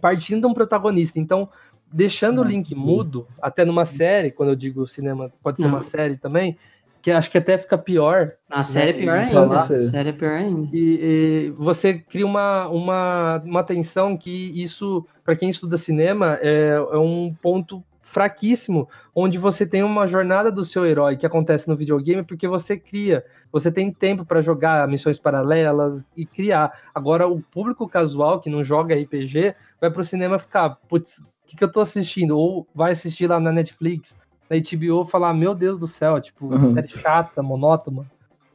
partindo 0.01 0.41
de 0.41 0.47
um 0.47 0.53
protagonista. 0.53 1.19
Então, 1.19 1.49
deixando 1.91 2.41
o 2.41 2.43
link 2.43 2.73
mudo, 2.75 3.27
até 3.41 3.65
numa 3.65 3.85
série, 3.85 4.31
quando 4.31 4.49
eu 4.49 4.55
digo 4.55 4.87
cinema, 4.87 5.31
pode 5.41 5.57
ser 5.57 5.63
Não. 5.67 5.69
uma 5.75 5.83
série 5.83 6.17
também, 6.17 6.57
que 7.01 7.11
acho 7.11 7.31
que 7.31 7.37
até 7.37 7.57
fica 7.57 7.77
pior, 7.77 8.33
A 8.49 8.61
série 8.61 8.89
é 8.89 8.93
pior 8.93 9.17
Né, 9.17 9.23
ainda. 9.41 9.55
A 9.55 9.59
série 9.61 10.09
é 10.09 10.11
pior 10.11 10.31
ainda. 10.33 10.67
e, 10.75 10.99
e 11.01 11.51
você 11.57 11.93
cria 11.93 12.25
uma, 12.25 12.67
uma, 12.67 13.41
uma 13.45 13.63
tensão 13.63 14.17
que 14.17 14.29
isso, 14.61 15.05
para 15.23 15.35
quem 15.35 15.49
estuda 15.49 15.77
cinema, 15.77 16.37
é, 16.41 16.71
é 16.75 16.97
um 16.97 17.33
ponto 17.41 17.81
fraquíssimo, 18.01 18.89
onde 19.15 19.37
você 19.37 19.65
tem 19.65 19.83
uma 19.83 20.07
jornada 20.07 20.51
do 20.51 20.65
seu 20.65 20.85
herói 20.85 21.15
que 21.15 21.25
acontece 21.25 21.67
no 21.67 21.75
videogame, 21.75 22.23
porque 22.23 22.47
você 22.47 22.75
cria, 22.75 23.23
você 23.51 23.71
tem 23.71 23.91
tempo 23.93 24.25
para 24.25 24.41
jogar 24.41 24.87
missões 24.87 25.19
paralelas 25.19 26.03
e 26.17 26.25
criar. 26.25 26.71
Agora, 26.93 27.27
o 27.27 27.39
público 27.39 27.87
casual 27.87 28.41
que 28.41 28.49
não 28.49 28.63
joga 28.63 28.95
RPG 28.95 29.53
vai 29.79 29.91
pro 29.91 30.03
cinema 30.03 30.39
ficar, 30.39 30.77
putz, 30.89 31.21
que, 31.49 31.57
que 31.57 31.63
eu 31.63 31.71
tô 31.71 31.81
assistindo? 31.81 32.37
Ou 32.37 32.67
vai 32.73 32.91
assistir 32.93 33.27
lá 33.27 33.39
na 33.39 33.51
Netflix, 33.51 34.15
na 34.49 34.55
HBO, 34.57 35.05
falar, 35.09 35.33
meu 35.33 35.55
Deus 35.55 35.79
do 35.79 35.87
céu, 35.87 36.21
tipo, 36.21 36.45
Uhum. 36.53 36.73
série 36.73 36.89
chata, 36.89 37.41
monótona. 37.41 38.05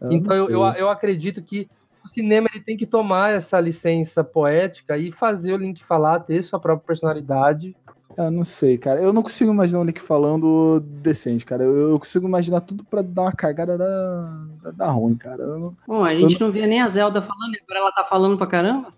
Eu 0.01 0.13
Então 0.13 0.37
não 0.37 0.49
eu, 0.49 0.61
eu, 0.67 0.73
eu 0.75 0.89
acredito 0.89 1.43
que 1.43 1.69
o 2.05 2.09
cinema 2.09 2.49
ele 2.55 2.63
tem 2.63 2.77
que 2.77 2.87
tomar 2.87 3.33
essa 3.33 3.59
licença 3.59 4.23
poética 4.23 4.97
e 4.99 5.11
fazer 5.11 5.53
o 5.55 5.57
Link 5.57 5.83
falar, 5.85 6.21
ter 6.21 6.43
sua 6.43 6.61
própria 6.61 6.87
personalidade. 6.87 7.75
Eu 8.17 8.31
não 8.31 8.45
sei, 8.45 8.79
cara. 8.79 9.01
Eu 9.01 9.13
não 9.13 9.23
consigo 9.23 9.51
imaginar 9.51 9.81
o 9.81 9.85
Link 9.85 10.01
falando 10.01 10.79
decente, 10.81 11.45
cara. 11.45 11.65
Eu, 11.65 11.91
eu 11.91 11.99
consigo 11.99 12.29
imaginar 12.29 12.61
tudo 12.61 12.85
pra 12.85 13.03
dar 13.03 13.23
uma 13.23 13.33
cagada 13.33 13.77
da, 13.77 14.47
da, 14.63 14.71
da 14.71 14.91
ruim, 14.91 15.17
cara. 15.17 15.45
Não... 15.47 15.75
Bom, 15.87 16.05
a 16.05 16.15
gente 16.15 16.41
não 16.41 16.53
via 16.53 16.67
nem 16.67 16.81
a 16.81 16.87
Zelda 16.87 17.21
falando, 17.21 17.55
e 17.55 17.61
agora 17.63 17.81
ela 17.81 17.93
tá 17.93 18.05
falando 18.05 18.37
pra 18.39 18.47
caramba? 18.47 18.93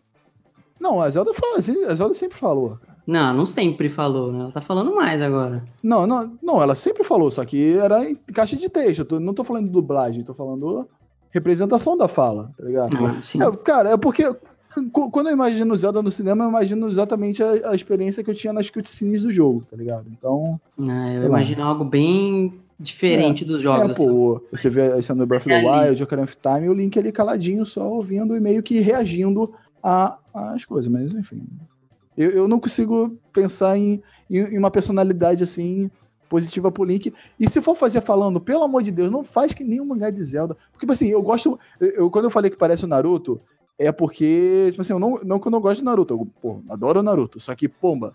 não, 0.78 1.00
a 1.00 1.08
Zelda 1.08 1.32
fala 1.32 1.58
assim, 1.58 1.84
a 1.84 1.94
Zelda 1.94 2.14
sempre 2.14 2.36
falou. 2.38 2.78
cara. 2.84 2.95
Não, 3.06 3.32
não 3.32 3.46
sempre 3.46 3.88
falou, 3.88 4.32
né? 4.32 4.40
Ela 4.40 4.52
tá 4.52 4.60
falando 4.60 4.94
mais 4.94 5.22
agora. 5.22 5.62
Não, 5.82 6.06
não, 6.06 6.36
não, 6.42 6.60
ela 6.62 6.74
sempre 6.74 7.04
falou, 7.04 7.30
só 7.30 7.44
que 7.44 7.74
era 7.78 8.08
em 8.10 8.16
caixa 8.16 8.56
de 8.56 8.68
texto. 8.68 9.04
Tô- 9.04 9.20
não 9.20 9.32
tô 9.32 9.44
falando 9.44 9.66
de 9.66 9.70
dublagem, 9.70 10.24
tô 10.24 10.34
falando 10.34 10.88
representação 11.30 11.96
da 11.96 12.08
fala, 12.08 12.50
tá 12.58 12.64
ligado? 12.64 12.96
Ah, 12.96 13.22
sim. 13.22 13.40
É, 13.42 13.50
cara, 13.58 13.90
é 13.90 13.96
porque 13.96 14.24
quando 14.92 15.28
eu 15.28 15.32
imagino 15.32 15.74
Zelda 15.76 16.02
no 16.02 16.10
cinema, 16.10 16.44
eu 16.44 16.48
imagino 16.48 16.88
exatamente 16.88 17.42
a, 17.42 17.70
a 17.70 17.74
experiência 17.74 18.24
que 18.24 18.30
eu 18.30 18.34
tinha 18.34 18.52
nas 18.52 18.68
cutscenes 18.70 19.22
do 19.22 19.30
jogo, 19.30 19.64
tá 19.70 19.76
ligado? 19.76 20.06
Então, 20.10 20.60
Ah, 20.78 21.12
eu 21.14 21.24
imagino 21.26 21.62
algo 21.62 21.84
bem 21.84 22.54
diferente 22.78 23.44
dos 23.44 23.60
é, 23.60 23.62
jogos. 23.62 23.90
assim. 23.92 24.06
pô, 24.06 24.42
você 24.50 24.68
vê 24.68 24.82
a 24.92 25.00
cena 25.00 25.20
do 25.20 25.26
Breath 25.26 25.46
of 25.46 25.48
the. 25.48 25.62
Wild, 25.64 26.02
Ocarina 26.02 26.24
of 26.24 26.36
Time, 26.36 26.66
e 26.66 26.68
o 26.68 26.74
Link 26.74 26.98
ali 26.98 27.12
caladinho, 27.12 27.64
só 27.64 27.88
ouvindo 27.88 28.36
e 28.36 28.40
meio 28.40 28.62
que 28.62 28.80
reagindo 28.80 29.52
às 29.82 30.64
coisas, 30.64 30.90
mas 30.90 31.14
enfim. 31.14 31.42
Eu, 32.16 32.30
eu 32.30 32.48
não 32.48 32.58
consigo 32.60 33.16
pensar 33.32 33.76
em, 33.76 34.02
em, 34.30 34.38
em 34.38 34.58
uma 34.58 34.70
personalidade 34.70 35.42
assim 35.44 35.90
positiva 36.28 36.70
pro 36.72 36.84
Link. 36.84 37.12
E 37.38 37.48
se 37.48 37.60
for 37.62 37.76
fazer 37.76 38.00
falando, 38.00 38.40
pelo 38.40 38.64
amor 38.64 38.82
de 38.82 38.90
Deus, 38.90 39.10
não 39.10 39.22
faz 39.24 39.52
que 39.54 39.64
nem 39.64 39.80
um 39.80 39.84
mangá 39.84 40.10
de 40.10 40.22
Zelda. 40.22 40.54
Porque, 40.72 40.80
tipo 40.80 40.92
assim, 40.92 41.08
eu 41.08 41.22
gosto. 41.22 41.58
Eu, 41.80 42.10
quando 42.10 42.24
eu 42.26 42.30
falei 42.30 42.50
que 42.50 42.56
parece 42.56 42.84
o 42.84 42.88
Naruto, 42.88 43.40
é 43.78 43.92
porque, 43.92 44.68
tipo 44.70 44.82
assim, 44.82 44.92
eu 44.92 44.98
não, 44.98 45.14
não 45.24 45.38
que 45.38 45.46
eu 45.46 45.52
não 45.52 45.60
gosto 45.60 45.78
de 45.78 45.84
Naruto. 45.84 46.14
Eu, 46.14 46.28
pô, 46.40 46.60
adoro 46.68 47.00
o 47.00 47.02
Naruto. 47.02 47.38
Só 47.38 47.54
que, 47.54 47.68
pomba. 47.68 48.14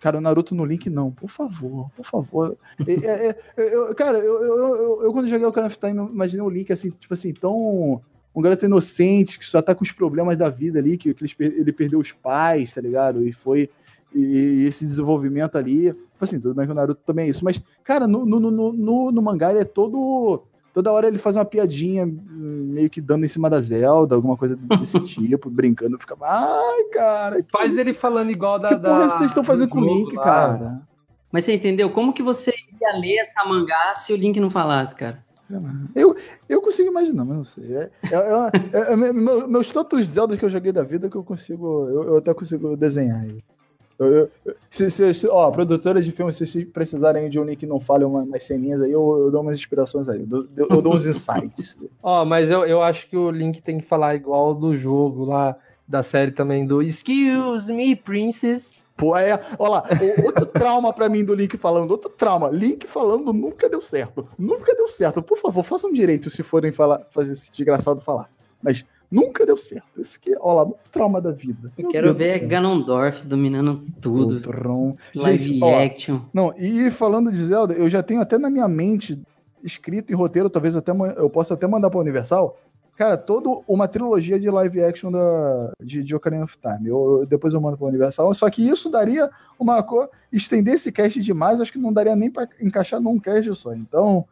Cara, 0.00 0.18
o 0.18 0.20
Naruto 0.20 0.54
no 0.54 0.64
Link, 0.64 0.88
não. 0.88 1.10
Por 1.10 1.28
favor, 1.28 1.90
por 1.96 2.04
favor. 2.06 2.56
É, 2.86 2.92
é, 2.92 3.36
é, 3.56 3.74
eu- 3.74 3.94
cara, 3.94 4.18
eu, 4.18 4.42
eu, 4.44 5.02
eu, 5.04 5.12
quando 5.12 5.26
joguei 5.28 5.44
o 5.46 5.48
of 5.66 5.78
Time, 5.78 6.08
imaginei 6.08 6.44
o 6.44 6.50
Link 6.50 6.72
assim, 6.72 6.90
tipo 6.90 7.12
assim, 7.14 7.32
tão. 7.32 8.00
Um 8.38 8.42
garoto 8.42 8.64
inocente, 8.64 9.38
que 9.38 9.44
só 9.44 9.60
tá 9.60 9.74
com 9.74 9.82
os 9.82 9.90
problemas 9.92 10.36
da 10.36 10.48
vida 10.48 10.78
ali, 10.78 10.96
que, 10.96 11.12
que 11.12 11.34
ele 11.40 11.72
perdeu 11.72 11.98
os 11.98 12.12
pais, 12.12 12.72
tá 12.74 12.80
ligado? 12.80 13.26
E 13.26 13.32
foi. 13.32 13.68
E, 14.14 14.20
e 14.20 14.64
esse 14.64 14.84
desenvolvimento 14.86 15.56
ali. 15.58 15.86
Tipo 15.92 16.24
assim, 16.24 16.40
tudo 16.40 16.54
bem 16.54 16.64
que 16.66 16.72
o 16.72 16.74
Naruto 16.74 17.02
também 17.04 17.26
é 17.26 17.28
isso. 17.30 17.44
Mas, 17.44 17.60
cara, 17.84 18.06
no, 18.06 18.24
no, 18.24 18.38
no, 18.40 18.72
no, 18.72 19.12
no 19.12 19.22
mangá 19.22 19.50
ele 19.50 19.60
é 19.60 19.64
todo. 19.64 20.42
Toda 20.72 20.92
hora 20.92 21.08
ele 21.08 21.18
faz 21.18 21.34
uma 21.34 21.44
piadinha, 21.44 22.06
hum, 22.06 22.70
meio 22.72 22.88
que 22.88 23.00
dando 23.00 23.24
em 23.24 23.28
cima 23.28 23.50
da 23.50 23.58
Zelda, 23.60 24.14
alguma 24.14 24.36
coisa 24.36 24.54
desse 24.54 25.00
tipo, 25.06 25.50
brincando. 25.50 25.98
Fica, 25.98 26.16
ai, 26.20 26.84
cara. 26.92 27.42
que 27.42 27.50
Faz 27.50 27.72
isso? 27.72 27.80
ele 27.80 27.94
falando 27.94 28.30
igual 28.30 28.58
da. 28.58 28.68
Que 28.68 28.76
porra 28.76 28.98
da- 29.00 29.08
vocês 29.10 29.30
estão 29.30 29.42
fazendo 29.42 29.66
do 29.68 29.72
com 29.72 29.80
o 29.80 29.84
Link, 29.84 30.14
lá. 30.14 30.22
cara? 30.24 30.82
Mas 31.32 31.44
você 31.44 31.54
entendeu? 31.54 31.90
Como 31.90 32.12
que 32.12 32.22
você 32.22 32.52
ia 32.80 32.98
ler 33.00 33.16
essa 33.18 33.44
mangá 33.44 33.92
se 33.94 34.12
o 34.12 34.16
Link 34.16 34.38
não 34.40 34.48
falasse, 34.48 34.94
cara? 34.94 35.24
Eu, 35.94 36.14
eu 36.48 36.60
consigo 36.60 36.90
imaginar, 36.90 37.24
mas 37.24 37.36
não 37.36 37.44
sei. 37.44 37.76
É, 37.76 37.90
é, 38.10 38.16
é, 38.16 38.78
é- 38.80 38.92
é- 38.92 38.96
meu- 39.12 39.48
meus 39.48 39.72
tantos 39.72 40.06
Zelda 40.08 40.36
que 40.36 40.44
eu 40.44 40.50
joguei 40.50 40.72
da 40.72 40.82
vida 40.82 41.08
que 41.08 41.16
eu 41.16 41.24
consigo. 41.24 41.88
Eu, 41.88 42.02
eu 42.04 42.16
até 42.18 42.34
consigo 42.34 42.76
desenhar 42.76 43.20
aí. 43.22 43.42
Eu, 43.98 44.06
eu- 44.44 44.54
se, 44.70 44.88
se, 44.90 45.12
se- 45.12 45.26
ó, 45.28 45.50
produtora 45.50 46.00
de 46.00 46.12
filme, 46.12 46.32
se 46.32 46.64
precisarem 46.66 47.28
de 47.28 47.40
um 47.40 47.44
link 47.44 47.58
que 47.60 47.66
não 47.66 47.80
fale 47.80 48.04
uma- 48.04 48.22
umas 48.22 48.44
ceninhas 48.44 48.80
aí, 48.80 48.92
eu, 48.92 49.18
eu 49.18 49.30
dou 49.30 49.40
umas 49.40 49.56
inspirações 49.56 50.08
aí. 50.08 50.20
Eu 50.20 50.26
dou, 50.26 50.46
eu 50.70 50.82
dou 50.82 50.94
uns 50.94 51.04
insights. 51.06 51.76
Ó, 52.02 52.24
mas 52.24 52.50
eu, 52.50 52.64
eu 52.64 52.82
acho 52.82 53.08
que 53.08 53.16
o 53.16 53.30
Link 53.30 53.60
tem 53.62 53.78
que 53.78 53.86
falar 53.88 54.14
igual 54.14 54.54
do 54.54 54.76
jogo 54.76 55.24
lá, 55.24 55.56
da 55.86 56.02
série 56.02 56.30
também, 56.30 56.64
do 56.66 56.80
Excuse 56.82 57.72
me, 57.72 57.96
Princess. 57.96 58.62
Pô, 58.98 59.16
é. 59.16 59.40
Olha 59.56 59.70
lá, 59.70 59.84
outro 60.24 60.44
trauma 60.52 60.92
pra 60.92 61.08
mim 61.08 61.24
do 61.24 61.32
Link 61.32 61.56
falando, 61.56 61.92
outro 61.92 62.10
trauma. 62.10 62.48
Link 62.48 62.84
falando 62.84 63.32
nunca 63.32 63.68
deu 63.68 63.80
certo. 63.80 64.28
Nunca 64.36 64.74
deu 64.74 64.88
certo. 64.88 65.22
Por 65.22 65.38
favor, 65.38 65.64
façam 65.64 65.92
direito 65.92 66.28
se 66.28 66.42
forem 66.42 66.72
falar, 66.72 67.06
fazer 67.08 67.32
esse 67.32 67.50
desgraçado 67.52 68.00
falar. 68.00 68.28
Mas 68.60 68.84
nunca 69.08 69.46
deu 69.46 69.56
certo. 69.56 70.00
Esse 70.00 70.16
aqui, 70.16 70.34
olha 70.40 70.56
lá, 70.56 70.64
um 70.64 70.74
trauma 70.90 71.20
da 71.20 71.30
vida. 71.30 71.72
Eu 71.78 71.84
Meu 71.84 71.92
quero 71.92 72.06
Deus 72.12 72.18
ver 72.18 72.40
céu. 72.40 72.48
Dominando 73.24 73.84
tudo. 74.00 74.34
Outrão. 74.34 74.96
Live 75.14 75.44
Gente, 75.44 75.64
ó, 75.64 75.80
action. 75.80 76.20
Não, 76.34 76.52
e 76.58 76.90
falando 76.90 77.30
de 77.30 77.38
Zelda, 77.38 77.74
eu 77.74 77.88
já 77.88 78.02
tenho 78.02 78.20
até 78.20 78.36
na 78.36 78.50
minha 78.50 78.66
mente 78.66 79.22
escrito 79.62 80.12
em 80.12 80.16
roteiro, 80.16 80.50
talvez 80.50 80.74
até 80.74 80.90
eu 81.16 81.30
possa 81.30 81.54
até 81.54 81.66
mandar 81.66 81.90
pra 81.90 82.00
Universal, 82.00 82.58
Cara, 82.98 83.16
toda 83.16 83.48
uma 83.68 83.86
trilogia 83.86 84.40
de 84.40 84.50
live 84.50 84.82
action 84.82 85.12
da, 85.12 85.70
de, 85.80 86.02
de 86.02 86.16
Ocarina 86.16 86.42
of 86.42 86.58
Time. 86.58 86.88
Eu, 86.88 87.20
eu- 87.20 87.26
depois 87.26 87.54
eu 87.54 87.60
mando 87.60 87.78
pra 87.78 87.86
Universal. 87.86 88.34
Só 88.34 88.50
que 88.50 88.68
isso 88.68 88.90
daria 88.90 89.30
uma 89.56 89.80
coisa. 89.84 90.10
Estender 90.32 90.74
esse 90.74 90.90
cast 90.90 91.20
demais, 91.20 91.60
acho 91.60 91.70
que 91.72 91.78
não 91.78 91.92
daria 91.92 92.16
nem 92.16 92.28
pra 92.28 92.48
encaixar 92.60 93.00
num 93.00 93.20
cast 93.20 93.54
só. 93.54 93.72
Então, 93.72 94.24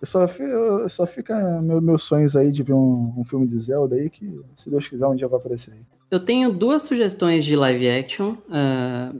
eu 0.00 0.06
só, 0.08 0.24
eu 0.26 0.88
só 0.88 1.06
fica 1.06 1.62
meu- 1.62 1.80
meus 1.80 2.02
sonhos 2.02 2.34
aí 2.34 2.50
de 2.50 2.64
ver 2.64 2.72
um, 2.72 3.14
um 3.16 3.24
filme 3.24 3.46
de 3.46 3.56
Zelda 3.60 3.94
aí, 3.94 4.10
que 4.10 4.40
se 4.56 4.68
Deus 4.68 4.88
quiser 4.88 5.06
um 5.06 5.14
dia 5.14 5.28
vai 5.28 5.38
aparecer 5.38 5.72
aí. 5.72 5.80
Eu 6.10 6.18
tenho 6.18 6.52
duas 6.52 6.82
sugestões 6.82 7.44
de 7.44 7.54
live 7.54 7.88
action 7.88 8.34
ah, 8.50 9.12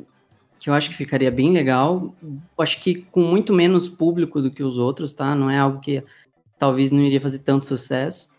que 0.59 0.69
eu 0.69 0.75
acho 0.75 0.91
que 0.91 0.97
ficaria 0.97 1.31
bem 1.31 1.53
legal. 1.53 2.13
Acho 2.59 2.81
que 2.81 3.03
com 3.13 3.21
muito 3.21 3.53
menos 3.53 3.89
público 3.89 4.43
do 4.43 4.51
que 4.51 4.65
os 4.65 4.77
outros, 4.77 5.15
tá? 5.15 5.37
Não 5.37 5.49
é 5.49 5.57
algo 5.57 5.79
que 5.81 6.03
talvez 6.59 6.91
não 6.91 7.01
iria 7.01 7.21
fazer 7.21 7.39
tanto 7.39 7.65
sucesso. 7.65 8.32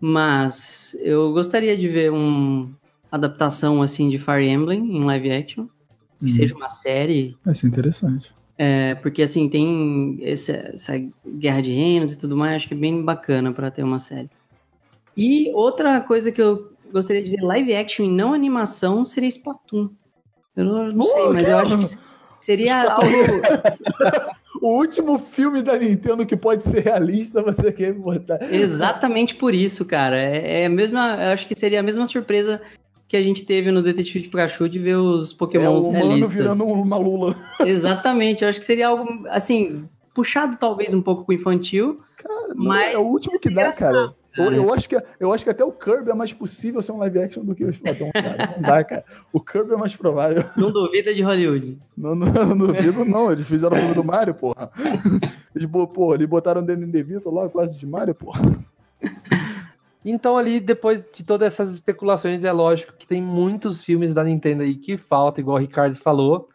Mas 0.00 0.94
eu 1.00 1.32
gostaria 1.32 1.76
de 1.76 1.88
ver 1.88 2.10
uma 2.12 2.68
adaptação 3.10 3.80
assim 3.82 4.08
de 4.08 4.18
Fire 4.18 4.46
Emblem 4.48 4.80
em 4.80 5.04
live 5.04 5.30
action, 5.32 5.66
que 6.18 6.24
Hum. 6.26 6.28
seja 6.28 6.54
uma 6.54 6.68
série 6.68 7.36
Vai 7.44 7.54
ser 7.54 7.66
interessante. 7.68 8.32
É, 8.58 8.94
porque 8.96 9.22
assim, 9.22 9.48
tem 9.48 10.18
esse- 10.22 10.52
essa 10.52 10.92
guerra 11.26 11.60
de 11.60 11.72
reinos 11.72 12.12
e 12.12 12.16
tudo 12.18 12.36
mais, 12.36 12.56
acho 12.56 12.68
que 12.68 12.74
é 12.74 12.76
bem 12.76 13.02
bacana 13.02 13.52
pra 13.52 13.70
ter 13.70 13.82
uma 13.82 13.98
série. 13.98 14.30
E 15.16 15.50
outra 15.54 16.00
coisa 16.00 16.30
que 16.32 16.40
eu 16.40 16.72
gostaria 16.92 17.22
de 17.22 17.30
ver 17.30 17.42
live 17.42 17.74
action 17.74 18.04
e 18.06 18.10
não 18.10 18.32
animação 18.32 19.04
seria 19.04 19.28
Splatoon. 19.28 19.90
Eu 20.56 20.64
não, 20.64 20.92
não 20.92 21.02
sei, 21.02 21.28
mas 21.28 21.48
eu 21.48 21.58
acho 21.58 21.78
que 21.78 21.98
seria 22.40 22.90
algo. 22.92 23.42
O 24.60 24.78
último 24.78 25.18
filme 25.18 25.62
da 25.62 25.76
Nintendo 25.76 26.24
que 26.26 26.36
pode 26.36 26.64
ser 26.64 26.84
realista, 26.84 27.42
você 27.44 27.72
quer 27.72 27.92
botar. 27.92 28.38
Exatamente 28.52 29.34
por 29.34 29.54
isso, 29.54 29.84
cara. 29.84 30.16
É, 30.16 30.62
é 30.62 30.66
a 30.66 30.70
mesma. 30.70 31.18
Eu 31.20 31.32
acho 31.32 31.46
que 31.46 31.58
seria 31.58 31.80
a 31.80 31.82
mesma 31.82 32.06
surpresa 32.06 32.60
que 33.08 33.16
a 33.16 33.22
gente 33.22 33.44
teve 33.46 33.70
no 33.70 33.82
Detetive 33.82 34.22
de 34.24 34.28
Pikachu 34.28 34.68
de 34.68 34.78
ver 34.78 34.96
os 34.96 35.32
É 35.32 35.36
Pokémons 35.36 35.84
o 35.84 35.88
humano 35.90 36.06
realistas. 36.06 36.32
virando 36.34 36.64
uma 36.64 36.96
lula. 36.96 37.36
Exatamente, 37.64 38.42
eu 38.42 38.48
acho 38.48 38.58
que 38.58 38.64
seria 38.64 38.88
algo 38.88 39.24
assim, 39.28 39.88
puxado 40.12 40.56
talvez 40.56 40.92
um 40.92 41.02
pouco 41.02 41.24
pro 41.24 41.34
infantil, 41.34 42.00
mas 42.54 42.94
é 42.94 42.98
o 42.98 43.02
último 43.02 43.38
que 43.38 43.48
dá, 43.48 43.70
cara. 43.72 44.12
Eu, 44.36 44.44
cara. 44.44 44.56
eu 44.56 44.74
acho 44.74 44.88
que, 44.88 44.96
eu 45.18 45.32
acho 45.32 45.44
que 45.44 45.50
até 45.50 45.64
o 45.64 45.72
Kirby 45.72 46.10
é 46.10 46.14
mais 46.14 46.32
possível 46.32 46.82
ser 46.82 46.92
um 46.92 46.98
live 46.98 47.18
action 47.18 47.44
do 47.44 47.54
que 47.54 47.64
o 47.64 47.70
Splatoon, 47.70 48.10
cara. 48.12 48.54
Não 48.56 48.62
dá, 48.62 48.84
cara. 48.84 49.04
O 49.32 49.40
Kirby 49.40 49.72
é 49.72 49.76
mais 49.76 49.96
provável. 49.96 50.44
não 50.56 50.70
duvida 50.70 51.14
de 51.14 51.22
Hollywood. 51.22 51.78
Não, 51.96 52.14
não, 52.14 52.26
não 52.54 52.66
duvido, 52.66 53.04
não. 53.04 53.30
Eles 53.32 53.46
fizeram 53.46 53.76
o 53.76 53.80
filme 53.80 53.94
do 53.94 54.04
Mario, 54.04 54.34
porra. 54.34 54.70
Eles, 55.54 55.68
porra, 55.70 56.16
eles 56.16 56.28
botaram 56.28 56.60
o 56.60 56.64
Danny 56.64 56.86
DeVito 56.86 57.30
lá, 57.30 57.48
quase 57.48 57.78
de 57.78 57.86
Mario, 57.86 58.14
porra. 58.14 58.40
Então 60.04 60.38
ali, 60.38 60.60
depois 60.60 61.02
de 61.12 61.24
todas 61.24 61.52
essas 61.52 61.72
especulações, 61.72 62.44
é 62.44 62.52
lógico 62.52 62.92
que 62.96 63.08
tem 63.08 63.20
muitos 63.20 63.82
filmes 63.82 64.14
da 64.14 64.22
Nintendo 64.22 64.62
aí 64.62 64.76
que 64.76 64.96
falta, 64.96 65.40
igual 65.40 65.56
o 65.56 65.60
Ricardo 65.60 65.96
falou. 65.96 66.48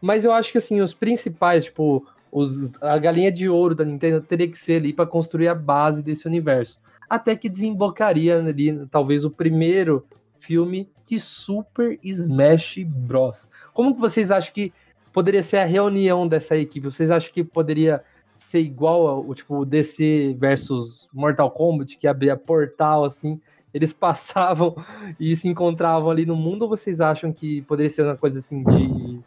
Mas 0.00 0.24
eu 0.24 0.32
acho 0.32 0.50
que 0.50 0.58
assim, 0.58 0.80
os 0.80 0.92
principais, 0.92 1.66
tipo, 1.66 2.04
os, 2.32 2.72
a 2.80 2.98
galinha 2.98 3.30
de 3.30 3.48
ouro 3.48 3.74
da 3.74 3.84
Nintendo 3.84 4.20
teria 4.20 4.50
que 4.50 4.58
ser 4.58 4.76
ali 4.76 4.92
para 4.92 5.06
construir 5.06 5.46
a 5.46 5.54
base 5.54 6.02
desse 6.02 6.26
universo. 6.26 6.80
Até 7.08 7.36
que 7.36 7.48
desembocaria 7.48 8.38
ali, 8.38 8.86
talvez, 8.90 9.24
o 9.24 9.30
primeiro 9.30 10.04
filme 10.40 10.88
de 11.06 11.18
Super 11.18 11.98
Smash 12.02 12.84
Bros. 12.84 13.48
Como 13.72 13.94
que 13.94 14.00
vocês 14.00 14.30
acham 14.30 14.52
que 14.52 14.72
poderia 15.12 15.42
ser 15.42 15.58
a 15.58 15.64
reunião 15.64 16.28
dessa 16.28 16.56
equipe? 16.56 16.86
Vocês 16.86 17.10
acham 17.10 17.32
que 17.32 17.42
poderia 17.42 18.02
ser 18.38 18.60
igual 18.60 19.06
ao 19.06 19.34
tipo 19.34 19.64
DC 19.64 20.36
versus 20.38 21.08
Mortal 21.12 21.50
Kombat, 21.50 21.96
que 21.98 22.06
abria 22.06 22.36
portal 22.36 23.04
assim, 23.04 23.40
eles 23.72 23.92
passavam 23.94 24.74
e 25.18 25.34
se 25.36 25.48
encontravam 25.48 26.10
ali 26.10 26.24
no 26.24 26.36
mundo, 26.36 26.62
ou 26.62 26.68
vocês 26.68 27.00
acham 27.00 27.32
que 27.32 27.62
poderia 27.62 27.90
ser 27.90 28.02
uma 28.02 28.16
coisa 28.16 28.38
assim 28.40 28.62
de 28.62 29.20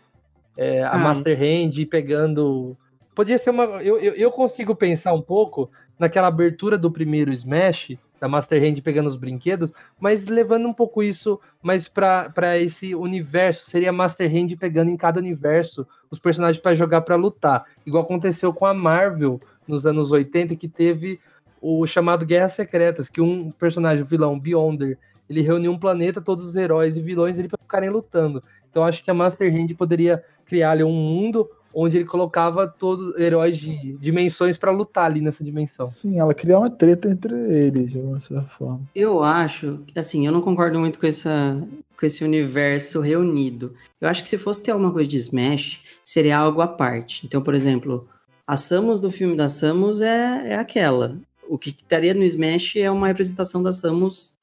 é, 0.58 0.84
a 0.84 0.92
Ah. 0.92 0.98
Master 0.98 1.38
Hand 1.38 1.86
pegando. 1.90 2.78
Podia 3.16 3.38
ser 3.38 3.50
uma. 3.50 3.64
Eu, 3.84 3.98
eu, 3.98 4.14
eu 4.14 4.32
consigo 4.32 4.76
pensar 4.76 5.14
um 5.14 5.22
pouco 5.22 5.70
naquela 6.02 6.28
abertura 6.28 6.80
do 6.80 6.90
primeiro 6.90 7.32
Smash, 7.32 7.96
da 8.20 8.28
Master 8.28 8.62
Hand 8.64 8.82
pegando 8.82 9.08
os 9.08 9.16
brinquedos, 9.16 9.72
mas 10.00 10.26
levando 10.26 10.68
um 10.68 10.74
pouco 10.74 11.04
isso 11.04 11.40
mais 11.62 11.88
para 11.88 12.58
esse 12.60 12.96
universo. 12.96 13.70
Seria 13.70 13.94
Master 13.94 14.28
Hand 14.28 14.56
pegando 14.60 14.90
em 14.90 14.98
cada 14.98 15.20
universo 15.20 15.88
os 16.10 16.18
personagens 16.18 16.60
para 16.60 16.74
jogar 16.74 17.02
para 17.02 17.16
lutar. 17.16 17.66
Igual 17.86 18.04
aconteceu 18.04 18.52
com 18.52 18.66
a 18.66 18.74
Marvel 18.74 19.40
nos 19.68 19.86
anos 19.86 20.12
80, 20.12 20.56
que 20.56 20.68
teve 20.68 21.20
o 21.62 21.86
chamado 21.86 22.26
Guerras 22.26 22.54
Secretas, 22.54 23.08
que 23.08 23.22
um 23.22 23.52
personagem, 23.52 24.04
o 24.04 24.08
vilão, 24.08 24.40
Beyonder, 24.40 24.98
ele 25.30 25.42
reuniu 25.42 25.72
um 25.72 25.78
planeta, 25.78 26.20
todos 26.20 26.48
os 26.48 26.56
heróis 26.56 26.98
e 26.98 27.02
vilões 27.02 27.38
ali 27.38 27.48
para 27.48 27.60
ficarem 27.62 27.92
lutando. 27.92 28.44
Então 28.72 28.84
acho 28.84 29.04
que 29.04 29.12
a 29.12 29.14
Master 29.14 29.54
Hand 29.54 29.76
poderia 29.76 30.24
criar 30.48 30.72
ali 30.72 30.84
um 30.84 30.92
mundo 30.92 31.48
onde 31.74 31.98
ele 31.98 32.06
colocava 32.06 32.68
todos 32.68 33.10
os 33.10 33.20
heróis 33.20 33.58
de 33.58 33.98
dimensões 33.98 34.58
para 34.58 34.72
lutar 34.72 35.06
ali 35.06 35.22
nessa 35.22 35.44
dimensão. 35.44 35.90
Sim, 35.90 36.20
ela 36.20 36.34
cria 36.34 36.58
uma 36.58 36.70
treta 36.70 37.10
entre 37.10 37.34
eles, 37.34 37.92
de 37.92 38.00
uma 38.00 38.20
certa 38.20 38.44
forma. 38.44 38.82
Eu 38.96 39.24
acho, 39.24 39.80
assim, 39.96 40.26
eu 40.26 40.32
não 40.32 40.42
concordo 40.42 40.80
muito 40.80 41.00
com, 41.00 41.08
essa, 41.08 41.58
com 41.98 42.06
esse 42.06 42.24
universo 42.24 43.00
reunido. 43.00 43.74
Eu 44.00 44.10
acho 44.10 44.24
que 44.24 44.30
se 44.30 44.38
fosse 44.38 44.64
ter 44.64 44.72
alguma 44.72 44.92
coisa 44.92 45.10
de 45.10 45.18
Smash, 45.18 45.82
seria 46.04 46.38
algo 46.38 46.62
à 46.62 46.68
parte. 46.68 47.26
Então, 47.26 47.42
por 47.42 47.56
exemplo, 47.56 48.08
a 48.46 48.56
Samus 48.58 49.00
do 49.00 49.12
filme 49.12 49.36
da 49.36 49.48
Samus 49.48 50.02
é, 50.02 50.54
é 50.54 50.56
aquela. 50.56 51.18
O 51.48 51.58
que 51.58 51.70
estaria 51.70 52.14
no 52.14 52.24
Smash 52.24 52.76
é 52.78 52.90
uma 52.90 53.08
representação 53.08 53.62
da 53.62 53.72
Samus, 53.72 54.34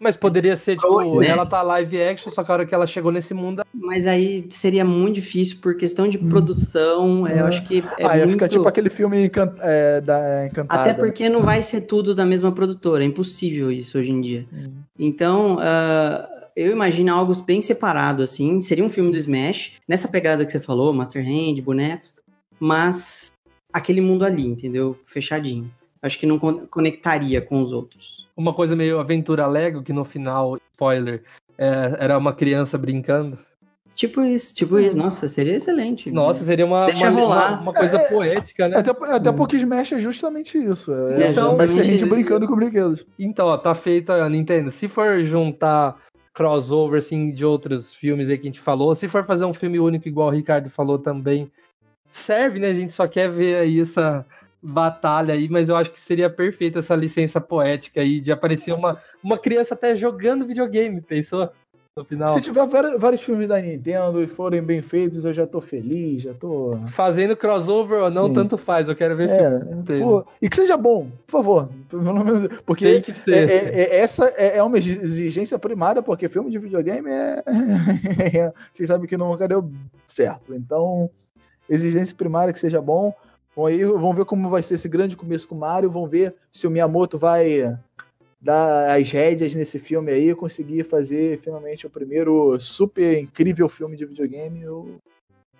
Mas 0.00 0.16
poderia 0.16 0.56
ser, 0.56 0.76
tipo, 0.76 0.86
Pois 0.86 1.12
é. 1.26 1.30
ela 1.30 1.44
tá 1.44 1.60
live 1.60 2.00
action, 2.00 2.30
só 2.30 2.44
que 2.44 2.50
a 2.50 2.54
hora 2.54 2.66
que 2.66 2.72
ela 2.72 2.86
chegou 2.86 3.10
nesse 3.10 3.34
mundo, 3.34 3.64
mas 3.74 4.06
aí 4.06 4.46
seria 4.50 4.84
muito 4.84 5.16
difícil 5.16 5.56
por 5.60 5.76
questão 5.76 6.06
de 6.08 6.16
produção. 6.16 7.26
Eu 7.26 7.36
É. 7.46 7.48
acho 7.48 7.64
que 7.66 7.82
é 7.98 8.06
ah, 8.06 8.16
ia 8.16 8.24
muito... 8.24 8.30
ficar 8.32 8.48
tipo 8.48 8.68
aquele 8.68 8.90
filme 8.90 9.24
encan- 9.24 9.54
é, 9.60 10.00
da 10.00 10.46
Encantada. 10.46 10.82
Até 10.82 10.94
porque 10.94 11.28
não 11.28 11.42
vai 11.42 11.62
ser 11.62 11.80
tudo 11.80 12.14
da 12.14 12.24
mesma 12.24 12.52
produtora, 12.52 13.02
é 13.02 13.06
impossível 13.06 13.72
isso 13.72 13.98
hoje 13.98 14.12
em 14.12 14.20
dia. 14.20 14.46
Então, 14.96 15.58
ah, 15.60 16.28
eu 16.54 16.70
imagino 16.70 17.12
algo 17.12 17.32
bem 17.42 17.60
separado, 17.60 18.22
assim. 18.22 18.60
Seria 18.60 18.84
um 18.84 18.90
filme 18.90 19.10
do 19.10 19.16
Smash, 19.16 19.72
nessa 19.88 20.06
pegada 20.06 20.44
que 20.44 20.52
você 20.52 20.60
falou, 20.60 20.92
Master 20.92 21.24
Hand, 21.26 21.60
bonecos, 21.60 22.14
mas 22.60 23.32
aquele 23.72 24.00
mundo 24.00 24.24
ali, 24.24 24.46
entendeu? 24.46 24.96
Fechadinho. 25.06 25.68
Acho 26.02 26.18
que 26.18 26.26
não 26.26 26.38
con- 26.38 26.66
conectaria 26.70 27.40
com 27.40 27.60
os 27.62 27.72
outros. 27.72 28.26
uma 28.36 28.54
coisa 28.54 28.76
meio 28.76 29.00
aventura 29.00 29.46
Lego, 29.46 29.82
que 29.82 29.92
no 29.92 30.04
final, 30.04 30.56
spoiler, 30.72 31.22
é, 31.56 31.96
era 31.98 32.16
uma 32.16 32.32
criança 32.32 32.78
brincando. 32.78 33.38
Tipo 33.94 34.22
isso, 34.22 34.54
tipo 34.54 34.78
isso. 34.78 34.96
Nossa, 34.96 35.28
seria 35.28 35.56
excelente. 35.56 36.08
Nossa, 36.08 36.44
seria 36.44 36.64
uma, 36.64 36.86
Deixa 36.86 37.10
uma, 37.10 37.20
rolar. 37.20 37.52
uma- 37.54 37.60
uma 37.62 37.74
coisa 37.74 37.96
É, 37.96 38.08
poética, 38.08 38.68
né? 38.68 38.76
Até, 38.78 38.90
até 39.12 39.32
porque 39.32 39.56
Smash 39.56 39.92
é 39.94 39.98
justamente 39.98 40.56
isso. 40.56 40.92
É, 40.94 41.32
Então, 41.32 41.50
justamente 41.50 41.84
gente 41.84 41.96
isso. 42.04 42.08
brincando 42.08 42.46
com 42.46 42.54
brinquedos. 42.54 43.04
Então, 43.18 43.48
ó, 43.48 43.56
tá 43.58 43.74
feita 43.74 44.12
a 44.22 44.28
Nintendo. 44.28 44.70
Se 44.70 44.86
for 44.86 45.24
juntar 45.24 45.96
crossover 46.32 47.00
assim 47.00 47.32
de 47.32 47.44
outros 47.44 47.92
filmes 47.96 48.28
aí 48.28 48.36
que 48.38 48.42
a 48.46 48.50
gente 48.50 48.60
falou, 48.60 48.94
se 48.94 49.08
for 49.08 49.26
fazer 49.26 49.44
um 49.44 49.52
filme 49.54 49.80
único 49.80 50.06
igual 50.06 50.28
o 50.28 50.30
Ricardo 50.32 50.70
falou 50.70 51.00
também, 51.00 51.50
serve, 52.12 52.60
né? 52.60 52.68
A 52.70 52.74
gente 52.74 52.92
só 52.92 53.08
quer 53.08 53.28
ver 53.28 53.56
aí 53.56 53.80
essa 53.80 54.24
batalha 54.62 55.34
aí, 55.34 55.48
mas 55.48 55.68
eu 55.68 55.76
acho 55.76 55.90
que 55.92 56.00
seria 56.00 56.28
perfeita 56.28 56.80
essa 56.80 56.94
licença 56.94 57.40
poética 57.40 58.00
aí 58.00 58.20
de 58.20 58.32
aparecer 58.32 58.72
uma, 58.72 59.00
uma 59.22 59.38
criança 59.38 59.74
até 59.74 59.94
jogando 59.94 60.46
videogame, 60.46 61.00
pensou? 61.00 61.48
No 61.96 62.04
final. 62.04 62.28
Se 62.28 62.40
tiver 62.42 62.64
vários, 62.64 63.00
vários 63.00 63.20
filmes 63.22 63.48
da 63.48 63.60
Nintendo 63.60 64.22
e 64.22 64.28
forem 64.28 64.62
bem 64.62 64.80
feitos, 64.80 65.24
eu 65.24 65.32
já 65.32 65.44
tô 65.48 65.60
feliz, 65.60 66.22
já 66.22 66.32
tô. 66.32 66.70
Fazendo 66.92 67.36
crossover 67.36 68.02
ou 68.04 68.10
não, 68.10 68.28
Sim. 68.28 68.34
tanto 68.34 68.56
faz. 68.56 68.88
Eu 68.88 68.94
quero 68.94 69.16
ver 69.16 69.28
É, 69.28 69.58
pô, 70.00 70.24
e 70.40 70.48
que 70.48 70.54
seja 70.54 70.76
bom, 70.76 71.08
por 71.26 71.32
favor. 71.32 71.68
Pelo 71.88 72.24
menos- 72.24 72.60
Porque 72.64 73.00
que 73.00 73.12
é- 73.32 73.38
é- 73.38 73.80
é- 73.80 73.96
essa 74.00 74.26
é, 74.36 74.58
é 74.58 74.62
uma 74.62 74.78
exigência 74.78 75.58
primária, 75.58 76.00
porque 76.00 76.28
filme 76.28 76.50
de 76.52 76.58
videogame 76.58 77.08
é. 77.10 78.52
Vocês 78.72 78.88
sabem 78.88 79.08
que 79.08 79.16
nunca 79.16 79.48
deu 79.48 79.68
certo. 80.06 80.54
Então, 80.54 81.10
exigência 81.68 82.14
primária 82.14 82.52
que 82.52 82.58
seja 82.60 82.80
bom. 82.80 83.12
Bom, 83.58 83.66
aí 83.66 83.84
vamos 83.84 84.14
ver 84.14 84.24
como 84.24 84.48
vai 84.48 84.62
ser 84.62 84.74
esse 84.74 84.88
grande 84.88 85.16
começo 85.16 85.48
com 85.48 85.56
o 85.56 85.58
Mario. 85.58 85.90
Vamos 85.90 86.08
ver 86.08 86.32
se 86.52 86.64
o 86.64 86.70
Miyamoto 86.70 87.18
vai 87.18 87.76
dar 88.40 88.96
as 88.96 89.10
rédeas 89.10 89.52
nesse 89.52 89.80
filme 89.80 90.12
aí, 90.12 90.32
conseguir 90.32 90.84
fazer 90.84 91.40
finalmente 91.40 91.84
o 91.84 91.90
primeiro 91.90 92.56
super 92.60 93.18
incrível 93.18 93.68
filme 93.68 93.96
de 93.96 94.06
videogame. 94.06 94.62
Eu, 94.62 95.00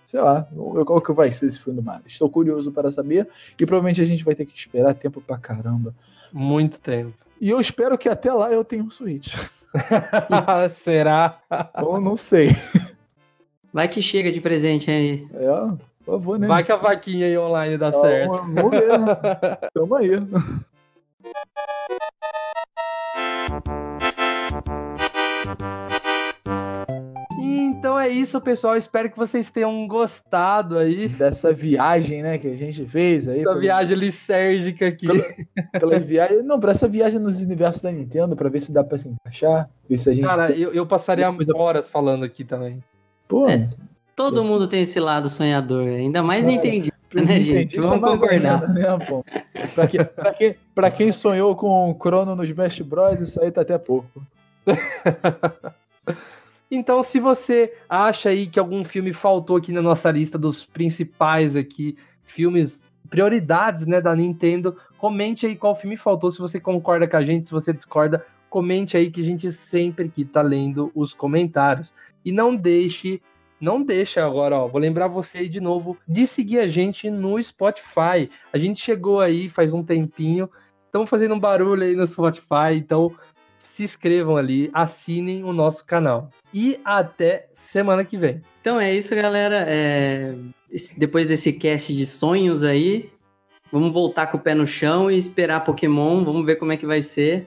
sei 0.06 0.20
lá, 0.20 0.48
qual 0.86 1.00
que 1.00 1.12
vai 1.12 1.32
ser 1.32 1.46
esse 1.46 1.58
filme 1.58 1.80
do 1.80 1.84
Mario. 1.84 2.04
Estou 2.06 2.30
curioso 2.30 2.70
para 2.70 2.92
saber 2.92 3.28
e 3.60 3.66
provavelmente 3.66 4.00
a 4.00 4.04
gente 4.04 4.24
vai 4.24 4.36
ter 4.36 4.46
que 4.46 4.56
esperar 4.56 4.94
tempo 4.94 5.20
pra 5.20 5.36
caramba. 5.36 5.92
Muito 6.32 6.78
tempo. 6.78 7.14
E 7.40 7.50
eu 7.50 7.60
espero 7.60 7.98
que 7.98 8.08
até 8.08 8.32
lá 8.32 8.52
eu 8.52 8.64
tenha 8.64 8.84
um 8.84 8.90
Switch. 8.90 9.34
Será? 10.84 11.42
Não 12.00 12.16
sei. 12.16 12.50
Vai 13.72 13.88
que 13.88 14.00
chega 14.00 14.30
de 14.30 14.40
presente 14.40 14.88
aí. 14.88 15.26
É, 15.34 15.87
por 16.08 16.12
favor, 16.18 16.38
né? 16.38 16.46
Vai 16.46 16.64
que 16.64 16.72
a 16.72 16.76
vaquinha 16.76 17.26
aí 17.26 17.36
online 17.36 17.76
dá 17.76 17.88
Então, 17.88 18.00
certo. 18.00 18.30
Vamos 18.30 18.70
ver, 18.70 18.98
né? 18.98 19.16
Tamo 19.74 19.94
aí. 19.94 20.10
Então 27.40 27.98
é 27.98 28.08
isso, 28.08 28.40
pessoal. 28.40 28.76
Espero 28.76 29.10
que 29.10 29.16
vocês 29.16 29.48
tenham 29.50 29.86
gostado 29.86 30.78
aí 30.78 31.08
Dessa 31.08 31.52
viagem, 31.52 32.22
né, 32.22 32.36
que 32.38 32.48
a 32.48 32.56
gente 32.56 32.84
fez 32.86 33.28
aí. 33.28 33.38
da 33.44 33.50
pelo- 33.50 33.60
viagem 33.60 33.96
lisérgica 33.96 34.88
aqui. 34.88 35.06
Pelo- 35.06 35.24
Pela 35.72 35.98
viagem. 36.00 36.42
Não, 36.42 36.58
pra 36.58 36.72
essa 36.72 36.88
viagem 36.88 37.18
nos 37.18 37.40
universos 37.40 37.80
da 37.82 37.92
Nintendo, 37.92 38.34
pra 38.34 38.48
ver 38.48 38.60
se 38.60 38.72
dá 38.72 38.82
pra 38.82 38.98
se 38.98 39.08
encaixar. 39.08 39.68
Ver 39.88 39.98
se 39.98 40.10
a 40.10 40.14
gente. 40.14 40.26
Cara, 40.26 40.50
eu, 40.50 40.72
eu 40.72 40.86
passaria 40.86 41.30
Coisa- 41.32 41.56
horas 41.56 41.88
falando 41.88 42.24
aqui 42.24 42.44
também. 42.44 42.82
Pô, 43.28 43.48
É. 43.48 43.66
Todo 44.18 44.44
mundo 44.44 44.66
tem 44.68 44.82
esse 44.82 44.98
lado 45.00 45.28
sonhador, 45.28 45.86
ainda 45.86 46.22
mais 46.22 46.44
Nintendo, 46.44 46.90
pra 47.08 47.22
né, 47.22 47.40
gente? 47.40 47.78
Vamos 47.78 48.20
concordar. 48.20 48.68
né, 48.68 48.84
pô? 49.08 49.24
Pra, 49.74 49.86
que- 49.86 50.04
pra 50.04 50.34
quem, 50.34 50.54
pra 50.74 50.90
quem 50.90 51.12
sonhou 51.12 51.54
com 51.56 51.90
o 51.90 51.94
Chrono 51.94 52.34
no 52.36 52.44
Smash 52.44 52.80
Bros, 52.80 53.20
isso 53.20 53.40
aí 53.42 53.50
tá 53.50 53.62
até 53.62 53.78
pouco. 53.78 54.22
Então, 56.70 57.02
se 57.02 57.18
você 57.18 57.72
acha 57.88 58.28
aí 58.28 58.46
que 58.46 58.58
algum 58.58 58.84
filme 58.84 59.14
faltou 59.14 59.56
aqui 59.56 59.72
na 59.72 59.80
nossa 59.80 60.10
lista 60.10 60.36
dos 60.36 60.66
principais 60.66 61.56
aqui, 61.56 61.96
filmes, 62.24 62.78
prioridades, 63.08 63.86
né, 63.86 64.02
da 64.02 64.14
Nintendo, 64.14 64.76
comente 64.98 65.46
aí 65.46 65.56
qual 65.56 65.74
filme 65.74 65.96
faltou, 65.96 66.30
se 66.30 66.38
você 66.38 66.60
concorda 66.60 67.08
com 67.08 67.16
a 67.16 67.24
gente, 67.24 67.46
se 67.46 67.52
você 67.52 67.72
discorda, 67.72 68.22
comente 68.50 68.98
aí 68.98 69.10
que 69.10 69.22
a 69.22 69.24
gente 69.24 69.50
sempre 69.70 70.08
aqui 70.08 70.26
tá 70.26 70.42
lendo 70.42 70.92
os 70.94 71.14
comentários. 71.14 71.90
E 72.22 72.30
não 72.30 72.54
deixe, 72.54 73.18
não 73.60 73.82
deixa 73.82 74.24
agora, 74.24 74.56
ó, 74.56 74.68
vou 74.68 74.80
lembrar 74.80 75.08
você 75.08 75.38
aí 75.38 75.48
de 75.48 75.60
novo 75.60 75.96
de 76.06 76.26
seguir 76.26 76.60
a 76.60 76.68
gente 76.68 77.10
no 77.10 77.42
Spotify. 77.42 78.30
A 78.52 78.58
gente 78.58 78.80
chegou 78.80 79.20
aí 79.20 79.48
faz 79.48 79.72
um 79.72 79.82
tempinho, 79.82 80.48
estamos 80.86 81.10
fazendo 81.10 81.34
um 81.34 81.40
barulho 81.40 81.82
aí 81.82 81.96
no 81.96 82.06
Spotify, 82.06 82.74
então 82.76 83.12
se 83.74 83.84
inscrevam 83.84 84.36
ali, 84.36 84.70
assinem 84.72 85.44
o 85.44 85.52
nosso 85.52 85.84
canal. 85.84 86.30
E 86.52 86.80
até 86.84 87.48
semana 87.70 88.04
que 88.04 88.16
vem. 88.16 88.40
Então 88.60 88.80
é 88.80 88.94
isso, 88.94 89.14
galera. 89.14 89.64
É, 89.68 90.34
Depois 90.96 91.26
desse 91.26 91.52
cast 91.52 91.94
de 91.94 92.06
sonhos 92.06 92.64
aí, 92.64 93.10
vamos 93.70 93.92
voltar 93.92 94.26
com 94.28 94.36
o 94.36 94.40
pé 94.40 94.54
no 94.54 94.66
chão 94.66 95.10
e 95.10 95.16
esperar 95.16 95.64
Pokémon. 95.64 96.24
Vamos 96.24 96.44
ver 96.44 96.56
como 96.56 96.72
é 96.72 96.76
que 96.76 96.86
vai 96.86 97.02
ser. 97.02 97.46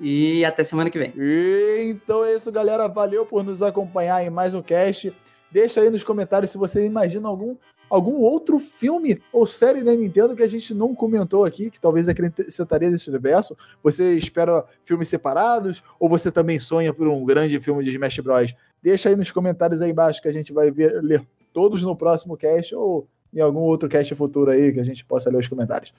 E 0.00 0.42
até 0.46 0.64
semana 0.64 0.88
que 0.88 0.98
vem. 0.98 1.12
E 1.14 1.90
então 1.90 2.24
é 2.24 2.34
isso, 2.34 2.50
galera. 2.50 2.88
Valeu 2.88 3.26
por 3.26 3.44
nos 3.44 3.60
acompanhar 3.60 4.24
em 4.24 4.30
mais 4.30 4.54
um 4.54 4.62
cast. 4.62 5.12
Deixa 5.50 5.80
aí 5.80 5.90
nos 5.90 6.02
comentários 6.02 6.52
se 6.52 6.56
você 6.56 6.86
imagina 6.86 7.28
algum, 7.28 7.54
algum 7.90 8.20
outro 8.20 8.58
filme 8.58 9.20
ou 9.30 9.46
série 9.46 9.82
da 9.82 9.92
Nintendo 9.94 10.34
que 10.34 10.42
a 10.42 10.48
gente 10.48 10.72
não 10.72 10.94
comentou 10.94 11.44
aqui, 11.44 11.70
que 11.70 11.80
talvez 11.80 12.08
acrescentaria 12.08 12.88
nesse 12.88 13.10
universo. 13.10 13.54
Você 13.82 14.14
espera 14.14 14.64
filmes 14.84 15.08
separados 15.08 15.82
ou 15.98 16.08
você 16.08 16.30
também 16.30 16.58
sonha 16.58 16.94
por 16.94 17.06
um 17.06 17.22
grande 17.24 17.60
filme 17.60 17.84
de 17.84 17.90
Smash 17.90 18.20
Bros? 18.20 18.54
Deixa 18.82 19.10
aí 19.10 19.16
nos 19.16 19.30
comentários 19.30 19.82
aí 19.82 19.90
embaixo 19.90 20.22
que 20.22 20.28
a 20.28 20.32
gente 20.32 20.52
vai 20.52 20.70
ver, 20.70 21.02
ler 21.02 21.22
todos 21.52 21.82
no 21.82 21.94
próximo 21.94 22.36
cast 22.36 22.74
ou 22.74 23.06
em 23.32 23.40
algum 23.40 23.60
outro 23.60 23.88
cast 23.88 24.14
futuro 24.14 24.50
aí 24.50 24.72
que 24.72 24.80
a 24.80 24.84
gente 24.84 25.04
possa 25.04 25.30
ler 25.30 25.38
os 25.38 25.48
comentários. 25.48 25.92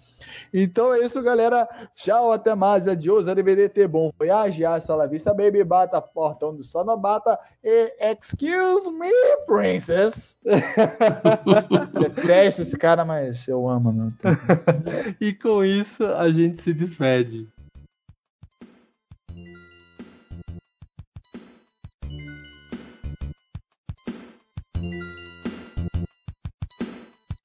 Então 0.54 0.94
é 0.94 1.00
isso, 1.00 1.22
galera. 1.22 1.68
Tchau, 1.96 2.32
até 2.32 2.54
mais. 2.56 2.88
Adiós, 2.88 3.28
arrivederci, 3.28 3.88
bom 3.88 4.12
voyage, 4.18 4.66
hasta 4.66 4.96
la 4.96 5.06
vista, 5.06 5.34
baby, 5.34 5.64
bata, 5.64 6.02
portão 6.02 6.56
do 6.56 6.64
sono, 6.64 6.96
bata, 6.98 7.40
e 7.64 7.94
excuse 8.00 8.92
me, 8.92 9.12
princess. 9.46 10.38
Detesto 12.00 12.62
esse 12.62 12.78
cara, 12.78 13.06
mas 13.06 13.48
eu 13.48 13.68
amo, 13.68 13.92
meu. 13.92 14.12
E 15.20 15.34
com 15.34 15.64
isso 15.64 16.04
a 16.06 16.30
gente 16.32 16.64
se 16.64 16.74
despede. 16.74 17.48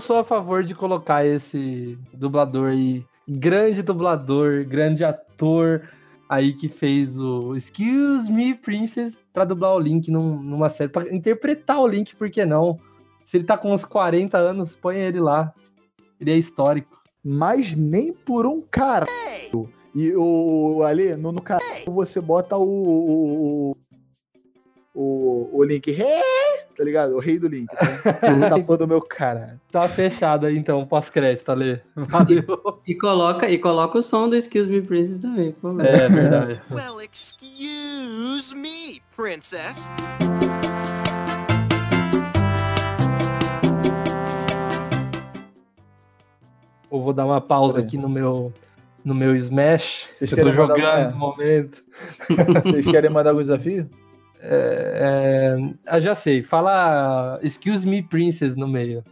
Eu 0.00 0.06
sou 0.06 0.16
a 0.16 0.24
favor 0.24 0.64
de 0.64 0.74
colocar 0.74 1.26
esse 1.26 1.98
dublador 2.14 2.70
aí, 2.70 3.04
grande 3.28 3.82
dublador, 3.82 4.64
grande 4.64 5.04
ator 5.04 5.86
aí 6.26 6.54
que 6.54 6.70
fez 6.70 7.14
o 7.18 7.54
Excuse 7.54 8.32
Me 8.32 8.54
Princess 8.54 9.12
pra 9.30 9.44
dublar 9.44 9.74
o 9.74 9.78
Link 9.78 10.10
num- 10.10 10.40
numa 10.42 10.70
série, 10.70 10.90
pra 10.90 11.14
interpretar 11.14 11.78
o 11.82 11.86
Link, 11.86 12.16
por 12.16 12.30
que 12.30 12.46
não? 12.46 12.80
Se 13.26 13.36
ele 13.36 13.44
tá 13.44 13.58
com 13.58 13.74
uns 13.74 13.84
40 13.84 14.38
anos, 14.38 14.74
põe 14.74 14.96
ele 14.96 15.20
lá. 15.20 15.52
Ele 16.18 16.30
é 16.30 16.38
histórico. 16.38 16.98
Mas 17.22 17.74
nem 17.74 18.10
por 18.10 18.46
um 18.46 18.62
caralho. 18.62 19.68
E 19.94 20.14
o 20.16 20.82
Ali, 20.82 21.14
no, 21.14 21.30
no 21.30 21.42
caralho, 21.42 21.84
você 21.92 22.22
bota 22.22 22.56
o. 22.56 22.62
O, 22.64 23.76
o, 24.94 25.50
o 25.58 25.62
Link. 25.62 25.90
Ré, 25.90 26.22
tá 26.76 26.84
ligado? 26.84 27.14
O 27.14 27.18
rei 27.20 27.38
do 27.38 27.48
Link. 27.48 27.66
Tá, 27.68 28.56
tá 28.66 28.76
do 28.76 28.88
meu 28.88 29.00
cara. 29.00 29.60
Tá 29.70 29.88
fechado 29.88 30.46
aí 30.46 30.56
então, 30.56 30.86
pós-crédito, 30.86 31.48
Ale. 31.50 31.80
Valeu. 31.94 32.80
E 32.86 32.94
coloca, 32.94 33.48
e 33.48 33.58
coloca 33.58 33.98
o 33.98 34.02
som 34.02 34.28
do 34.28 34.36
Excuse 34.36 34.70
Me 34.70 34.80
Princess 34.82 35.18
também, 35.18 35.52
por 35.52 35.76
favor. 35.76 35.84
É 35.84 36.08
verdade. 36.08 36.60
Well, 36.70 37.00
excuse 37.00 38.54
me, 38.54 39.02
princess. 39.16 39.88
Eu 46.90 47.00
vou 47.00 47.12
dar 47.12 47.24
uma 47.24 47.40
pausa 47.40 47.78
aqui 47.78 47.96
no 47.96 48.08
meu, 48.08 48.52
no 49.04 49.14
meu 49.14 49.36
Smash. 49.36 50.08
Vocês 50.12 50.32
eu 50.32 50.38
tô 50.44 50.52
jogando 50.52 50.84
algum- 50.84 51.10
no 51.10 51.16
momento. 51.16 51.82
Vocês 52.62 52.86
querem 52.86 53.10
mandar 53.10 53.30
algum 53.30 53.42
desafio? 53.42 53.88
É, 54.42 55.56
é, 55.58 55.74
ah, 55.86 56.00
já 56.00 56.14
sei. 56.14 56.42
Fala 56.42 57.38
Excuse 57.42 57.86
Me 57.86 58.02
Princess 58.02 58.56
no 58.56 58.66
meio. 58.66 59.04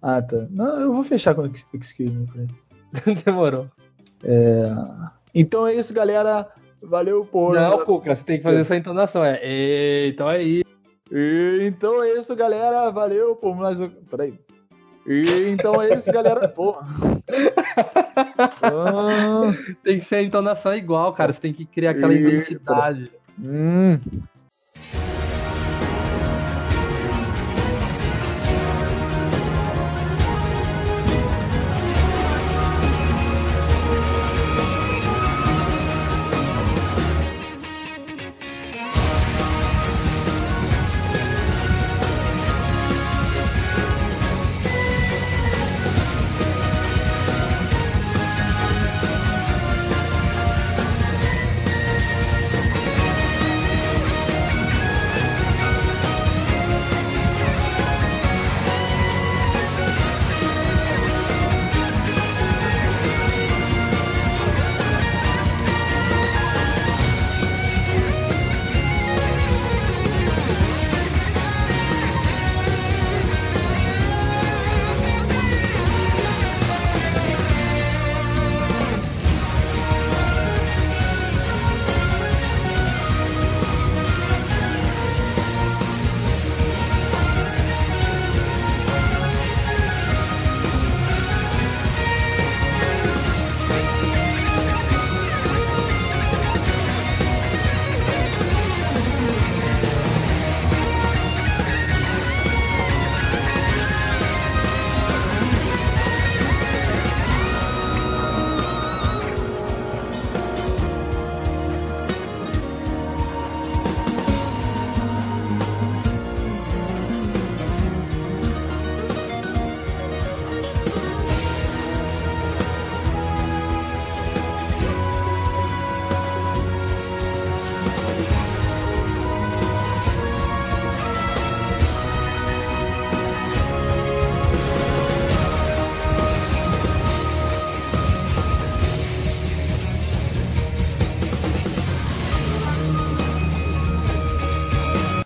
Ah, 0.00 0.22
tá. 0.22 0.46
Não, 0.50 0.80
eu 0.80 0.92
vou 0.92 1.02
fechar 1.04 1.34
com 1.34 1.44
ex- 1.46 1.66
Excuse 1.74 2.10
me, 2.10 2.26
friend. 2.28 2.54
Demorou. 3.24 3.68
Então 5.34 5.66
é 5.66 5.74
isso, 5.74 5.92
galera. 5.92 6.48
Valeu 6.82 7.24
por. 7.24 7.54
Não, 7.54 7.84
Cuca, 7.84 8.16
você 8.16 8.22
tem 8.24 8.36
que 8.38 8.42
fazer 8.42 8.60
essa 8.60 8.76
entonação. 8.76 9.24
É, 9.24 9.38
"Ei, 9.44 10.08
então 10.10 10.28
é 10.30 10.42
isso. 10.42 10.70
E, 11.12 11.58
então 11.62 12.02
é 12.02 12.14
isso, 12.14 12.34
galera. 12.34 12.90
Valeu 12.90 13.36
por 13.36 13.56
mais 13.56 13.78
um. 13.80 13.88
Peraí. 13.88 14.34
E, 15.06 15.48
então 15.50 15.80
é 15.80 15.94
isso, 15.94 16.10
galera. 16.12 16.48
Porra. 16.48 16.86
Ah, 18.62 19.52
Tem 19.82 19.98
que 19.98 20.04
ser 20.04 20.16
a 20.16 20.22
entonação 20.22 20.74
igual, 20.74 21.12
cara. 21.12 21.32
Você 21.32 21.40
tem 21.40 21.52
que 21.52 21.64
criar 21.64 21.92
aquela 21.92 22.12
identidade. 22.14 23.10
hum. 23.38 23.98